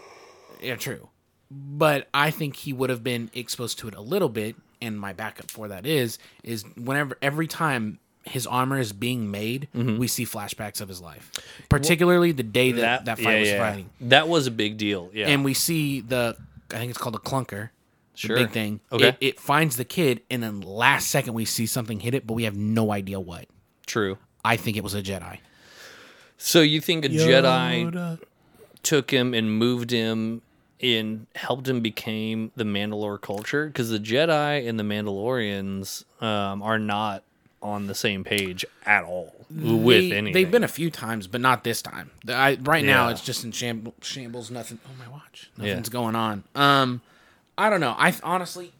yeah, 0.61 0.75
true. 0.75 1.09
But 1.51 2.07
I 2.13 2.31
think 2.31 2.55
he 2.55 2.73
would 2.73 2.89
have 2.89 3.03
been 3.03 3.29
exposed 3.33 3.79
to 3.79 3.87
it 3.87 3.95
a 3.95 4.01
little 4.01 4.29
bit, 4.29 4.55
and 4.81 4.99
my 4.99 5.13
backup 5.13 5.51
for 5.51 5.67
that 5.67 5.85
is 5.85 6.17
is 6.43 6.65
whenever 6.75 7.17
every 7.21 7.47
time 7.47 7.99
his 8.25 8.47
armor 8.47 8.79
is 8.79 8.93
being 8.93 9.29
made, 9.29 9.67
mm-hmm. 9.75 9.97
we 9.97 10.07
see 10.07 10.25
flashbacks 10.25 10.81
of 10.81 10.87
his 10.87 11.01
life, 11.01 11.31
particularly 11.69 12.31
the 12.31 12.43
day 12.43 12.71
that 12.71 13.05
that, 13.05 13.19
fight 13.19 13.33
yeah, 13.33 13.39
was 13.39 13.49
yeah. 13.49 13.69
fighting, 13.69 13.89
That 14.01 14.27
was 14.27 14.47
a 14.47 14.51
big 14.51 14.77
deal. 14.77 15.09
Yeah. 15.13 15.27
and 15.27 15.43
we 15.43 15.53
see 15.53 16.01
the 16.01 16.37
I 16.71 16.77
think 16.77 16.89
it's 16.89 16.99
called 16.99 17.15
a 17.15 17.19
clunker. 17.19 17.69
The 18.13 18.19
Sure. 18.19 18.37
big 18.37 18.51
thing. 18.51 18.79
Okay. 18.91 19.09
It, 19.09 19.17
it 19.19 19.39
finds 19.39 19.77
the 19.77 19.85
kid, 19.85 20.21
and 20.29 20.41
then 20.43 20.61
last 20.61 21.07
second 21.07 21.33
we 21.33 21.45
see 21.45 21.65
something 21.65 21.99
hit 21.99 22.13
it, 22.13 22.25
but 22.27 22.33
we 22.33 22.43
have 22.43 22.55
no 22.55 22.91
idea 22.91 23.19
what. 23.19 23.47
True. 23.85 24.17
I 24.45 24.57
think 24.57 24.77
it 24.77 24.83
was 24.83 24.93
a 24.93 25.01
Jedi. 25.01 25.39
So 26.37 26.61
you 26.61 26.81
think 26.81 27.05
a 27.05 27.09
Jedi 27.09 28.19
took 28.83 29.11
him 29.11 29.33
and 29.33 29.57
moved 29.57 29.91
him 29.91 30.41
and 30.81 31.27
helped 31.35 31.67
him 31.67 31.79
become 31.79 32.51
the 32.55 32.65
Mandalore 32.65 33.19
culture? 33.19 33.67
Because 33.67 33.89
the 33.89 33.99
Jedi 33.99 34.67
and 34.67 34.77
the 34.77 34.83
Mandalorians 34.83 36.03
um, 36.21 36.61
are 36.61 36.77
not 36.77 37.23
on 37.61 37.87
the 37.87 37.95
same 37.95 38.25
page 38.25 38.65
at 38.85 39.05
all 39.05 39.33
with 39.49 40.09
they, 40.09 40.11
anything. 40.11 40.33
They've 40.33 40.51
been 40.51 40.65
a 40.65 40.67
few 40.67 40.91
times, 40.91 41.27
but 41.27 41.39
not 41.39 41.63
this 41.63 41.81
time. 41.81 42.11
I, 42.27 42.57
right 42.61 42.83
now, 42.83 43.07
it's 43.07 43.21
just 43.21 43.45
in 43.45 43.53
shambles. 43.53 43.95
Shambles. 44.01 44.51
Nothing. 44.51 44.79
Oh 44.85 44.91
my 44.99 45.09
watch. 45.09 45.49
Yeah. 45.57 45.69
Nothing's 45.69 45.89
going 45.89 46.15
on. 46.15 46.43
Um, 46.55 47.01
I 47.57 47.69
don't 47.69 47.79
know. 47.81 47.95
I 47.97 48.13
honestly, 48.23 48.71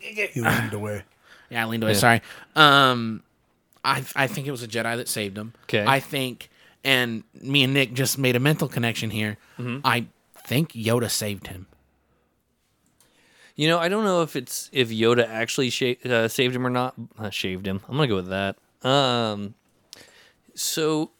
He 0.00 0.40
leaned 0.40 0.72
away. 0.72 1.02
yeah, 1.50 1.62
I 1.62 1.66
leaned 1.66 1.82
away. 1.82 1.94
Sorry. 1.94 2.20
Um, 2.54 3.22
I 3.84 4.04
I 4.16 4.26
think 4.26 4.46
it 4.46 4.50
was 4.50 4.62
a 4.62 4.68
Jedi 4.68 4.96
that 4.96 5.08
saved 5.08 5.36
him. 5.38 5.52
Okay. 5.64 5.84
I 5.86 6.00
think, 6.00 6.48
and 6.84 7.22
me 7.40 7.62
and 7.64 7.72
Nick 7.74 7.92
just 7.94 8.18
made 8.18 8.36
a 8.36 8.40
mental 8.40 8.68
connection 8.68 9.10
here. 9.10 9.36
Mm-hmm. 9.58 9.80
I 9.84 10.06
think 10.44 10.72
Yoda 10.72 11.10
saved 11.10 11.46
him. 11.48 11.66
You 13.54 13.68
know, 13.68 13.78
I 13.78 13.88
don't 13.88 14.04
know 14.04 14.22
if 14.22 14.36
it's 14.36 14.68
if 14.72 14.90
Yoda 14.90 15.26
actually 15.28 15.70
sha- 15.70 15.94
uh, 16.04 16.28
saved 16.28 16.54
him 16.54 16.66
or 16.66 16.70
not. 16.70 16.94
Uh, 17.18 17.30
shaved 17.30 17.66
him. 17.66 17.80
I'm 17.88 17.96
gonna 17.96 18.08
go 18.08 18.16
with 18.16 18.28
that. 18.28 18.56
Um, 18.82 19.54
so 20.54 21.10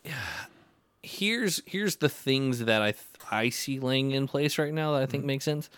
here's 1.02 1.62
here's 1.66 1.96
the 1.96 2.08
things 2.08 2.60
that 2.64 2.82
I 2.82 2.92
th- 2.92 3.04
I 3.30 3.48
see 3.48 3.78
laying 3.80 4.10
in 4.12 4.26
place 4.28 4.58
right 4.58 4.72
now 4.72 4.92
that 4.92 5.02
I 5.02 5.06
think 5.06 5.24
make 5.24 5.42
sense. 5.42 5.70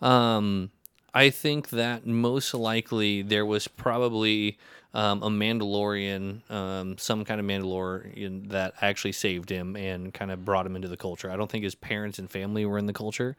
Um, 0.00 0.70
I 1.14 1.30
think 1.30 1.70
that 1.70 2.06
most 2.06 2.54
likely 2.54 3.22
there 3.22 3.46
was 3.46 3.66
probably 3.66 4.58
um, 4.94 5.22
a 5.22 5.28
Mandalorian, 5.30 6.48
um, 6.50 6.98
some 6.98 7.24
kind 7.24 7.40
of 7.40 7.46
Mandalorian 7.46 8.48
that 8.50 8.74
actually 8.80 9.12
saved 9.12 9.50
him 9.50 9.76
and 9.76 10.12
kind 10.14 10.30
of 10.30 10.44
brought 10.44 10.66
him 10.66 10.76
into 10.76 10.88
the 10.88 10.96
culture. 10.96 11.30
I 11.30 11.36
don't 11.36 11.50
think 11.50 11.64
his 11.64 11.74
parents 11.74 12.18
and 12.18 12.30
family 12.30 12.64
were 12.64 12.78
in 12.78 12.86
the 12.86 12.92
culture. 12.92 13.36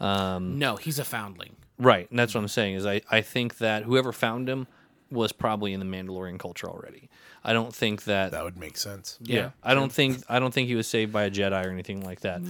Um, 0.00 0.58
No, 0.58 0.76
he's 0.76 0.98
a 0.98 1.04
foundling. 1.04 1.56
Right, 1.78 2.08
and 2.10 2.18
that's 2.18 2.34
what 2.34 2.40
I'm 2.40 2.48
saying. 2.48 2.74
Is 2.74 2.86
I, 2.86 3.00
I 3.10 3.22
think 3.22 3.58
that 3.58 3.84
whoever 3.84 4.12
found 4.12 4.48
him 4.48 4.66
was 5.10 5.32
probably 5.32 5.72
in 5.72 5.80
the 5.80 5.86
Mandalorian 5.86 6.38
culture 6.38 6.68
already. 6.68 7.08
I 7.44 7.52
don't 7.52 7.74
think 7.74 8.04
that. 8.04 8.30
That 8.30 8.44
would 8.44 8.56
make 8.56 8.76
sense. 8.76 9.18
yeah, 9.20 9.50
I 9.62 9.74
don't 9.74 9.92
think 9.92 10.22
I 10.28 10.38
don't 10.38 10.54
think 10.54 10.68
he 10.68 10.74
was 10.74 10.86
saved 10.86 11.12
by 11.12 11.24
a 11.24 11.30
Jedi 11.30 11.64
or 11.66 11.70
anything 11.70 12.02
like 12.02 12.20
that. 12.20 12.40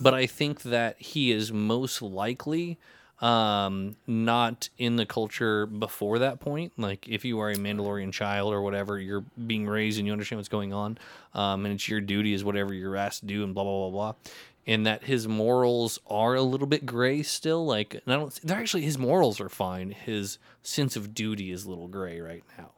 But 0.00 0.14
I 0.14 0.26
think 0.26 0.62
that 0.62 1.00
he 1.00 1.30
is 1.30 1.52
most 1.52 2.00
likely 2.02 2.78
um, 3.20 3.96
not 4.06 4.68
in 4.78 4.96
the 4.96 5.04
culture 5.04 5.66
before 5.66 6.18
that 6.20 6.40
point. 6.40 6.72
Like 6.78 7.08
if 7.08 7.24
you 7.24 7.40
are 7.40 7.50
a 7.50 7.56
Mandalorian 7.56 8.12
child 8.12 8.52
or 8.52 8.62
whatever, 8.62 8.98
you're 8.98 9.24
being 9.46 9.66
raised 9.66 9.98
and 9.98 10.06
you 10.06 10.12
understand 10.12 10.38
what's 10.38 10.48
going 10.48 10.72
on, 10.72 10.98
um, 11.34 11.64
and 11.64 11.74
it's 11.74 11.88
your 11.88 12.00
duty 12.00 12.32
is 12.32 12.44
whatever 12.44 12.72
you're 12.72 12.96
asked 12.96 13.20
to 13.20 13.26
do, 13.26 13.44
and 13.44 13.54
blah 13.54 13.64
blah 13.64 13.88
blah 13.88 13.90
blah. 13.90 14.14
And 14.66 14.86
that 14.86 15.04
his 15.04 15.26
morals 15.26 15.98
are 16.06 16.34
a 16.34 16.42
little 16.42 16.66
bit 16.66 16.86
gray 16.86 17.22
still. 17.22 17.66
Like, 17.66 17.94
and 17.94 18.02
I 18.06 18.16
don't. 18.16 18.32
They're 18.42 18.58
actually 18.58 18.82
his 18.82 18.98
morals 18.98 19.40
are 19.40 19.48
fine. 19.48 19.90
His 19.90 20.38
sense 20.62 20.96
of 20.96 21.14
duty 21.14 21.50
is 21.50 21.64
a 21.64 21.70
little 21.70 21.88
gray 21.88 22.20
right 22.20 22.44
now, 22.58 22.70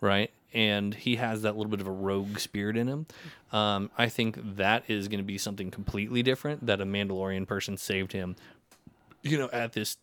right? 0.00 0.30
And 0.54 0.92
he 0.94 1.16
has 1.16 1.42
that 1.42 1.56
little 1.56 1.70
bit 1.70 1.80
of 1.80 1.86
a 1.86 1.92
rogue 1.92 2.38
spirit 2.38 2.76
in 2.76 2.86
him. 2.86 3.06
Um, 3.52 3.90
I 3.96 4.10
think 4.10 4.56
that 4.56 4.84
is 4.86 5.08
going 5.08 5.20
to 5.20 5.24
be 5.24 5.38
something 5.38 5.70
completely 5.70 6.22
different. 6.22 6.66
That 6.66 6.80
a 6.82 6.84
Mandalorian 6.84 7.46
person 7.46 7.78
saved 7.78 8.12
him 8.12 8.36
you 9.22 9.38
know, 9.38 9.48
at 9.52 9.72
this 9.72 9.96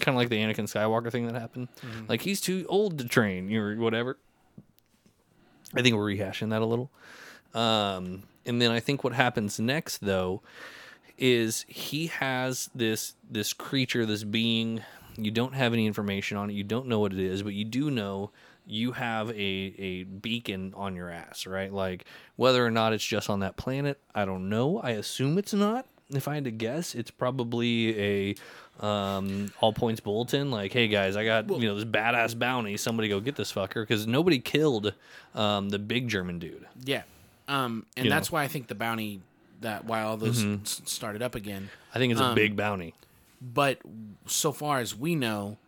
kind 0.00 0.14
of 0.14 0.18
like 0.18 0.28
the 0.28 0.38
Anakin 0.38 0.64
Skywalker 0.64 1.10
thing 1.10 1.26
that 1.26 1.40
happened. 1.40 1.68
Like 2.08 2.22
he's 2.22 2.40
too 2.40 2.66
old 2.68 2.98
to 2.98 3.04
train, 3.04 3.54
or 3.54 3.76
whatever. 3.76 4.18
I 5.74 5.82
think 5.82 5.96
we're 5.96 6.14
rehashing 6.14 6.50
that 6.50 6.62
a 6.62 6.66
little. 6.66 6.90
Um, 7.54 8.24
and 8.46 8.60
then 8.60 8.70
I 8.70 8.80
think 8.80 9.04
what 9.04 9.12
happens 9.12 9.58
next, 9.58 9.98
though, 9.98 10.42
is 11.16 11.64
he 11.68 12.08
has 12.08 12.70
this 12.74 13.14
this 13.28 13.52
creature, 13.52 14.06
this 14.06 14.24
being. 14.24 14.82
You 15.16 15.30
don't 15.30 15.54
have 15.54 15.72
any 15.72 15.86
information 15.86 16.36
on 16.36 16.50
it. 16.50 16.54
You 16.54 16.64
don't 16.64 16.88
know 16.88 16.98
what 16.98 17.12
it 17.12 17.20
is, 17.20 17.44
but 17.44 17.54
you 17.54 17.64
do 17.64 17.88
know 17.88 18.32
you 18.66 18.92
have 18.92 19.30
a, 19.30 19.32
a 19.78 20.04
beacon 20.04 20.72
on 20.76 20.96
your 20.96 21.08
ass, 21.10 21.46
right? 21.46 21.72
Like 21.72 22.04
whether 22.34 22.66
or 22.66 22.70
not 22.70 22.92
it's 22.92 23.04
just 23.04 23.30
on 23.30 23.40
that 23.40 23.56
planet, 23.56 24.00
I 24.14 24.24
don't 24.24 24.48
know. 24.48 24.80
I 24.80 24.90
assume 24.90 25.38
it's 25.38 25.54
not. 25.54 25.86
If 26.10 26.28
I 26.28 26.34
had 26.34 26.44
to 26.44 26.50
guess, 26.50 26.94
it's 26.94 27.10
probably 27.10 27.98
a 28.00 28.34
um, 28.84 29.52
all 29.60 29.72
points 29.72 30.00
bulletin. 30.00 30.50
Like, 30.50 30.72
hey 30.72 30.88
guys, 30.88 31.16
I 31.16 31.24
got 31.24 31.48
you 31.50 31.66
know 31.68 31.74
this 31.76 31.84
badass 31.84 32.38
bounty. 32.38 32.76
Somebody 32.76 33.08
go 33.08 33.20
get 33.20 33.36
this 33.36 33.52
fucker 33.52 33.82
because 33.82 34.06
nobody 34.06 34.38
killed 34.38 34.92
um, 35.34 35.70
the 35.70 35.78
big 35.78 36.08
German 36.08 36.38
dude. 36.38 36.66
Yeah. 36.84 37.02
Um, 37.48 37.86
and 37.96 38.04
You 38.06 38.10
that's 38.10 38.30
why 38.32 38.42
I 38.42 38.48
think 38.48 38.68
the 38.68 38.74
bounty 38.74 39.20
that 39.60 39.84
why 39.86 40.02
all 40.02 40.16
those 40.16 40.44
s- 40.44 40.82
started 40.84 41.22
up 41.22 41.34
again. 41.34 41.70
I 41.94 41.98
think 41.98 42.12
it's 42.12 42.20
a 42.20 42.24
Um, 42.26 42.34
big 42.34 42.56
bounty. 42.56 42.94
But 43.40 43.78
so 44.26 44.52
far 44.52 44.80
as 44.80 44.94
we 44.96 45.14
know, 45.14 45.58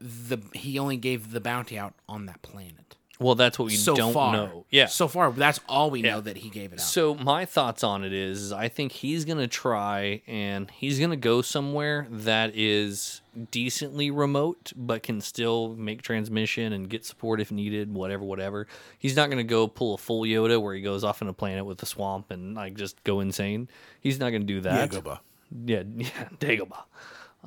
the 0.00 0.38
he 0.54 0.78
only 0.78 0.96
gave 0.96 1.32
the 1.32 1.40
bounty 1.40 1.78
out 1.78 1.94
on 2.08 2.26
that 2.26 2.40
planet. 2.42 2.89
Well, 3.20 3.34
that's 3.34 3.58
what 3.58 3.66
we 3.66 3.74
so 3.76 3.94
don't 3.94 4.14
far, 4.14 4.32
know. 4.32 4.64
Yeah. 4.70 4.86
So 4.86 5.06
far, 5.06 5.30
that's 5.30 5.60
all 5.68 5.90
we 5.90 6.02
Yeah. 6.02 6.12
know 6.12 6.20
that 6.22 6.38
he 6.38 6.48
gave 6.48 6.72
it 6.72 6.80
out. 6.80 6.84
So 6.84 7.14
my 7.14 7.44
thoughts 7.44 7.84
on 7.84 8.02
it 8.02 8.12
is, 8.14 8.40
is 8.44 8.52
I 8.52 8.68
think 8.68 8.92
he's 8.92 9.24
gonna 9.26 9.46
try 9.46 10.22
and 10.26 10.70
he's 10.70 10.98
gonna 10.98 11.16
go 11.16 11.42
somewhere 11.42 12.06
that 12.10 12.52
is 12.56 13.20
decently 13.50 14.10
remote, 14.10 14.72
but 14.74 15.02
can 15.02 15.20
still 15.20 15.74
make 15.76 16.02
transmission 16.02 16.72
and 16.72 16.88
get 16.88 17.04
support 17.04 17.40
if 17.40 17.52
needed, 17.52 17.92
whatever, 17.94 18.24
whatever. 18.24 18.66
He's 18.98 19.14
not 19.16 19.28
gonna 19.30 19.44
go 19.44 19.68
pull 19.68 19.94
a 19.94 19.98
full 19.98 20.22
Yoda 20.22 20.60
where 20.60 20.74
he 20.74 20.80
goes 20.80 21.04
off 21.04 21.20
in 21.20 21.28
a 21.28 21.32
planet 21.34 21.66
with 21.66 21.82
a 21.82 21.86
swamp 21.86 22.30
and 22.30 22.54
like 22.54 22.74
just 22.74 23.04
go 23.04 23.20
insane. 23.20 23.68
He's 24.00 24.18
not 24.18 24.30
gonna 24.30 24.44
do 24.44 24.62
that. 24.62 24.90
Dagobah. 24.90 25.20
Yeah, 25.66 25.82
yeah, 25.96 26.08
Dagobah. 26.38 26.84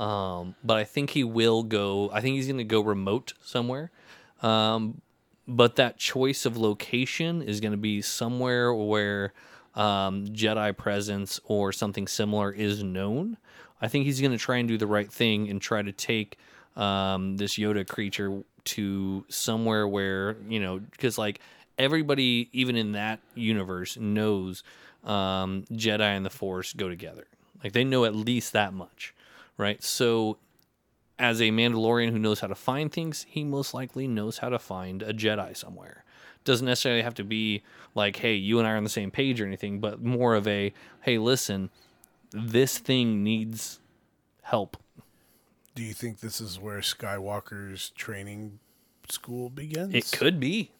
Um, 0.01 0.55
but 0.63 0.77
I 0.77 0.83
think 0.85 1.11
he 1.11 1.23
will 1.23 1.63
go. 1.63 2.09
I 2.11 2.19
think 2.21 2.35
he's 2.35 2.47
going 2.47 2.57
to 2.57 2.63
go 2.63 2.81
remote 2.81 3.33
somewhere. 3.43 3.91
Um, 4.41 5.01
but 5.47 5.75
that 5.75 5.97
choice 5.97 6.45
of 6.45 6.57
location 6.57 7.41
is 7.41 7.59
going 7.59 7.71
to 7.71 7.77
be 7.77 8.01
somewhere 8.01 8.73
where 8.73 9.33
um, 9.75 10.27
Jedi 10.27 10.75
presence 10.75 11.39
or 11.45 11.71
something 11.71 12.07
similar 12.07 12.51
is 12.51 12.83
known. 12.83 13.37
I 13.81 13.87
think 13.87 14.05
he's 14.05 14.21
going 14.21 14.31
to 14.31 14.37
try 14.37 14.57
and 14.57 14.67
do 14.67 14.77
the 14.77 14.87
right 14.87 15.11
thing 15.11 15.49
and 15.49 15.61
try 15.61 15.81
to 15.81 15.91
take 15.91 16.37
um, 16.75 17.37
this 17.37 17.57
Yoda 17.57 17.87
creature 17.87 18.43
to 18.65 19.25
somewhere 19.27 19.87
where 19.87 20.37
you 20.47 20.59
know, 20.59 20.79
because 20.79 21.17
like 21.17 21.39
everybody, 21.77 22.49
even 22.53 22.75
in 22.75 22.93
that 22.93 23.19
universe, 23.35 23.97
knows 23.97 24.63
um, 25.03 25.65
Jedi 25.71 26.01
and 26.01 26.25
the 26.25 26.29
Force 26.29 26.73
go 26.73 26.87
together. 26.87 27.25
Like 27.63 27.73
they 27.73 27.83
know 27.83 28.05
at 28.05 28.15
least 28.15 28.53
that 28.53 28.73
much, 28.73 29.13
right? 29.57 29.81
So 29.83 30.37
as 31.23 31.39
a 31.39 31.51
Mandalorian 31.51 32.11
who 32.11 32.19
knows 32.19 32.41
how 32.41 32.47
to 32.47 32.55
find 32.55 32.91
things, 32.91 33.25
he 33.29 33.45
most 33.45 33.73
likely 33.73 34.09
knows 34.09 34.39
how 34.39 34.49
to 34.49 34.59
find 34.59 35.01
a 35.01 35.13
Jedi 35.13 35.55
somewhere. 35.55 36.03
Doesn't 36.43 36.65
necessarily 36.65 37.01
have 37.01 37.13
to 37.13 37.23
be 37.23 37.63
like, 37.95 38.17
hey, 38.17 38.33
you 38.33 38.59
and 38.59 38.67
I 38.67 38.71
are 38.71 38.75
on 38.75 38.83
the 38.83 38.89
same 38.89 39.09
page 39.09 39.39
or 39.39 39.45
anything, 39.45 39.79
but 39.79 40.03
more 40.03 40.35
of 40.35 40.45
a, 40.49 40.73
hey, 41.03 41.17
listen, 41.17 41.69
this 42.31 42.77
thing 42.77 43.23
needs 43.23 43.79
help. 44.41 44.75
Do 45.75 45.81
you 45.81 45.93
think 45.93 46.19
this 46.19 46.41
is 46.41 46.59
where 46.59 46.79
Skywalker's 46.79 47.91
training 47.91 48.59
school 49.07 49.49
begins? 49.49 49.95
It 49.95 50.11
could 50.11 50.41
be. 50.41 50.71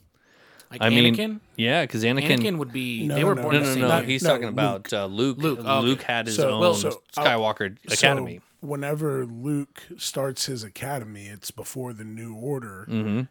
Like 0.73 0.81
I 0.81 0.89
Anakin, 0.89 1.17
mean, 1.17 1.41
yeah, 1.55 1.83
because 1.83 2.03
Anakin. 2.03 2.38
Anakin 2.39 2.57
would 2.57 2.73
be. 2.73 3.07
No, 3.07 3.15
they 3.15 3.23
were 3.23 3.36
no, 3.36 3.41
born 3.43 3.53
no, 3.55 3.59
the 3.62 3.65
no, 3.67 3.73
same 3.73 3.81
no. 3.83 3.88
Not- 3.88 4.01
year. 4.03 4.09
He's 4.09 4.23
no, 4.23 4.29
talking 4.29 4.47
about 4.49 4.91
uh, 4.91 5.05
Luke. 5.05 5.38
Luke, 5.38 5.59
uh, 5.59 5.79
Luke, 5.81 5.99
oh, 5.99 6.03
okay. 6.03 6.13
had 6.13 6.27
his 6.27 6.36
So- 6.36 6.49
own 6.51 6.59
well, 6.59 6.73
so 6.73 7.01
I'll- 7.17 7.25
Skywalker 7.25 7.77
So, 7.88 7.93
Academy. 7.93 8.41
whenever 8.62 9.25
Luke 9.25 9.83
starts 9.97 10.47
his 10.47 10.63
academy, 10.63 11.27
it's 11.27 11.51
before 11.51 11.93
the 11.93 12.03
New 12.03 12.36
Order 12.36 12.88
mm-hmm. 12.89 13.21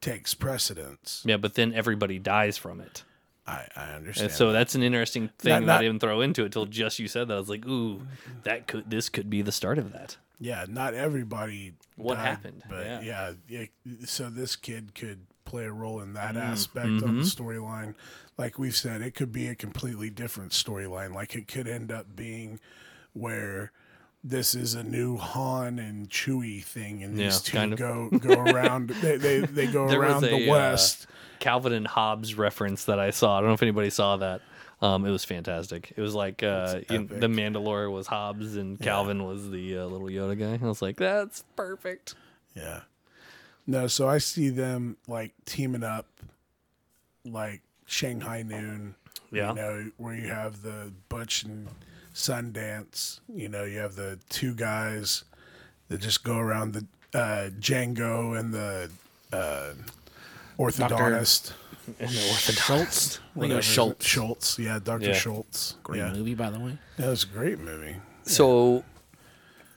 takes 0.00 0.34
precedence. 0.34 1.22
yeah, 1.24 1.36
but 1.36 1.54
then 1.54 1.72
everybody 1.72 2.18
dies 2.18 2.58
from 2.58 2.80
it. 2.80 3.04
I, 3.46 3.66
I 3.74 3.92
understand. 3.94 4.26
And 4.30 4.36
so 4.36 4.52
that's 4.52 4.74
an 4.74 4.82
interesting 4.82 5.30
thing 5.38 5.50
Not- 5.52 5.60
that 5.60 5.66
not- 5.66 5.80
I 5.80 5.82
didn't 5.84 6.00
throw 6.00 6.20
into 6.20 6.44
it 6.44 6.52
till 6.52 6.66
just 6.66 6.98
you 6.98 7.08
said 7.08 7.28
that. 7.28 7.34
I 7.34 7.38
was 7.38 7.48
like, 7.48 7.66
ooh, 7.66 8.02
that 8.44 8.66
could 8.66 8.90
this 8.90 9.08
could 9.08 9.30
be 9.30 9.42
the 9.42 9.52
start 9.52 9.78
of 9.78 9.92
that. 9.92 10.16
yeah, 10.38 10.64
not 10.68 10.94
everybody. 10.94 11.74
What 11.96 12.14
died, 12.14 12.26
happened? 12.26 12.62
But 12.68 12.84
Yeah. 12.86 13.00
yeah. 13.02 13.32
yeah, 13.48 13.94
So 14.06 14.30
this 14.30 14.56
kid 14.56 14.94
could 14.94 15.26
play 15.44 15.64
a 15.64 15.72
role 15.72 16.00
in 16.00 16.12
that 16.14 16.34
Mm-hmm. 16.34 16.52
aspect 16.52 16.86
of 17.02 17.14
the 17.14 17.22
storyline. 17.22 17.94
Like 18.38 18.58
we've 18.58 18.76
said, 18.76 19.02
it 19.02 19.14
could 19.14 19.32
be 19.32 19.48
a 19.48 19.54
completely 19.54 20.10
different 20.10 20.52
storyline. 20.52 21.14
Like 21.14 21.34
it 21.34 21.46
could 21.48 21.66
end 21.68 21.90
up 21.92 22.14
being 22.16 22.58
where 23.12 23.72
this 24.22 24.54
is 24.54 24.74
a 24.74 24.82
new 24.82 25.16
Han 25.16 25.78
and 25.78 26.08
Chewie 26.08 26.62
thing, 26.62 27.02
and 27.02 27.16
Yeah, 27.18 27.24
these 27.26 27.40
two 27.40 27.56
kind 27.56 27.72
of. 27.72 27.78
go 27.78 28.08
go 28.18 28.40
around. 28.40 28.90
They 28.90 29.16
they, 29.16 29.40
they 29.40 29.66
go 29.66 29.88
There 29.88 30.00
around 30.00 30.24
a, 30.24 30.28
the 30.30 30.48
uh, 30.48 30.52
West. 30.52 31.06
Calvin 31.38 31.72
and 31.72 31.86
Hobbes 31.86 32.34
reference 32.34 32.84
that 32.84 32.98
I 33.00 33.10
saw. 33.10 33.36
I 33.38 33.40
don't 33.40 33.48
know 33.48 33.54
if 33.54 33.62
anybody 33.62 33.88
saw 33.90 34.18
that. 34.18 34.42
Um, 34.82 35.04
it 35.06 35.10
was 35.10 35.24
fantastic. 35.24 35.92
It 35.96 36.00
was 36.02 36.14
like 36.14 36.42
uh, 36.42 36.80
you- 36.90 37.06
the 37.06 37.26
Mandalore 37.28 37.90
was 37.90 38.06
Hobbes 38.06 38.56
and 38.56 38.78
Calvin 38.80 39.24
was 39.24 39.50
the 39.50 39.78
uh, 39.78 39.84
little 39.86 40.08
Yoda 40.08 40.38
guy. 40.38 40.58
I 40.64 40.68
was 40.68 40.80
like, 40.82 40.96
that's 40.96 41.44
perfect. 41.56 42.14
Yeah. 42.54 42.80
No, 43.70 43.86
so 43.86 44.08
I 44.08 44.18
see 44.18 44.48
them 44.48 44.96
like 45.06 45.32
teaming 45.44 45.84
up, 45.84 46.08
like 47.24 47.60
Shanghai 47.86 48.42
Noon. 48.42 48.96
Yeah. 49.30 49.50
You 49.50 49.54
know, 49.54 49.90
where 49.96 50.16
you 50.16 50.26
have 50.26 50.62
the 50.62 50.92
Butch 51.08 51.44
and 51.44 51.68
Sundance. 52.12 53.20
You 53.32 53.48
know, 53.48 53.62
you 53.62 53.78
have 53.78 53.94
the 53.94 54.18
two 54.28 54.56
guys 54.56 55.22
that 55.86 56.00
just 56.00 56.24
go 56.24 56.36
around 56.36 56.72
the 56.72 56.84
uh, 57.16 57.50
Django 57.60 58.36
and 58.36 58.52
the 58.52 58.90
uh, 59.32 59.74
orthodontist. 60.58 61.52
And 61.98 62.08
the 62.10 62.28
Orthodox. 62.28 62.66
Schultz. 62.66 63.18
I 63.18 63.38
whatever. 63.38 63.62
Schultz. 63.62 64.06
Schultz. 64.06 64.58
Yeah, 64.60 64.78
Dr. 64.78 65.06
Yeah. 65.06 65.12
Schultz. 65.14 65.74
Great 65.82 65.98
yeah. 65.98 66.12
movie, 66.12 66.34
by 66.34 66.50
the 66.50 66.60
way. 66.60 66.78
That 66.98 67.08
was 67.08 67.24
a 67.24 67.26
great 67.26 67.58
movie. 67.58 67.96
So, 68.22 68.84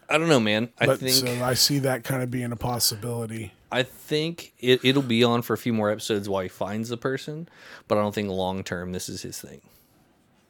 I 0.07 0.19
don't 0.19 0.29
know, 0.29 0.39
man. 0.39 0.69
I 0.79 0.85
But 0.85 0.99
think 0.99 1.11
so 1.11 1.43
I 1.43 1.55
see 1.55 1.79
that 1.79 2.03
kind 2.03 2.21
of 2.21 2.29
being 2.29 2.51
a 2.51 2.55
possibility. 2.55 3.53
I 3.73 3.83
think 3.83 4.53
it, 4.59 4.85
it'll 4.85 5.01
be 5.01 5.23
on 5.23 5.41
for 5.41 5.53
a 5.53 5.57
few 5.57 5.73
more 5.73 5.89
episodes 5.91 6.29
while 6.29 6.43
he 6.43 6.49
finds 6.49 6.89
the 6.89 6.97
person, 6.97 7.49
but 7.87 7.97
I 7.97 8.01
don't 8.01 8.13
think 8.15 8.29
long 8.29 8.63
term 8.63 8.91
this 8.93 9.09
is 9.09 9.21
his 9.23 9.39
thing. 9.39 9.61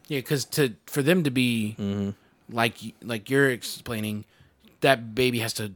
Yeah, 0.08 0.20
because 0.20 0.46
to 0.46 0.76
for 0.86 1.02
them 1.02 1.24
to 1.24 1.32
be 1.32 1.76
Mm-hmm. 1.80 2.10
like 2.56 2.76
like 3.02 3.30
you're 3.30 3.50
explaining, 3.50 4.26
that 4.82 5.16
baby 5.16 5.40
has 5.40 5.54
to 5.54 5.72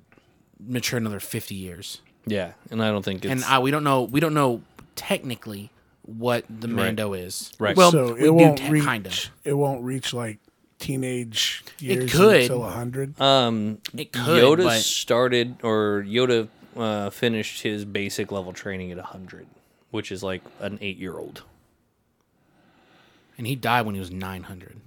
mature 0.60 0.98
another 0.98 1.20
fifty 1.20 1.56
years, 1.56 2.02
Yeah, 2.26 2.52
and 2.70 2.84
I 2.84 2.92
don't 2.92 3.04
think 3.06 3.24
it's 3.26 3.32
and 3.32 3.44
I, 3.46 3.60
we 3.60 3.72
don't 3.72 3.84
know 3.86 4.04
we 4.04 4.20
don't 4.20 4.34
know 4.34 4.62
technically 4.96 5.72
what 6.04 6.44
the 6.50 6.68
Mando 6.68 7.14
is. 7.14 7.52
Right. 7.60 7.76
Well, 7.76 7.92
so 7.92 8.14
we 8.14 8.20
it 8.22 8.24
do 8.26 8.34
won't 8.34 8.58
te- 8.58 8.70
reach. 8.70 8.84
kind 8.84 9.06
of. 9.08 9.30
It 9.44 9.54
won't 9.54 9.84
reach 9.84 10.14
like 10.14 10.40
teenage 10.80 11.64
years 11.80 12.12
could. 12.14 12.42
until 12.42 12.64
hundred. 12.64 13.20
um 13.22 13.80
It 13.96 14.12
could, 14.14 14.44
Yoda 14.44 14.64
but 14.64 14.80
started 14.82 15.58
or 15.64 16.04
Yoda 16.08 16.48
uh, 16.78 17.10
finished 17.10 17.62
his 17.64 17.86
basic 17.86 18.32
level 18.32 18.54
training 18.54 18.92
at 18.92 18.98
100, 18.98 19.48
which 19.92 20.12
is 20.12 20.24
like 20.24 20.42
an 20.60 20.78
8-year-old. 20.80 21.44
and 23.38 23.46
he 23.48 23.56
died 23.56 23.86
when 23.86 23.96
he 23.96 24.00
was 24.00 24.12
nine 24.12 24.44
hundred. 24.44 24.78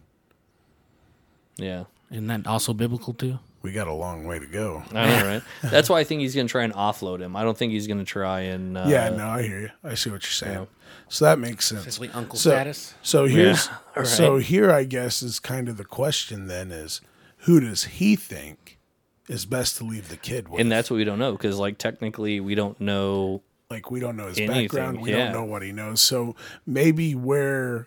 Yeah. 1.56 1.84
Isn't 2.10 2.26
that 2.28 2.46
also 2.46 2.72
biblical 2.72 3.14
too? 3.14 3.38
we 3.62 3.72
got 3.72 3.86
a 3.86 3.92
long 3.92 4.24
way 4.24 4.38
to 4.38 4.46
go. 4.46 4.82
I 4.90 5.06
know, 5.06 5.26
right? 5.26 5.42
That's 5.70 5.90
why 5.90 6.00
I 6.00 6.04
think 6.04 6.22
he's 6.22 6.34
going 6.34 6.46
to 6.46 6.50
try 6.50 6.64
and 6.64 6.72
offload 6.72 7.20
him. 7.20 7.36
I 7.36 7.42
don't 7.42 7.58
think 7.58 7.72
he's 7.72 7.86
going 7.86 7.98
to 7.98 8.06
try 8.06 8.40
and 8.40 8.78
uh, 8.78 8.86
yeah, 8.88 9.10
no, 9.10 9.26
I 9.28 9.42
hear 9.42 9.60
you. 9.60 9.70
I 9.84 9.94
see 9.96 10.08
what 10.08 10.22
you're 10.22 10.30
saying. 10.30 10.66
So 11.10 11.26
that 11.26 11.38
makes 11.38 11.66
sense. 11.66 11.80
Essentially, 11.82 12.08
uncle 12.14 12.38
So, 12.38 12.50
status. 12.50 12.94
so 13.02 13.26
here's 13.26 13.68
Yeah, 13.96 14.04
so 14.04 14.38
here 14.38 14.70
I 14.70 14.84
guess 14.84 15.22
is 15.22 15.38
kind 15.38 15.68
of 15.68 15.76
the 15.76 15.84
question 15.84 16.46
then 16.46 16.72
is 16.72 17.02
who 17.44 17.60
does 17.60 17.84
he 17.84 18.16
think 18.16 18.78
is 19.30 19.46
best 19.46 19.76
to 19.78 19.84
leave 19.84 20.08
the 20.08 20.16
kid 20.16 20.48
with? 20.48 20.60
And 20.60 20.70
that's 20.70 20.90
what 20.90 20.96
we 20.96 21.04
don't 21.04 21.18
know 21.18 21.32
because 21.32 21.58
like 21.58 21.78
technically 21.78 22.40
we 22.40 22.54
don't 22.54 22.78
know 22.80 23.42
like 23.70 23.90
we 23.90 24.00
don't 24.00 24.16
know 24.16 24.26
his 24.26 24.38
Anything, 24.38 24.62
background, 24.66 25.00
we 25.00 25.10
yeah. 25.10 25.24
don't 25.24 25.32
know 25.32 25.44
what 25.44 25.62
he 25.62 25.70
knows. 25.72 26.02
So 26.02 26.34
maybe 26.66 27.14
where 27.14 27.86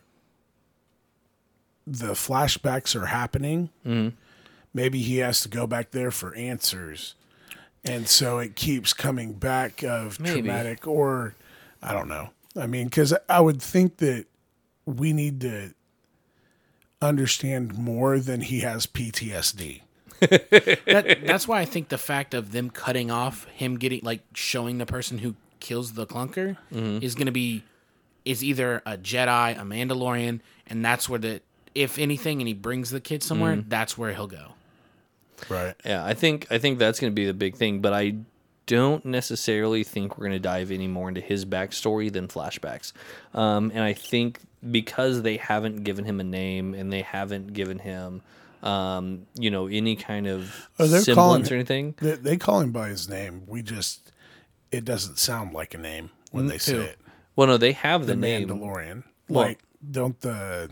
the 1.85 2.13
flashbacks 2.13 2.95
are 2.95 3.07
happening, 3.07 3.69
Mm-hmm. 3.85 4.15
maybe 4.73 4.99
he 5.01 5.17
has 5.17 5.41
to 5.41 5.49
go 5.49 5.67
back 5.67 5.91
there 5.91 6.11
for 6.11 6.33
answers. 6.35 7.15
And 7.83 8.07
so 8.07 8.39
it 8.39 8.55
keeps 8.55 8.93
coming 8.93 9.33
back 9.33 9.83
of 9.83 10.19
Maybe. 10.19 10.35
traumatic 10.41 10.87
or 10.87 11.35
I 11.81 11.91
don't 11.93 12.07
know. 12.07 12.29
I 12.55 12.65
mean, 12.67 12.89
cuz 12.89 13.13
I 13.27 13.41
would 13.41 13.61
think 13.61 13.97
that 13.97 14.25
we 14.85 15.11
need 15.11 15.41
to 15.41 15.73
understand 17.01 17.77
more 17.77 18.19
than 18.19 18.39
he 18.41 18.61
has 18.61 18.85
PTSD. 18.85 19.81
That, 20.27 21.19
that's 21.25 21.47
why 21.47 21.59
I 21.59 21.65
think 21.65 21.89
the 21.89 21.97
fact 21.97 22.33
of 22.33 22.51
them 22.51 22.69
cutting 22.69 23.11
off 23.11 23.45
him 23.45 23.77
getting 23.77 24.01
like 24.03 24.21
showing 24.33 24.77
the 24.77 24.85
person 24.85 25.19
who 25.19 25.35
kills 25.59 25.93
the 25.93 26.05
clunker 26.05 26.57
Mm-hmm. 26.73 27.03
is 27.03 27.15
going 27.15 27.27
to 27.27 27.31
be 27.31 27.63
is 28.25 28.43
either 28.43 28.81
a 28.85 28.97
Jedi, 28.97 29.57
a 29.59 29.63
Mandalorian, 29.63 30.39
and 30.67 30.83
that's 30.83 31.09
where 31.09 31.19
the 31.19 31.41
if 31.75 31.97
anything, 31.97 32.39
and 32.41 32.47
he 32.47 32.53
brings 32.53 32.89
the 32.91 32.99
kid 33.01 33.23
somewhere, 33.23 33.55
Mm-hmm. 33.55 33.69
that's 33.69 33.97
where 33.97 34.13
he'll 34.13 34.27
go. 34.27 34.53
Right. 35.49 35.73
Yeah, 35.85 36.05
I 36.05 36.13
think 36.13 36.47
I 36.51 36.57
think 36.57 36.79
that's 36.79 36.99
going 36.99 37.11
to 37.11 37.15
be 37.15 37.25
the 37.25 37.33
big 37.33 37.55
thing, 37.55 37.79
but 37.81 37.93
I 37.93 38.15
don't 38.65 39.03
necessarily 39.03 39.83
think 39.83 40.17
we're 40.17 40.27
going 40.27 40.31
to 40.37 40.39
dive 40.39 40.71
any 40.71 40.87
more 40.87 41.09
into 41.09 41.19
his 41.19 41.43
backstory 41.45 42.09
than 42.11 42.29
flashbacks. 42.29 42.93
Um, 43.33 43.71
and 43.73 43.83
I 43.83 43.91
think 43.91 44.39
because 44.71 45.21
they 45.21 45.35
haven't 45.35 45.83
given 45.83 46.05
him 46.05 46.21
a 46.21 46.23
name 46.23 46.73
and 46.73 46.93
they 46.93 47.01
haven't 47.01 47.51
given 47.51 47.79
him, 47.79 48.21
um, 48.63 49.27
you 49.35 49.51
know, 49.51 49.67
any 49.67 49.95
kind 49.95 50.25
of 50.27 50.69
Oh, 50.79 50.87
they're 50.87 51.01
semblance 51.01 51.15
calling- 51.15 51.51
or 51.51 51.55
anything. 51.55 51.95
They, 52.01 52.11
they 52.15 52.37
call 52.37 52.61
him 52.61 52.71
by 52.71 52.89
his 52.89 53.07
name. 53.09 53.43
We 53.47 53.61
just 53.61 54.11
it 54.71 54.85
doesn't 54.85 55.19
sound 55.19 55.53
like 55.53 55.73
a 55.73 55.77
name 55.77 56.09
when 56.31 56.47
they 56.47 56.57
say 56.57 56.73
who? 56.73 56.81
it. 56.81 56.99
Well, 57.35 57.47
no, 57.47 57.57
they 57.57 57.73
have 57.73 58.01
the, 58.07 58.13
The 58.13 58.15
name. 58.15 58.47
Mandalorian. 58.49 59.03
Well- 59.29 59.45
like 59.47 59.59
don't 59.91 60.19
the 60.21 60.69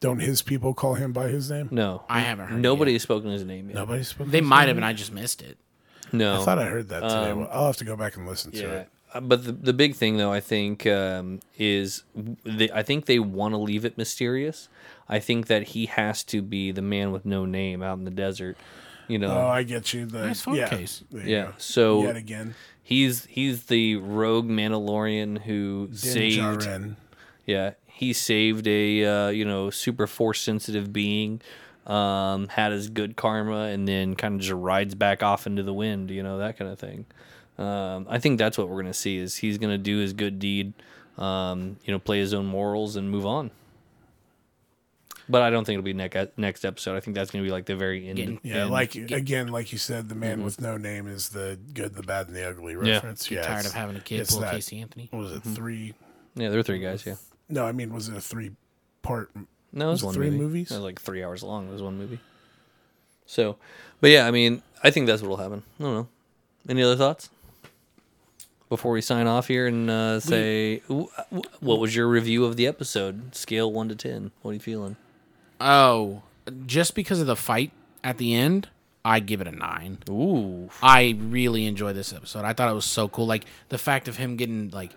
don't 0.00 0.20
his 0.20 0.40
people 0.42 0.72
call 0.72 0.94
him 0.94 1.12
by 1.12 1.28
his 1.28 1.50
name? 1.50 1.68
No, 1.70 2.04
I 2.08 2.20
haven't 2.20 2.46
heard 2.48 2.60
Nobody 2.60 2.94
has 2.94 3.02
spoken 3.02 3.30
his 3.30 3.44
name 3.44 3.68
yet. 3.68 3.74
Nobody 3.74 4.02
spoke. 4.02 4.28
They 4.30 4.38
his 4.38 4.46
might 4.46 4.60
name? 4.60 4.68
have, 4.68 4.76
and 4.78 4.86
I 4.86 4.92
just 4.94 5.12
missed 5.12 5.42
it. 5.42 5.58
No, 6.12 6.40
I 6.40 6.44
thought 6.44 6.58
I 6.58 6.64
heard 6.64 6.88
that 6.88 7.00
today. 7.00 7.32
well, 7.34 7.48
I'll 7.52 7.66
have 7.66 7.76
to 7.76 7.84
go 7.84 7.96
back 7.96 8.16
and 8.16 8.26
listen 8.26 8.50
to 8.52 8.64
Um, 8.64 8.72
it. 8.72 8.88
Uh, 9.12 9.20
but 9.20 9.44
the 9.44 9.52
the 9.52 9.72
big 9.72 9.94
thing 9.96 10.16
though, 10.16 10.32
I 10.32 10.40
think, 10.40 10.86
um, 10.86 11.40
is 11.58 12.04
they, 12.44 12.70
I 12.70 12.82
think 12.82 13.04
they 13.06 13.18
want 13.18 13.52
to 13.52 13.58
leave 13.58 13.84
it 13.84 13.98
mysterious. 13.98 14.68
I 15.10 15.18
think 15.18 15.48
that 15.48 15.64
he 15.68 15.86
has 15.86 16.22
to 16.24 16.40
be 16.40 16.70
the 16.72 16.80
man 16.82 17.10
with 17.12 17.26
no 17.26 17.44
name 17.44 17.82
out 17.82 17.98
in 17.98 18.04
the 18.04 18.10
desert. 18.12 18.56
You 19.08 19.18
know, 19.18 19.36
Oh, 19.36 19.48
I 19.48 19.64
get 19.64 19.92
you. 19.92 20.06
The 20.06 20.26
Nice 20.28 20.40
phone 20.42 20.54
yeah, 20.54 20.68
case. 20.68 21.02
there 21.10 21.26
yeah. 21.26 21.44
go. 21.46 21.52
So 21.58 22.02
yet 22.04 22.14
again, 22.16 22.54
he's 22.82 23.24
he's 23.26 23.64
the 23.64 23.96
rogue 23.96 24.48
Mandalorian 24.48 25.42
who 25.42 25.88
Din 25.88 25.96
saved. 25.96 26.60
Djarin. 26.60 26.94
Yeah, 27.44 27.72
he 27.86 28.12
saved 28.12 28.68
a 28.68 29.04
uh, 29.04 29.28
you 29.30 29.44
know 29.44 29.68
super 29.70 30.06
force 30.06 30.40
sensitive 30.40 30.92
being. 30.92 31.40
Um, 31.86 32.46
had 32.48 32.70
his 32.70 32.88
good 32.88 33.16
karma, 33.16 33.62
and 33.64 33.88
then 33.88 34.14
kind 34.14 34.34
of 34.36 34.40
just 34.42 34.52
rides 34.52 34.94
back 34.94 35.24
off 35.24 35.44
into 35.46 35.64
the 35.64 35.74
wind. 35.74 36.10
You 36.10 36.22
know 36.22 36.38
that 36.38 36.56
kind 36.56 36.70
of 36.70 36.78
thing. 36.78 37.06
Um, 37.58 38.06
I 38.08 38.20
think 38.20 38.38
that's 38.38 38.56
what 38.56 38.68
we're 38.68 38.80
gonna 38.80 38.94
see 38.94 39.18
is 39.18 39.36
he's 39.36 39.58
gonna 39.58 39.76
do 39.78 39.98
his 39.98 40.12
good 40.12 40.38
deed. 40.38 40.72
Um, 41.18 41.78
you 41.84 41.92
know, 41.92 41.98
play 41.98 42.20
his 42.20 42.32
own 42.32 42.46
morals 42.46 42.94
and 42.94 43.10
move 43.10 43.26
on. 43.26 43.50
But 45.30 45.42
I 45.42 45.50
don't 45.50 45.64
think 45.64 45.74
it'll 45.78 45.84
be 45.84 45.92
next 45.92 46.36
next 46.36 46.64
episode. 46.64 46.96
I 46.96 47.00
think 47.00 47.14
that's 47.14 47.30
gonna 47.30 47.44
be 47.44 47.50
like 47.50 47.66
the 47.66 47.76
very 47.76 48.08
end. 48.08 48.16
Getting- 48.16 48.40
Yeah, 48.42 48.62
end. 48.62 48.70
like 48.70 48.94
again, 48.96 49.48
like 49.48 49.70
you 49.72 49.78
said, 49.78 50.08
the 50.08 50.14
man 50.14 50.42
with 50.42 50.60
no 50.60 50.76
name 50.76 51.06
is 51.06 51.28
the 51.28 51.58
good, 51.72 51.94
the 51.94 52.02
bad, 52.02 52.26
and 52.28 52.36
the 52.36 52.48
ugly 52.48 52.74
reference. 52.76 53.28
Get 53.28 53.36
yeah, 53.36 53.42
tired 53.46 53.66
of 53.66 53.72
having 53.72 53.96
a 53.96 54.00
kid 54.00 54.20
it's 54.20 54.32
pull 54.32 54.40
that- 54.40 54.52
Casey 54.54 54.80
Anthony. 54.80 55.08
What 55.10 55.20
was 55.20 55.32
it? 55.32 55.42
Three? 55.42 55.94
yeah, 56.34 56.48
there 56.48 56.58
were 56.58 56.62
three 56.62 56.80
guys. 56.80 57.04
Yeah, 57.06 57.14
No, 57.48 57.64
I 57.64 57.72
mean, 57.72 57.92
was 57.94 58.08
it 58.08 58.16
a 58.16 58.20
three 58.20 58.52
part? 59.02 59.30
no, 59.72 59.88
it 59.88 59.90
was, 59.92 60.02
Was 60.02 60.02
it 60.02 60.06
one 60.06 60.14
three 60.14 60.30
movie. 60.30 60.38
movies? 60.42 60.70
It 60.70 60.74
was 60.74 60.82
like 60.84 61.00
three 61.00 61.22
hours 61.22 61.42
long. 61.42 61.68
It 61.68 61.72
was 61.72 61.82
one 61.82 61.96
movie. 61.98 62.18
So, 63.26 63.56
but 64.00 64.10
yeah, 64.10 64.26
I 64.26 64.30
mean, 64.32 64.62
I 64.82 64.90
think 64.90 65.06
that's 65.06 65.22
what'll 65.22 65.36
happen. 65.36 65.62
I 65.78 65.82
don't 65.84 65.94
know. 65.94 66.08
Any 66.68 66.82
other 66.82 66.96
thoughts 66.96 67.30
before 68.68 68.92
we 68.92 69.00
sign 69.00 69.26
off 69.26 69.48
here 69.48 69.66
and 69.66 69.88
uh, 69.90 70.20
say 70.20 70.78
wh- 70.88 71.04
wh- 71.30 71.62
what 71.62 71.78
was 71.80 71.94
your 71.94 72.08
review 72.08 72.44
of 72.44 72.56
the 72.56 72.66
episode? 72.66 73.34
Scale 73.34 73.72
one 73.72 73.88
to 73.88 73.94
ten. 73.96 74.30
What 74.42 74.50
are 74.50 74.54
you 74.54 74.60
feeling? 74.60 74.96
Oh, 75.60 76.22
just 76.66 76.94
because 76.94 77.20
of 77.20 77.26
the 77.26 77.36
fight 77.36 77.72
at 78.02 78.18
the 78.18 78.34
end, 78.34 78.68
I'd 79.04 79.26
give 79.26 79.40
it 79.40 79.46
a 79.46 79.52
nine. 79.52 79.98
Ooh, 80.08 80.70
I 80.82 81.16
really 81.18 81.66
enjoyed 81.66 81.96
this 81.96 82.12
episode. 82.12 82.44
I 82.44 82.52
thought 82.52 82.70
it 82.70 82.74
was 82.74 82.84
so 82.84 83.08
cool. 83.08 83.26
Like 83.26 83.44
the 83.68 83.78
fact 83.78 84.08
of 84.08 84.16
him 84.16 84.36
getting 84.36 84.70
like, 84.70 84.92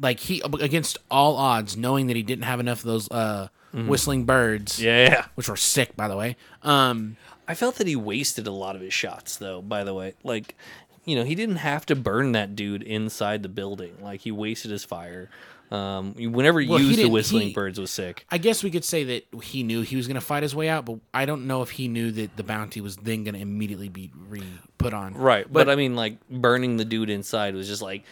like 0.00 0.20
he 0.20 0.42
against 0.60 0.98
all 1.10 1.36
odds, 1.36 1.76
knowing 1.76 2.06
that 2.08 2.16
he 2.16 2.22
didn't 2.22 2.44
have 2.44 2.60
enough 2.60 2.80
of 2.80 2.84
those 2.84 3.10
uh, 3.10 3.48
whistling 3.72 4.24
birds, 4.24 4.82
yeah. 4.82 5.26
which 5.34 5.48
were 5.48 5.56
sick, 5.56 5.96
by 5.96 6.08
the 6.08 6.16
way. 6.16 6.36
Um, 6.62 7.16
I 7.48 7.54
felt 7.54 7.76
that 7.76 7.86
he 7.86 7.96
wasted 7.96 8.46
a 8.46 8.52
lot 8.52 8.76
of 8.76 8.82
his 8.82 8.94
shots, 8.94 9.36
though. 9.36 9.60
By 9.62 9.84
the 9.84 9.94
way, 9.94 10.14
like, 10.22 10.56
you 11.04 11.16
know, 11.16 11.24
he 11.24 11.34
didn't 11.34 11.56
have 11.56 11.84
to 11.86 11.96
burn 11.96 12.32
that 12.32 12.54
dude 12.54 12.82
inside 12.82 13.42
the 13.42 13.48
building. 13.48 13.96
Like, 14.00 14.20
he 14.20 14.30
wasted 14.30 14.70
his 14.70 14.84
fire. 14.84 15.28
Um, 15.72 16.12
whenever 16.32 16.60
he 16.60 16.68
Well, 16.68 16.78
used 16.80 16.98
the 16.98 17.08
whistling 17.08 17.48
he- 17.48 17.52
birds 17.54 17.80
was 17.80 17.90
sick. 17.90 18.26
I 18.30 18.36
guess 18.38 18.62
we 18.62 18.70
could 18.70 18.84
say 18.84 19.04
that 19.04 19.26
he 19.42 19.62
knew 19.62 19.80
he 19.80 19.96
was 19.96 20.06
going 20.06 20.16
to 20.16 20.20
fight 20.20 20.42
his 20.42 20.54
way 20.54 20.68
out, 20.68 20.84
but 20.84 20.98
I 21.14 21.24
don't 21.24 21.46
know 21.46 21.62
if 21.62 21.70
he 21.70 21.88
knew 21.88 22.10
that 22.10 22.36
the 22.36 22.42
bounty 22.42 22.80
was 22.82 22.96
then 22.98 23.24
going 23.24 23.34
to 23.34 23.40
immediately 23.40 23.88
be 23.88 24.10
re 24.28 24.42
put 24.76 24.92
on. 24.92 25.14
Right, 25.14 25.50
but, 25.50 25.70
I 25.70 25.76
mean, 25.76 25.96
like 25.96 26.18
burning 26.28 26.76
the 26.76 26.84
dude 26.84 27.08
inside 27.08 27.54
was 27.54 27.68
just 27.68 27.80
like 27.80 28.04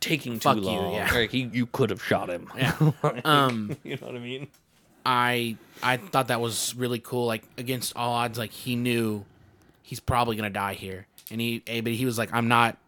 taking 0.00 0.34
too 0.34 0.38
Fuck 0.40 0.56
you, 0.56 0.62
long. 0.62 0.94
yeah. 0.94 1.12
Like, 1.12 1.30
he, 1.30 1.50
you 1.52 1.66
could 1.66 1.90
have 1.90 2.02
shot 2.02 2.30
him. 2.30 2.48
Yeah. 2.56 2.92
Um, 3.24 3.76
you 3.84 3.96
know 3.96 4.06
what 4.06 4.16
I 4.16 4.18
mean? 4.18 4.48
I 5.04 5.56
I 5.82 5.96
thought 5.98 6.28
that 6.28 6.40
was 6.40 6.74
really 6.76 6.98
cool. 7.00 7.26
Like 7.26 7.42
against 7.58 7.92
all 7.96 8.12
odds, 8.14 8.38
like 8.38 8.52
he 8.52 8.76
knew 8.76 9.24
he's 9.82 10.00
probably 10.00 10.36
gonna 10.36 10.48
die 10.50 10.74
here. 10.74 11.06
And 11.30 11.40
he, 11.40 11.62
eh, 11.66 11.80
but 11.82 11.92
he 11.92 12.04
was 12.06 12.16
like, 12.18 12.32
I'm 12.32 12.48
not. 12.48 12.78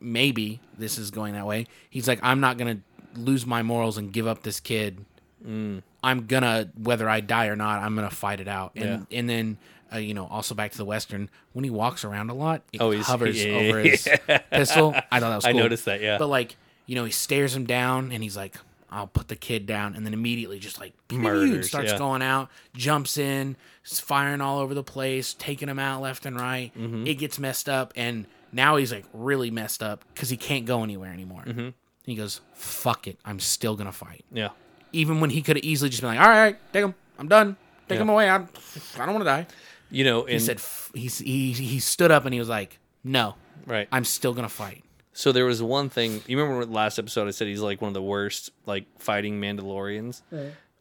Maybe 0.00 0.60
this 0.78 0.98
is 0.98 1.10
going 1.10 1.34
that 1.34 1.46
way. 1.46 1.66
He's 1.90 2.06
like, 2.06 2.20
I'm 2.22 2.40
not 2.40 2.58
gonna 2.58 2.78
lose 3.16 3.46
my 3.46 3.62
morals 3.62 3.98
and 3.98 4.12
give 4.12 4.26
up 4.26 4.42
this 4.42 4.60
kid. 4.60 5.04
Mm. 5.46 5.82
I'm 6.02 6.26
gonna 6.26 6.70
whether 6.76 7.08
I 7.08 7.20
die 7.20 7.46
or 7.46 7.56
not, 7.56 7.82
I'm 7.82 7.94
gonna 7.94 8.10
fight 8.10 8.40
it 8.40 8.48
out. 8.48 8.72
And 8.76 9.06
and 9.10 9.28
then. 9.28 9.58
Uh, 9.92 9.98
you 9.98 10.14
know, 10.14 10.26
also 10.26 10.56
back 10.56 10.72
to 10.72 10.78
the 10.78 10.84
western. 10.84 11.30
When 11.52 11.62
he 11.62 11.70
walks 11.70 12.04
around 12.04 12.28
a 12.28 12.34
lot, 12.34 12.62
it 12.72 12.80
Oh, 12.80 12.90
hovers 13.00 13.44
yeah, 13.44 13.52
over 13.52 13.80
yeah, 13.80 13.90
his 13.90 14.08
pistol. 14.50 14.92
I 15.12 15.20
thought 15.20 15.28
that 15.28 15.36
was 15.36 15.44
I 15.44 15.52
noticed 15.52 15.84
that, 15.84 16.00
yeah. 16.00 16.18
But 16.18 16.26
like, 16.26 16.56
you 16.86 16.96
know, 16.96 17.04
he 17.04 17.12
stares 17.12 17.54
him 17.54 17.64
down, 17.64 18.10
and 18.10 18.20
he's 18.20 18.36
like, 18.36 18.56
"I'll 18.90 19.06
put 19.06 19.28
the 19.28 19.36
kid 19.36 19.66
down," 19.66 19.94
and 19.94 20.04
then 20.04 20.12
immediately 20.12 20.58
just 20.58 20.80
like 20.80 20.94
Murders, 21.12 21.68
starts 21.68 21.92
yeah. 21.92 21.98
going 21.98 22.22
out, 22.22 22.48
jumps 22.74 23.18
in, 23.18 23.56
firing 23.84 24.40
all 24.40 24.58
over 24.58 24.74
the 24.74 24.82
place, 24.82 25.32
taking 25.34 25.68
him 25.68 25.78
out 25.78 26.00
left 26.02 26.26
and 26.26 26.40
right. 26.40 26.72
Mm-hmm. 26.76 27.06
It 27.06 27.14
gets 27.14 27.38
messed 27.38 27.68
up, 27.68 27.92
and 27.94 28.26
now 28.50 28.76
he's 28.76 28.90
like 28.90 29.04
really 29.12 29.52
messed 29.52 29.80
up 29.80 30.04
because 30.12 30.28
he 30.28 30.36
can't 30.36 30.64
go 30.64 30.82
anywhere 30.82 31.12
anymore. 31.12 31.44
Mm-hmm. 31.46 31.68
He 32.04 32.14
goes, 32.14 32.40
"Fuck 32.54 33.06
it, 33.08 33.18
I'm 33.24 33.40
still 33.40 33.76
gonna 33.76 33.92
fight." 33.92 34.24
Yeah. 34.32 34.50
Even 34.92 35.20
when 35.20 35.30
he 35.30 35.42
could 35.42 35.56
have 35.56 35.64
easily 35.64 35.90
just 35.90 36.02
been 36.02 36.10
like, 36.14 36.20
"All 36.20 36.28
right, 36.28 36.56
take 36.72 36.84
him, 36.84 36.94
I'm 37.18 37.28
done, 37.28 37.56
take 37.88 37.96
Yeah. 37.96 38.02
him 38.02 38.08
away. 38.10 38.28
I'm, 38.30 38.48
I 38.96 39.04
don't 39.06 39.14
want 39.14 39.20
to 39.22 39.30
die." 39.30 39.46
You 39.90 40.04
know, 40.04 40.24
He 40.24 40.38
said, 40.38 40.56
f- 40.56 40.90
"He's 40.94 41.18
he 41.18 41.52
he 41.52 41.78
stood 41.80 42.10
up 42.10 42.24
and 42.24 42.32
he 42.34 42.40
was 42.40 42.48
like, 42.48 42.78
no, 43.02 43.34
right. 43.66 43.88
I'm 43.92 44.04
still 44.04 44.32
gonna 44.34 44.48
fight." 44.48 44.84
So 45.12 45.30
there 45.30 45.44
was 45.44 45.62
one 45.62 45.88
thing. 45.90 46.22
You 46.26 46.36
remember 46.40 46.66
last 46.66 46.98
episode 46.98 47.28
I 47.28 47.30
said 47.30 47.46
he's 47.46 47.60
like 47.60 47.80
one 47.80 47.88
of 47.88 47.94
the 47.94 48.02
worst 48.02 48.50
like 48.66 48.86
fighting 48.98 49.40
Mandalorians. 49.40 50.22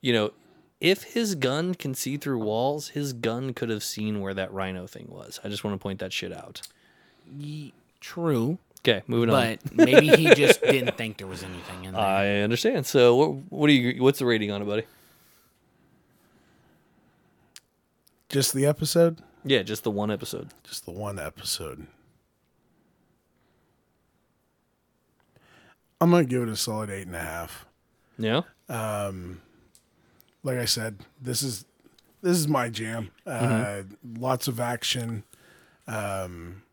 You 0.02 0.14
know, 0.14 0.32
if 0.82 1.04
his 1.04 1.36
gun 1.36 1.76
can 1.76 1.94
see 1.94 2.18
through 2.18 2.40
walls, 2.40 2.90
his 2.90 3.14
gun 3.14 3.54
could 3.54 3.70
have 3.70 3.84
seen 3.84 4.20
where 4.22 4.34
that 4.34 4.52
rhino 4.52 4.88
thing 4.88 5.08
was. 5.10 5.40
I 5.44 5.50
just 5.50 5.64
want 5.64 5.80
to 5.80 5.82
point 5.84 6.00
that 6.00 6.12
shit 6.12 6.34
out. 6.34 6.62
Ye- 7.38 7.74
True. 8.02 8.58
Okay, 8.86 9.02
moving 9.08 9.30
on. 9.34 9.58
but 9.66 9.76
maybe 9.76 10.10
he 10.10 10.34
just 10.36 10.62
didn't 10.64 10.98
think 10.98 11.18
there 11.18 11.28
was 11.28 11.42
anything 11.44 11.86
in 11.86 11.94
there. 11.94 12.02
I 12.02 12.40
understand. 12.42 12.86
So 12.86 13.16
what, 13.16 13.30
what 13.50 13.68
do 13.68 13.74
you? 13.74 14.04
What's 14.04 14.20
the 14.20 14.26
rating 14.26 14.52
on 14.52 14.62
it, 14.62 14.66
buddy? 14.66 14.84
Just 18.30 18.54
the 18.54 18.66
episode? 18.66 19.20
Yeah, 19.46 19.62
just 19.64 19.84
the 19.84 19.92
one 19.92 20.12
episode. 20.12 20.50
Just 20.64 20.86
the 20.86 20.92
one 20.92 21.18
episode. 21.20 21.88
I'm 26.02 26.12
gonna 26.12 26.26
give 26.26 26.44
it 26.44 26.50
a 26.50 26.56
solid 26.56 26.90
eight 26.90 27.08
and 27.08 27.16
a 27.16 27.20
half. 27.20 27.66
Yeah. 28.18 28.42
Um, 28.70 29.42
Like 30.44 30.58
I 30.58 30.66
said, 30.66 31.00
this 31.22 31.42
is 31.42 31.66
this 32.22 32.38
is 32.38 32.48
my 32.48 32.70
jam. 32.70 33.12
Uh, 33.26 33.84
Lots 34.18 34.48
of 34.48 34.60
action. 34.60 35.24
Um, 35.88 36.64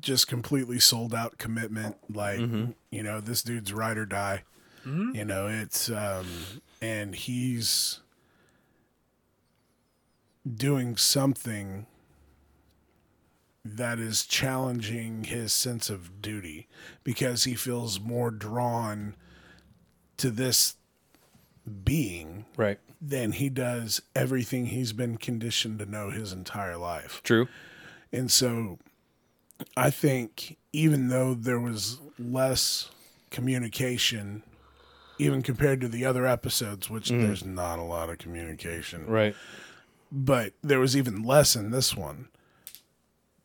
just 0.00 0.26
completely 0.28 0.78
sold 0.78 1.14
out 1.14 1.38
commitment. 1.38 1.96
Like 2.12 2.40
you 2.90 3.02
know, 3.02 3.20
this 3.20 3.42
dude's 3.42 3.72
ride 3.72 3.98
or 3.98 4.06
die. 4.06 4.44
You 4.84 5.24
know, 5.26 5.48
it's 5.48 5.90
um, 5.90 6.26
and 6.80 7.14
he's 7.14 8.00
doing 10.50 10.96
something 10.96 11.86
that 13.64 13.98
is 13.98 14.24
challenging 14.24 15.24
his 15.24 15.52
sense 15.52 15.90
of 15.90 16.22
duty 16.22 16.68
because 17.04 17.44
he 17.44 17.54
feels 17.54 18.00
more 18.00 18.30
drawn 18.30 19.14
to 20.16 20.30
this 20.30 20.76
being 21.84 22.46
Right. 22.56 22.78
than 22.98 23.32
he 23.32 23.50
does 23.50 24.00
everything 24.16 24.66
he's 24.66 24.94
been 24.94 25.18
conditioned 25.18 25.78
to 25.80 25.86
know 25.86 26.08
his 26.10 26.32
entire 26.32 26.78
life. 26.78 27.20
True. 27.22 27.46
And 28.10 28.30
so 28.30 28.78
I 29.76 29.90
think 29.90 30.56
even 30.72 31.08
though 31.08 31.34
there 31.34 31.60
was 31.60 31.98
less 32.18 32.90
communication, 33.30 34.42
even 35.18 35.42
compared 35.42 35.80
to 35.80 35.88
the 35.88 36.04
other 36.04 36.26
episodes, 36.26 36.88
which 36.88 37.10
mm. 37.10 37.20
there's 37.20 37.44
not 37.44 37.78
a 37.78 37.82
lot 37.82 38.10
of 38.10 38.18
communication, 38.18 39.06
Right. 39.06 39.34
but 40.12 40.52
there 40.62 40.80
was 40.80 40.96
even 40.96 41.22
less 41.22 41.56
in 41.56 41.70
this 41.70 41.96
one. 41.96 42.28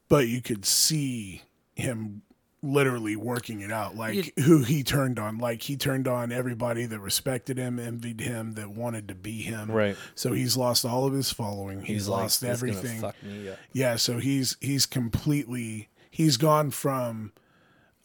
But 0.09 0.27
you 0.27 0.41
could 0.41 0.65
see 0.65 1.41
him 1.75 2.21
literally 2.63 3.15
working 3.15 3.59
it 3.61 3.71
out, 3.71 3.95
like 3.95 4.33
who 4.39 4.63
he 4.63 4.83
turned 4.83 5.19
on. 5.19 5.37
Like 5.37 5.63
he 5.63 5.75
turned 5.75 6.07
on 6.07 6.31
everybody 6.31 6.85
that 6.85 6.99
respected 6.99 7.57
him, 7.57 7.77
envied 7.77 8.21
him, 8.21 8.53
that 8.53 8.69
wanted 8.69 9.07
to 9.09 9.15
be 9.15 9.41
him. 9.41 9.69
Right. 9.71 9.97
So 10.15 10.31
he's 10.31 10.55
lost 10.55 10.85
all 10.85 11.05
of 11.05 11.13
his 11.13 11.31
following. 11.31 11.81
He's, 11.81 12.07
like, 12.07 12.23
lost 12.23 12.41
"This 12.41 12.51
is 12.51 12.61
gonna 12.61 12.73
everything. 12.73 13.01
fuck 13.01 13.21
me 13.23 13.49
up." 13.49 13.57
Yeah, 13.73 13.97
so 13.97 14.19
he's 14.19 14.55
he's 14.61 14.85
completely 14.85 15.89
he's 16.13 16.37
gone 16.37 16.69
from 16.69 17.31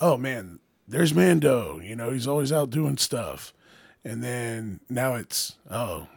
oh 0.01 0.17
man, 0.17 0.61
there's 0.87 1.13
Mando, 1.13 1.79
you 1.81 1.95
know, 1.95 2.11
he's 2.11 2.27
always 2.27 2.51
out 2.51 2.71
doing 2.71 2.97
stuff. 2.97 3.53
And 4.03 4.25
then 4.25 4.81
now 4.89 5.15
it's 5.15 5.57
oh 5.71 6.09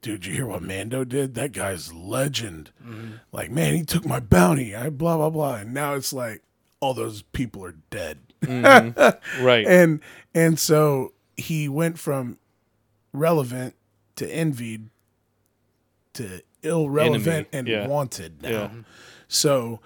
dude, 0.00 0.24
you 0.24 0.32
hear 0.32 0.46
what 0.46 0.62
Mando 0.62 1.04
did? 1.04 1.34
That 1.34 1.52
guy's 1.52 1.92
legend. 1.92 2.70
Mm-hmm. 2.82 3.16
Like, 3.32 3.50
man, 3.50 3.74
he 3.74 3.84
took 3.84 4.06
my 4.06 4.20
bounty. 4.20 4.74
I 4.74 4.88
blah 4.88 5.18
blah 5.18 5.30
blah. 5.30 5.56
And 5.56 5.74
now 5.74 5.94
it's 5.94 6.12
like 6.12 6.42
all 6.80 6.94
those 6.94 7.20
people 7.20 7.64
are 7.64 7.76
dead. 7.90 8.18
Mm-hmm. 8.40 9.44
Right. 9.44 9.66
and 9.66 10.00
and 10.34 10.58
so 10.58 11.12
he 11.36 11.68
went 11.68 11.98
from 11.98 12.38
relevant 13.12 13.74
to 14.16 14.26
envied 14.34 14.88
to 16.14 16.42
irrelevant 16.62 17.28
Enemy, 17.28 17.48
and 17.52 17.68
yeah. 17.68 17.86
wanted 17.86 18.42
now. 18.42 18.48
Yeah. 18.48 18.70
So 19.28 19.80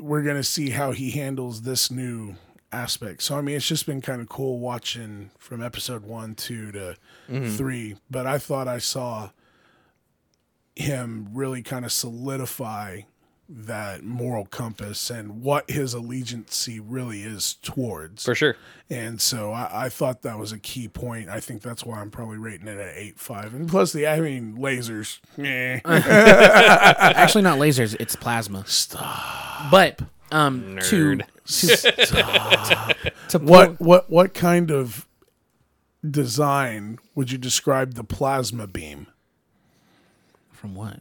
we're 0.00 0.22
gonna 0.22 0.42
see 0.42 0.70
how 0.70 0.92
he 0.92 1.10
handles 1.10 1.62
this 1.62 1.90
new 1.90 2.36
aspect. 2.72 3.22
So 3.22 3.36
I 3.36 3.40
mean, 3.42 3.56
it's 3.56 3.66
just 3.68 3.86
been 3.86 4.00
kind 4.00 4.20
of 4.20 4.28
cool 4.28 4.58
watching 4.58 5.30
from 5.38 5.62
episode 5.62 6.04
one, 6.04 6.34
two 6.34 6.72
to 6.72 6.96
Mm-hmm. 7.30 7.56
three. 7.56 7.96
But 8.10 8.26
I 8.26 8.38
thought 8.38 8.66
I 8.66 8.78
saw 8.78 9.30
him 10.76 11.28
really 11.32 11.62
kind 11.62 11.84
of 11.84 11.92
solidify 11.92 13.02
that 13.52 14.04
moral 14.04 14.44
compass 14.46 15.10
and 15.10 15.42
what 15.42 15.68
his 15.68 15.92
allegiancy 15.92 16.80
really 16.82 17.22
is 17.22 17.54
towards. 17.62 18.24
For 18.24 18.34
sure. 18.34 18.56
And 18.88 19.20
so 19.20 19.50
I, 19.52 19.86
I 19.86 19.88
thought 19.88 20.22
that 20.22 20.38
was 20.38 20.52
a 20.52 20.58
key 20.58 20.86
point. 20.86 21.28
I 21.28 21.40
think 21.40 21.60
that's 21.62 21.84
why 21.84 22.00
I'm 22.00 22.10
probably 22.10 22.38
rating 22.38 22.68
it 22.68 22.78
at 22.78 22.96
eight 22.96 23.18
five. 23.18 23.52
And 23.52 23.68
plus 23.68 23.92
the 23.92 24.06
I 24.06 24.20
mean 24.20 24.56
lasers. 24.58 25.18
Actually, 25.84 27.42
not 27.42 27.58
lasers; 27.58 27.96
it's 27.98 28.14
plasma. 28.16 28.64
Stop. 28.66 29.70
But 29.70 30.00
um, 30.30 30.78
to 30.82 31.16
Nerd. 31.16 31.24
to, 32.96 33.10
to 33.30 33.38
What 33.38 33.80
what 33.80 34.08
what 34.10 34.32
kind 34.34 34.70
of 34.70 35.06
design 36.08 36.98
would 37.14 37.32
you 37.32 37.38
describe 37.38 37.94
the 37.94 38.04
plasma 38.04 38.66
beam? 38.66 39.06
from 40.52 40.74
what? 40.74 41.00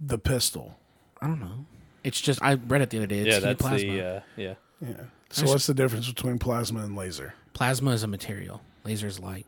The 0.00 0.18
pistol. 0.18 0.79
I 1.22 1.26
don't 1.26 1.40
know. 1.40 1.66
It's 2.04 2.20
just 2.20 2.42
I 2.42 2.54
read 2.54 2.80
it 2.80 2.90
the 2.90 2.98
other 2.98 3.06
day. 3.06 3.18
It's 3.20 3.28
yeah, 3.34 3.38
that's 3.40 3.60
plasma. 3.60 3.78
the 3.92 4.00
uh, 4.06 4.20
yeah. 4.36 4.54
Yeah. 4.80 4.94
So 5.30 5.46
what's 5.46 5.66
the 5.66 5.74
difference 5.74 6.08
between 6.08 6.38
plasma 6.38 6.80
and 6.82 6.96
laser? 6.96 7.34
Plasma 7.52 7.90
is 7.90 8.02
a 8.02 8.06
material. 8.06 8.62
Laser 8.84 9.06
is 9.06 9.20
light. 9.20 9.46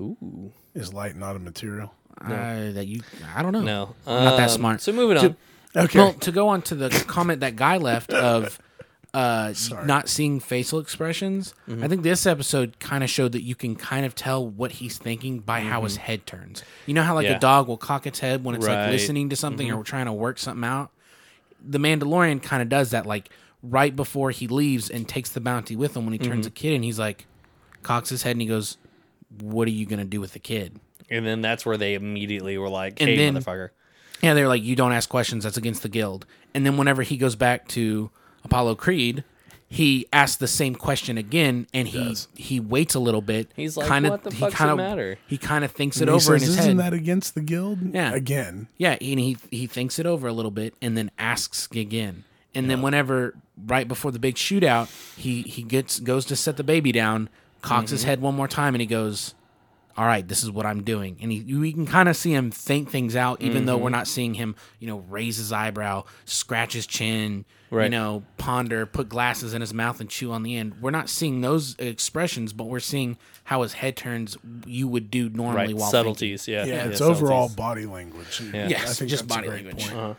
Ooh. 0.00 0.52
Is 0.74 0.92
light 0.92 1.16
not 1.16 1.36
a 1.36 1.38
material? 1.38 1.94
Uh, 2.20 2.72
that 2.72 2.86
you, 2.86 3.02
I 3.34 3.42
don't 3.42 3.52
know. 3.52 3.60
No. 3.62 3.94
I'm 4.06 4.24
not 4.24 4.36
that 4.36 4.50
Um, 4.50 4.56
smart. 4.56 4.80
So 4.82 4.92
moving 4.92 5.16
on. 5.16 5.36
Okay. 5.76 5.98
Well, 5.98 6.12
to 6.14 6.32
go 6.32 6.48
on 6.48 6.62
to 6.62 6.74
the 6.74 6.90
comment 7.06 7.40
that 7.40 7.56
guy 7.56 7.76
left 7.76 8.12
of 8.12 8.58
uh, 9.12 9.52
not 9.84 10.08
seeing 10.08 10.38
facial 10.40 10.78
expressions, 10.78 11.54
Mm-hmm. 11.68 11.82
I 11.84 11.88
think 11.88 12.02
this 12.02 12.26
episode 12.26 12.78
kind 12.78 13.02
of 13.02 13.10
showed 13.10 13.32
that 13.32 13.42
you 13.42 13.54
can 13.54 13.74
kind 13.76 14.06
of 14.06 14.14
tell 14.14 14.46
what 14.46 14.72
he's 14.72 14.98
thinking 14.98 15.40
by 15.40 15.60
how 15.60 15.82
his 15.82 15.96
head 15.96 16.26
turns. 16.26 16.62
You 16.86 16.94
know 16.94 17.02
how 17.02 17.14
like 17.14 17.24
Mm-hmm. 17.26 17.32
Yeah. 17.32 17.36
a 17.38 17.40
dog 17.40 17.68
will 17.68 17.76
cock 17.76 18.06
its 18.06 18.20
head 18.20 18.44
when 18.44 18.54
it's 18.54 18.66
Right. 18.66 18.72
Mm-hmm. 18.74 18.82
like 18.84 18.92
listening 18.92 19.28
to 19.30 19.36
something 19.36 19.70
or 19.72 19.82
trying 19.82 20.06
to 20.06 20.12
work 20.12 20.38
something 20.38 20.64
out. 20.64 20.90
The 21.66 21.78
Mandalorian 21.78 22.42
kind 22.42 22.62
of 22.62 22.68
does 22.68 22.90
that, 22.92 23.04
like 23.06 23.30
right 23.62 23.94
before 23.94 24.30
he 24.30 24.46
leaves 24.46 24.88
and 24.90 25.08
takes 25.08 25.30
the 25.30 25.40
bounty 25.40 25.76
with 25.76 25.96
him 25.96 26.04
when 26.04 26.12
he 26.12 26.18
turns 26.18 26.46
Mm-hmm. 26.46 26.52
a 26.52 26.60
kid, 26.60 26.74
and 26.74 26.84
he's 26.84 26.98
like 26.98 27.26
cocks 27.82 28.10
his 28.10 28.22
head 28.22 28.32
and 28.32 28.40
he 28.42 28.46
goes, 28.48 28.78
"What 29.40 29.66
are 29.68 29.72
you 29.72 29.86
gonna 29.86 30.04
do 30.04 30.20
with 30.20 30.32
the 30.32 30.38
kid?" 30.38 30.78
and 31.10 31.26
then 31.26 31.40
that's 31.42 31.66
where 31.66 31.76
they 31.76 31.94
immediately 31.94 32.56
were 32.58 32.68
like, 32.68 33.00
And 33.00 33.10
"Hey, 33.10 33.16
then- 33.16 33.34
motherfucker." 33.36 33.70
Yeah, 34.22 34.34
they're 34.34 34.48
like, 34.48 34.62
you 34.62 34.76
don't 34.76 34.92
ask 34.92 35.08
questions. 35.08 35.44
That's 35.44 35.56
against 35.56 35.82
the 35.82 35.88
guild. 35.88 36.26
And 36.52 36.66
then 36.66 36.76
whenever 36.76 37.00
he 37.00 37.16
goes 37.16 37.36
back 37.36 37.66
to 37.68 38.10
Apollo 38.44 38.76
Creed, 38.76 39.24
he 39.68 40.06
asks 40.12 40.36
the 40.36 40.48
same 40.48 40.74
question 40.74 41.16
again, 41.16 41.66
and 41.72 41.86
he 41.88 42.16
he 42.34 42.58
waits 42.58 42.94
a 42.94 42.98
little 43.00 43.20
bit. 43.22 43.50
He's 43.54 43.76
like, 43.76 43.88
kinda, 43.88 44.10
"What 44.10 44.24
the 44.24 44.30
he 44.30 44.36
fuck's 44.40 44.52
the 44.54 44.58
kinda, 44.58 44.76
matter?" 44.76 45.18
He 45.28 45.38
kind 45.38 45.64
of 45.64 45.70
thinks 45.70 45.98
it 45.98 46.02
And 46.02 46.10
he 46.10 46.14
over 46.16 46.34
in 46.34 46.40
says, 46.40 46.48
his 46.48 46.58
Isn't 46.58 46.78
head. 46.78 46.92
that 46.92 46.96
against 46.96 47.34
the 47.36 47.40
guild? 47.40 47.78
Yeah. 47.94 48.12
Again. 48.12 48.66
yeah, 48.78 48.96
and 49.00 49.20
he 49.20 49.36
he 49.50 49.66
thinks 49.66 49.98
it 49.98 50.06
over 50.06 50.26
a 50.26 50.32
little 50.32 50.50
bit, 50.50 50.74
and 50.82 50.96
then 50.96 51.10
asks 51.18 51.68
again. 51.72 52.24
And 52.52 52.68
then 52.68 52.82
whenever 52.82 53.36
right 53.64 53.86
before 53.86 54.10
the 54.10 54.18
big 54.18 54.34
shootout, 54.34 54.88
he 55.16 55.42
he 55.42 55.62
gets 55.62 56.00
goes 56.00 56.24
to 56.26 56.34
set 56.36 56.56
the 56.56 56.64
baby 56.64 56.90
down, 56.90 57.28
cocks 57.62 57.86
Mm-hmm. 57.86 57.94
his 57.94 58.02
head 58.04 58.20
one 58.20 58.34
more 58.34 58.48
time, 58.48 58.74
and 58.74 58.80
he 58.80 58.86
goes, 58.88 59.34
all 59.96 60.06
right, 60.06 60.26
this 60.26 60.42
is 60.42 60.50
what 60.50 60.66
I'm 60.66 60.82
doing. 60.82 61.18
And 61.20 61.30
he, 61.32 61.42
we 61.54 61.72
can 61.72 61.86
kind 61.86 62.08
of 62.08 62.16
see 62.16 62.32
him 62.32 62.50
think 62.50 62.90
things 62.90 63.16
out, 63.16 63.42
even 63.42 63.66
though 63.66 63.74
Mm-hmm. 63.74 63.84
we're 63.84 63.90
not 63.90 64.06
seeing 64.08 64.34
him, 64.34 64.54
you 64.78 64.86
know, 64.86 64.98
raise 65.08 65.36
his 65.36 65.52
eyebrow, 65.52 66.04
scratch 66.24 66.72
his 66.74 66.86
chin, 66.86 67.44
you 67.70 67.88
know, 67.88 68.22
ponder, 68.38 68.86
put 68.86 69.08
glasses 69.08 69.54
in 69.54 69.60
his 69.60 69.72
mouth 69.74 70.00
and 70.00 70.08
chew 70.10 70.32
on 70.32 70.42
the 70.42 70.56
end. 70.56 70.74
We're 70.80 70.90
not 70.90 71.08
seeing 71.08 71.40
those 71.40 71.76
expressions, 71.78 72.52
but 72.52 72.64
we're 72.64 72.80
seeing 72.80 73.16
how 73.44 73.62
his 73.62 73.74
head 73.74 73.96
turns 73.96 74.36
you 74.66 74.88
would 74.88 75.10
do 75.10 75.28
normally 75.28 75.66
Right, 75.68 75.76
while 75.76 75.90
subtleties. 75.90 76.48
Yeah, 76.48 76.64
Yeah, 76.64 76.74
yeah, 76.74 76.84
it's 76.90 77.00
overall 77.00 77.48
subtleties. 77.48 77.56
body 77.56 77.86
language. 77.86 78.40
Yeah. 78.52 78.68
Yes, 78.68 78.98
just 78.98 79.10
that's 79.10 79.22
a 79.22 79.24
body 79.26 79.48
language. 79.48 79.88
Uh-huh. 79.88 80.14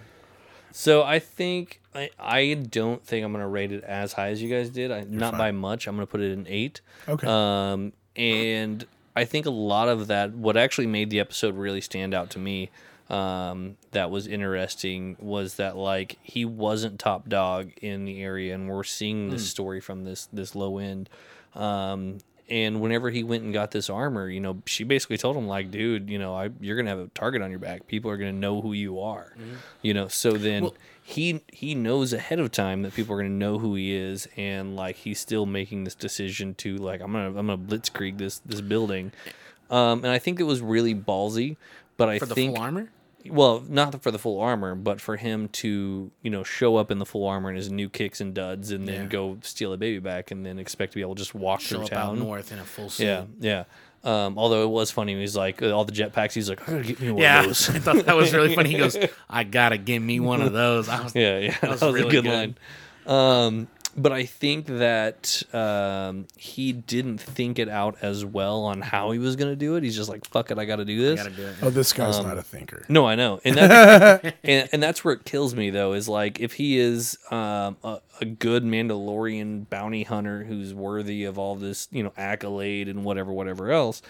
So 0.74 1.04
I 1.04 1.20
think 1.20 1.82
I, 1.94 2.10
I 2.18 2.54
don't 2.54 3.04
think 3.06 3.26
I'm 3.26 3.34
gonna 3.34 3.48
rate 3.48 3.74
it 3.74 3.84
as 3.84 4.14
high 4.14 4.30
as 4.30 4.42
you 4.42 4.50
guys 4.50 4.70
did. 4.70 4.90
I, 4.92 5.04
not 5.04 5.32
fine. 5.32 5.38
by 5.38 5.52
much. 5.52 5.88
I'm 5.88 5.96
gonna 5.96 6.06
put 6.08 6.22
it 6.22 6.32
an 6.38 6.46
eight. 6.50 6.80
Okay. 7.10 7.28
Um, 7.28 7.92
and 8.16 8.86
I 9.16 9.26
think 9.26 9.46
a 9.46 9.50
lot 9.52 9.90
of 9.90 10.08
that, 10.08 10.34
what 10.34 10.56
actually 10.58 10.88
made 10.88 11.10
the 11.10 11.20
episode 11.20 11.56
really 11.56 11.82
stand 11.82 12.14
out 12.14 12.30
to 12.32 12.40
me, 12.40 12.70
um, 13.10 13.76
that 13.92 14.10
was 14.10 14.26
interesting 14.26 15.18
was 15.20 15.56
that 15.56 15.76
like 15.76 16.18
he 16.22 16.46
wasn't 16.46 16.98
top 17.00 17.28
dog 17.28 17.72
in 17.82 18.06
the 18.06 18.22
area, 18.24 18.56
and 18.56 18.70
we're 18.70 18.84
seeing 18.86 19.30
this 19.30 19.50
story 19.50 19.82
from 19.82 20.06
this 20.06 20.30
this 20.32 20.56
low 20.56 20.78
end. 20.78 21.10
Um, 21.54 22.20
and 22.50 22.82
whenever 22.82 23.10
he 23.10 23.24
went 23.24 23.44
and 23.44 23.54
got 23.54 23.72
this 23.72 23.90
armor, 23.90 24.30
you 24.30 24.40
know, 24.40 24.62
she 24.66 24.84
basically 24.84 25.18
told 25.18 25.36
him 25.38 25.48
like, 25.48 25.72
dude, 25.72 26.10
you 26.10 26.20
know, 26.20 26.34
I 26.36 26.50
you're 26.62 26.76
gonna 26.78 26.90
have 26.90 27.00
a 27.00 27.08
target 27.08 27.42
on 27.42 27.50
your 27.50 27.60
back. 27.60 27.88
People 27.88 28.12
are 28.12 28.18
gonna 28.18 28.32
know 28.34 28.62
who 28.62 28.72
you 28.74 29.00
are. 29.02 29.34
You 29.82 29.94
know, 29.94 30.08
so 30.08 30.32
then 30.32 30.64
Well- 30.64 30.76
he 31.04 31.42
he 31.52 31.76
knows 31.76 32.14
ahead 32.14 32.40
of 32.40 32.52
time 32.52 32.84
that 32.84 32.94
people 32.94 33.16
are 33.16 33.18
gonna 33.18 33.30
know 33.30 33.58
who 33.60 33.76
he 33.76 33.94
is, 33.94 34.28
and 34.38 34.76
like 34.76 34.98
he's 34.98 35.20
still 35.20 35.46
making 35.46 35.84
this 35.84 35.96
decision 35.96 36.54
to 36.56 36.78
like 36.78 37.02
I'm 37.02 37.12
gonna 37.12 37.28
I'm 37.28 37.48
gonna 37.48 37.58
blitzkrieg 37.58 38.18
this 38.18 38.40
this 38.46 38.62
building. 38.62 39.12
Um, 39.70 40.00
and 40.04 40.08
I 40.08 40.20
think 40.20 40.40
it 40.40 40.44
was 40.44 40.62
really 40.62 40.94
ballsy, 40.94 41.56
but 41.98 42.10
I 42.10 42.20
For 42.20 42.26
the 42.26 42.36
think 42.36 42.56
full 42.56 42.64
armor? 42.64 42.90
well, 43.30 43.64
not 43.70 44.02
for 44.04 44.12
the 44.12 44.20
full 44.20 44.40
armor, 44.42 44.76
but 44.76 45.00
for 45.00 45.16
him 45.16 45.48
to, 45.50 46.12
you 46.22 46.30
know, 46.30 46.44
show 46.44 46.76
up 46.76 46.92
in 46.92 46.98
the 47.00 47.06
full 47.06 47.26
armor 47.26 47.48
and 47.50 47.58
his 47.58 47.72
new 47.72 47.88
kicks 47.88 48.20
and 48.20 48.34
duds 48.34 48.72
and 48.72 48.86
then 48.88 49.04
Yeah. 49.04 49.08
go 49.08 49.38
steal 49.44 49.72
a 49.72 49.78
baby 49.78 50.00
back 50.00 50.30
and 50.32 50.46
then 50.46 50.60
expect 50.60 50.92
to 50.92 50.96
be 50.98 51.02
able 51.02 51.16
to 51.16 51.20
just 51.22 51.34
walk 51.34 51.62
Show 51.62 51.78
through 51.78 51.86
up 51.86 51.94
out 51.94 52.06
town. 52.08 52.20
north 52.20 52.52
in 52.52 52.60
a 52.60 52.66
full 52.66 52.90
suit. 52.90 53.06
Yeah, 53.06 53.24
yeah. 53.40 53.64
Um, 54.04 54.38
although 54.38 54.64
it 54.64 54.70
was 54.70 54.90
funny, 54.90 55.20
he's 55.20 55.36
like 55.36 55.62
all 55.62 55.86
the 55.86 55.92
jetpacks. 55.92 56.34
He's 56.34 56.50
like, 56.50 56.68
I 56.68 56.72
gotta 56.74 56.84
get 56.84 57.00
me 57.00 57.12
one 57.12 57.22
Yeah, 57.22 57.40
of 57.42 57.46
those. 57.48 57.70
I 57.70 57.80
thought 57.80 58.06
that 58.06 58.16
was 58.16 58.34
really 58.34 58.56
funny. 58.56 58.72
He 58.72 58.78
goes, 58.78 58.98
"I 59.30 59.44
gotta 59.44 59.78
give 59.78 60.02
me 60.02 60.20
one 60.20 60.42
of 60.42 60.54
those." 60.54 60.90
I 60.90 61.04
was, 61.04 61.16
yeah, 61.16 61.38
yeah, 61.38 61.58
that 61.62 61.70
was 61.72 61.82
was, 61.82 61.94
really 61.94 62.08
a 62.08 62.12
good, 62.12 62.24
good. 62.24 62.34
line. 62.34 62.56
Um, 63.06 63.68
but 63.96 64.12
I 64.12 64.26
think 64.26 64.66
that 64.68 65.44
um, 65.54 66.28
he 66.38 66.72
didn't 66.74 67.20
think 67.20 67.60
it 67.60 67.70
out 67.70 67.98
as 68.02 68.24
well 68.26 68.64
on 68.64 68.82
how 68.82 69.12
he 69.12 69.20
was 69.20 69.36
gonna 69.36 69.56
do 69.56 69.76
it. 69.76 69.84
He's 69.84 69.96
just 69.96 70.10
like, 70.10 70.26
"Fuck 70.26 70.52
it, 70.52 70.58
I 70.58 70.66
gotta 70.66 70.86
do 70.86 70.98
this." 71.02 71.22
gotta 71.24 71.36
do 71.36 71.46
it. 71.46 71.56
Oh, 71.62 71.70
this 71.70 71.94
guy's 71.94 72.18
Um, 72.18 72.28
not 72.28 72.38
a 72.38 72.42
thinker. 72.44 72.86
No, 72.90 73.06
I 73.08 73.16
know, 73.16 73.40
and 73.44 73.56
that's 73.58 74.36
and, 74.44 74.70
and 74.72 74.84
that's 74.84 75.04
where 75.04 75.14
it 75.14 75.26
kills 75.26 75.56
me 75.56 75.70
though. 75.70 75.94
Is 75.94 76.08
like 76.10 76.40
if 76.40 76.54
he 76.54 76.78
is 76.78 77.18
um, 77.32 77.78
a, 77.84 78.00
a 78.22 78.26
good 78.26 78.64
Mandalorian 78.64 79.70
bounty 79.70 80.04
hunter 80.04 80.44
who's 80.44 80.74
worthy 80.74 81.24
of 81.26 81.38
all 81.38 81.56
this, 81.56 81.88
you 81.92 82.04
know, 82.04 82.14
accolade 82.18 82.88
and 82.88 83.04
whatever, 83.04 83.32
whatever 83.32 83.72
else. 83.72 84.02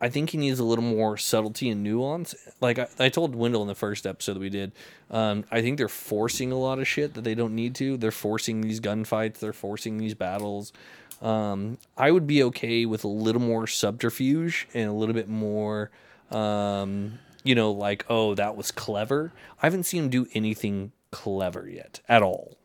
I 0.00 0.08
think 0.08 0.30
he 0.30 0.38
needs 0.38 0.58
a 0.58 0.64
little 0.64 0.84
more 0.84 1.16
subtlety 1.16 1.68
and 1.68 1.82
nuance. 1.82 2.34
Like 2.60 2.78
I, 2.78 2.88
I 2.98 3.08
told 3.10 3.34
Wendell 3.34 3.62
in 3.62 3.68
the 3.68 3.74
first 3.74 4.06
episode 4.06 4.34
that 4.34 4.40
we 4.40 4.48
did, 4.48 4.72
um, 5.10 5.44
I 5.50 5.60
think 5.60 5.76
they're 5.76 5.88
forcing 5.88 6.52
a 6.52 6.58
lot 6.58 6.78
of 6.78 6.88
shit 6.88 7.14
that 7.14 7.24
they 7.24 7.34
don't 7.34 7.54
need 7.54 7.74
to. 7.76 7.96
They're 7.96 8.10
forcing 8.10 8.62
these 8.62 8.80
gunfights. 8.80 9.40
They're 9.40 9.52
forcing 9.52 9.98
these 9.98 10.14
battles. 10.14 10.72
Um, 11.20 11.76
I 11.98 12.10
would 12.10 12.26
be 12.26 12.42
okay 12.44 12.86
with 12.86 13.04
a 13.04 13.08
little 13.08 13.42
more 13.42 13.66
subterfuge 13.66 14.66
and 14.72 14.88
a 14.88 14.92
little 14.92 15.14
bit 15.14 15.28
more, 15.28 15.90
um, 16.30 17.18
you 17.44 17.54
know, 17.54 17.70
like, 17.70 18.06
oh, 18.08 18.34
that 18.36 18.56
was 18.56 18.70
clever. 18.70 19.32
I 19.62 19.66
haven't 19.66 19.84
seen 19.84 20.04
him 20.04 20.10
do 20.10 20.26
anything 20.32 20.92
clever 21.10 21.68
yet 21.68 22.00
at 22.08 22.22
all. 22.22 22.56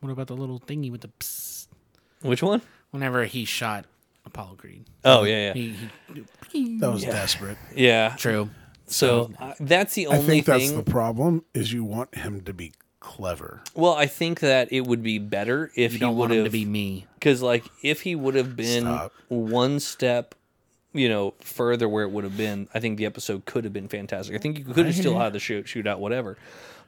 What 0.00 0.10
about 0.10 0.26
the 0.26 0.36
little 0.36 0.58
thingy 0.58 0.90
with 0.90 1.02
the? 1.02 1.08
Psst? 1.20 1.68
Which 2.22 2.42
one? 2.42 2.62
Whenever 2.90 3.24
he 3.26 3.44
shot 3.44 3.84
Apollo 4.26 4.54
Creed, 4.56 4.84
Oh, 5.04 5.24
yeah, 5.24 5.48
yeah. 5.48 5.52
he, 5.54 5.74
he 6.50 6.78
That 6.78 6.90
was 6.92 7.02
desperate. 7.02 7.58
Yeah. 7.74 8.14
true. 8.16 8.50
So 8.86 9.30
uh, 9.38 9.54
that's 9.60 9.94
the 9.94 10.08
only. 10.08 10.18
I 10.18 10.22
think 10.22 10.46
that's 10.46 10.66
thing. 10.68 10.76
the 10.76 10.82
problem 10.90 11.44
is 11.54 11.72
you 11.72 11.84
want 11.84 12.14
him 12.16 12.40
to 12.42 12.52
be 12.52 12.72
clever. 12.98 13.62
well, 13.74 13.94
I 13.94 14.06
think 14.06 14.40
that 14.40 14.72
it 14.72 14.82
would 14.82 15.02
be 15.02 15.18
better 15.18 15.70
if 15.76 15.92
You 15.92 15.98
he 15.98 16.00
don't 16.00 16.16
would 16.16 16.20
want 16.20 16.32
him 16.32 16.38
to 16.38 16.42
have 16.44 16.52
be 16.52 16.64
me. 16.64 17.06
because 17.14 17.40
like 17.40 17.64
if 17.82 18.02
he 18.02 18.14
would 18.14 18.34
have 18.34 18.56
been 18.56 18.82
Stop. 18.82 19.12
one 19.28 19.78
step 19.80 20.34
you 20.92 21.08
know 21.08 21.34
further 21.40 21.88
where 21.88 22.02
it 22.04 22.10
would 22.10 22.24
have 22.24 22.36
been 22.36 22.66
i 22.74 22.80
think 22.80 22.98
the 22.98 23.06
episode 23.06 23.44
could 23.44 23.62
have 23.62 23.72
been 23.72 23.86
fantastic 23.86 24.34
i 24.34 24.38
think 24.38 24.58
you 24.58 24.64
could 24.64 24.86
have 24.86 24.94
still 24.94 25.16
had 25.16 25.32
the 25.32 25.38
shoot 25.38 25.64
shootout 25.66 25.98
whatever 26.00 26.36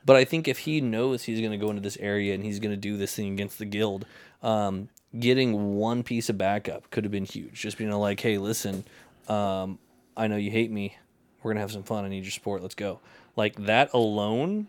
but 0.04 0.16
i 0.16 0.24
think 0.24 0.48
if 0.48 0.58
he 0.58 0.80
knows 0.80 1.22
he's 1.22 1.38
going 1.38 1.52
to 1.52 1.56
go 1.56 1.70
into 1.70 1.80
this 1.80 1.96
area 1.98 2.34
and 2.34 2.42
he's 2.44 2.58
going 2.58 2.72
to 2.72 2.76
do 2.76 2.96
this 2.96 3.14
thing 3.14 3.32
against 3.32 3.60
the 3.60 3.64
guild 3.64 4.04
um, 4.42 4.88
getting 5.18 5.76
one 5.76 6.02
piece 6.02 6.28
of 6.28 6.36
backup 6.38 6.90
could 6.90 7.04
have 7.04 7.10
been 7.12 7.24
huge 7.24 7.52
just 7.60 7.76
being 7.78 7.90
like 7.90 8.20
hey 8.20 8.38
listen 8.38 8.84
um, 9.28 9.78
i 10.16 10.26
know 10.26 10.36
you 10.36 10.50
hate 10.50 10.70
me 10.70 10.96
we're 11.42 11.50
going 11.50 11.56
to 11.56 11.60
have 11.60 11.72
some 11.72 11.82
fun 11.82 12.04
i 12.04 12.08
need 12.08 12.24
your 12.24 12.30
support 12.30 12.62
let's 12.62 12.74
go 12.74 12.98
like 13.36 13.54
that 13.64 13.92
alone 13.92 14.66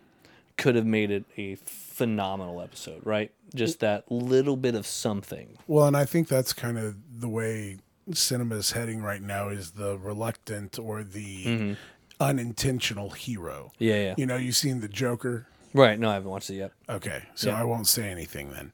could 0.57 0.75
have 0.75 0.85
made 0.85 1.09
it 1.11 1.23
a 1.37 1.55
phenomenal 1.55 2.61
episode 2.61 3.01
right 3.05 3.31
just 3.55 3.79
that 3.79 4.09
little 4.11 4.55
bit 4.57 4.75
of 4.75 4.85
something 4.85 5.57
Well, 5.67 5.85
and 5.87 5.95
I 5.97 6.05
think 6.05 6.27
that's 6.27 6.53
kind 6.53 6.77
of 6.77 6.95
the 7.21 7.29
way 7.29 7.77
cinema 8.11 8.55
is 8.55 8.71
heading 8.71 9.01
right 9.01 9.21
now 9.21 9.49
is 9.49 9.71
the 9.71 9.97
reluctant 9.97 10.77
or 10.79 11.03
the 11.03 11.75
unintentional 12.19 13.11
hero. 13.11 13.71
Mm-hmm. 13.75 13.83
Yeah, 13.83 13.95
yeah. 13.95 14.15
You 14.17 14.25
know, 14.25 14.35
you've 14.37 14.55
seen 14.55 14.81
the 14.81 14.87
Joker. 14.87 15.47
Right. 15.73 15.99
No, 15.99 16.09
I 16.09 16.13
haven't 16.15 16.29
watched 16.29 16.49
it 16.49 16.55
yet. 16.55 16.71
Okay, 16.89 17.23
so 17.35 17.49
Yeah. 17.49 17.59
I 17.61 17.63
won't 17.63 17.87
say 17.87 18.09
anything 18.09 18.51
then. 18.51 18.71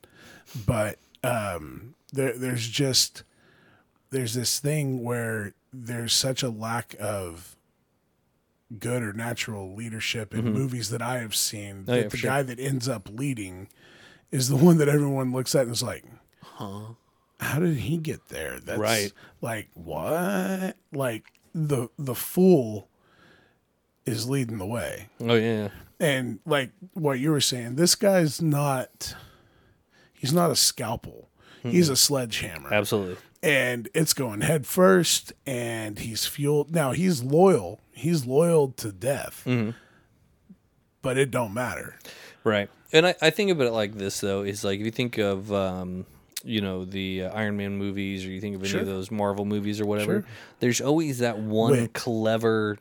But 0.66 0.98
um, 1.24 1.96
there, 2.14 2.38
there's 2.38 2.68
just 2.68 3.24
there's 4.12 4.34
this 4.34 4.60
thing 4.60 5.04
where 5.04 5.54
there's 5.72 6.14
such 6.14 6.42
a 6.44 6.50
lack 6.50 6.96
of 7.00 7.56
good 8.80 9.02
or 9.04 9.14
natural 9.14 9.74
leadership 9.76 10.34
in 10.34 10.54
movies 10.54 10.90
that 10.92 11.02
I 11.02 11.20
have 11.20 11.36
seen 11.36 11.84
Mm-hmm. 11.86 11.90
Oh, 11.92 11.96
that 11.96 12.04
for 12.06 12.10
the 12.12 12.18
sure. 12.18 12.30
guy 12.30 12.44
that 12.44 12.60
ends 12.60 12.88
up 12.88 13.10
leading 13.12 13.68
is 14.32 14.48
the 14.50 14.56
one 14.56 14.78
that 14.78 14.88
everyone 14.90 15.32
looks 15.32 15.56
at 15.56 15.64
and 15.64 15.72
is 15.72 15.82
like, 15.84 16.06
Huh? 16.44 16.94
how 17.40 17.60
did 17.60 17.78
he 17.78 17.98
get 17.98 18.28
there? 18.30 18.60
That's 18.60 18.80
Right. 18.80 19.12
Like 19.42 19.70
what? 19.74 20.76
Like 20.92 21.32
the 21.56 21.90
the 21.98 22.16
fool 22.16 22.90
is 24.06 24.30
leading 24.30 24.58
the 24.58 24.66
way. 24.68 25.08
Oh 25.22 25.36
yeah. 25.36 25.70
And 26.00 26.40
like 26.46 26.72
what 26.94 27.20
you 27.20 27.32
were 27.32 27.42
saying, 27.42 27.76
this 27.76 27.96
guy's 27.96 28.42
not 28.42 29.16
he's 30.20 30.34
not 30.34 30.52
a 30.52 30.56
scalpel. 30.56 31.30
He's 31.64 31.90
a 31.90 31.96
sledgehammer. 31.96 32.74
Absolutely. 32.74 33.18
And 33.42 33.90
it's 33.94 34.14
going 34.14 34.42
head 34.42 34.66
first 34.68 35.32
and 35.46 35.98
he's 36.00 36.26
fueled 36.26 36.74
now 36.74 36.92
he's 36.92 37.24
loyal. 37.24 37.80
He's 37.92 38.26
loyal 38.26 38.70
to 38.78 38.92
death. 38.92 39.46
But 41.02 41.18
it 41.18 41.32
don't 41.32 41.54
matter. 41.54 41.98
Right. 42.44 42.70
And 42.92 43.08
I, 43.08 43.16
I 43.22 43.30
think 43.30 43.52
of 43.52 43.62
it 43.62 43.72
like 43.72 43.96
this 43.96 44.20
though, 44.20 44.42
is 44.42 44.64
like 44.64 44.80
if 44.80 44.86
you 44.86 44.92
think 44.92 45.18
of 45.18 45.52
um, 45.54 46.06
you 46.44 46.62
know, 46.62 46.86
the 46.86 47.24
uh, 47.24 47.30
Iron 47.34 47.58
Man 47.58 47.78
movies 47.78 48.26
or 48.26 48.30
you 48.30 48.42
think 48.42 48.56
of 48.56 48.62
any 48.62 48.70
Sure. 48.70 48.82
of 48.82 48.88
those 48.88 49.12
Marvel 49.12 49.46
movies 49.46 49.80
or 49.82 49.86
whatever, 49.86 50.22
Sure. 50.22 50.26
there's 50.60 50.82
always 50.82 51.20
that 51.20 51.40
one 51.40 51.72
Wit. 51.72 51.94
clever 51.94 52.78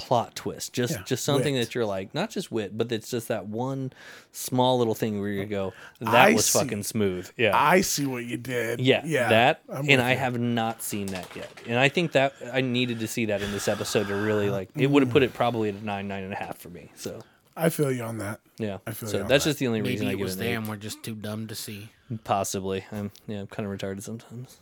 plot 0.00 0.34
twist. 0.34 0.72
Just 0.72 0.94
Yeah, 0.94 1.02
just 1.04 1.24
something 1.24 1.54
wit. 1.54 1.66
that 1.66 1.74
you're 1.74 1.84
like, 1.84 2.14
not 2.14 2.30
just 2.30 2.50
wit, 2.50 2.76
but 2.76 2.90
it's 2.90 3.10
just 3.10 3.28
that 3.28 3.46
one 3.46 3.92
small 4.32 4.78
little 4.78 4.94
thing 4.94 5.20
where 5.20 5.28
you 5.30 5.44
go, 5.44 5.74
that 6.00 6.08
I 6.14 6.32
was 6.32 6.46
see. 6.46 6.58
fucking 6.58 6.84
smooth. 6.84 7.30
Yeah. 7.36 7.52
I 7.54 7.82
see 7.82 8.06
what 8.06 8.24
you 8.24 8.38
did. 8.38 8.80
yeah, 8.80 9.02
Yeah. 9.04 9.28
that, 9.28 9.62
I'm 9.68 9.88
and 9.88 10.00
I 10.00 10.12
you. 10.12 10.18
have 10.18 10.40
not 10.40 10.82
seen 10.82 11.08
that 11.08 11.28
yet, 11.36 11.52
and 11.66 11.78
I 11.78 11.88
think 11.90 12.12
that 12.12 12.32
I 12.52 12.62
needed 12.62 13.00
to 13.00 13.06
see 13.06 13.26
that 13.26 13.42
in 13.42 13.52
this 13.52 13.68
episode 13.68 14.08
to 14.08 14.14
really 14.14 14.48
uh, 14.48 14.52
like. 14.52 14.70
It 14.74 14.90
would 14.90 15.02
have 15.02 15.10
mm. 15.10 15.12
put 15.12 15.22
it 15.22 15.34
probably 15.34 15.68
at 15.68 15.74
a 15.74 15.84
nine, 15.84 16.08
nine 16.08 16.24
and 16.24 16.32
a 16.32 16.36
half 16.36 16.58
for 16.58 16.70
me. 16.70 16.90
So 16.94 17.20
I 17.56 17.68
feel 17.68 17.92
you 17.92 18.02
on 18.02 18.18
that. 18.18 18.40
yeah, 18.58 18.78
I 18.86 18.92
feel 18.92 19.08
so 19.08 19.18
you 19.18 19.22
on 19.24 19.28
that's 19.28 19.44
that. 19.44 19.50
just 19.50 19.58
the 19.58 19.66
only 19.66 19.82
Maybe 19.82 19.92
reason 19.92 20.06
I 20.08 20.12
it 20.12 20.16
give 20.16 20.26
it 20.26 20.32
an 20.32 20.38
there 20.38 20.58
and 20.58 20.66
we're 20.68 20.76
just 20.76 21.02
too 21.02 21.14
dumb 21.14 21.46
to 21.48 21.54
see. 21.54 21.90
Possibly. 22.24 22.84
I'm 22.90 23.10
yeah, 23.26 23.40
I'm 23.40 23.46
kind 23.46 23.70
of 23.70 23.78
retarded 23.78 24.02
sometimes. 24.02 24.58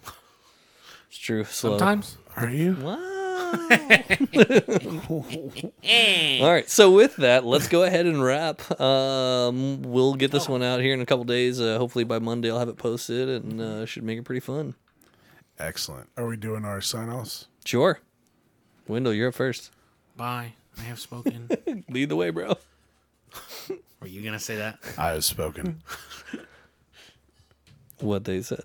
It's 1.09 1.19
true. 1.19 1.45
Slow. 1.45 1.79
Sometimes. 1.79 2.19
Are 2.37 2.51
you? 2.51 2.75
Wow. 2.75 3.15
All 6.41 6.53
right. 6.53 6.69
So 6.69 6.93
with 6.93 7.17
that, 7.17 7.45
let's 7.45 7.69
go 7.69 7.85
ahead 7.85 8.07
and 8.07 8.23
wrap. 8.23 8.81
Um, 8.81 9.83
we'll 9.83 10.15
get 10.15 10.31
this 10.31 10.49
one 10.49 10.63
out 10.63 10.81
here 10.81 10.95
in 10.95 11.01
a 11.01 11.07
couple 11.07 11.25
days. 11.25 11.61
Uh, 11.61 11.79
hopefully 11.79 12.05
by 12.05 12.19
Monday 12.19 12.51
I'll 12.51 12.59
have 12.59 12.69
it 12.69 12.77
posted 12.77 13.29
and 13.29 13.61
uh, 13.61 13.87
should 13.87 14.03
make 14.03 14.19
it 14.19 14.25
pretty 14.25 14.41
fun. 14.41 14.75
Excellent. 15.59 16.09
Are 16.17 16.27
we 16.27 16.37
doing 16.37 16.65
our 16.65 16.81
sign 16.81 17.09
offs? 17.09 17.47
Sure. 17.65 18.01
Wendell, 18.87 19.13
you're 19.13 19.29
up 19.29 19.35
first. 19.35 19.71
Bye. 20.17 20.55
I 20.79 20.83
have 20.83 21.01
spoken. 21.01 21.49
Lead 21.89 22.09
the 22.09 22.17
way, 22.17 22.31
bro. 22.31 22.55
Were 24.01 24.07
you 24.07 24.23
gonna 24.23 24.39
say 24.39 24.57
that? 24.57 24.79
I 24.97 25.11
have 25.11 25.25
spoken. 25.25 25.83
What 28.01 28.25
they 28.25 28.43
said. 28.43 28.63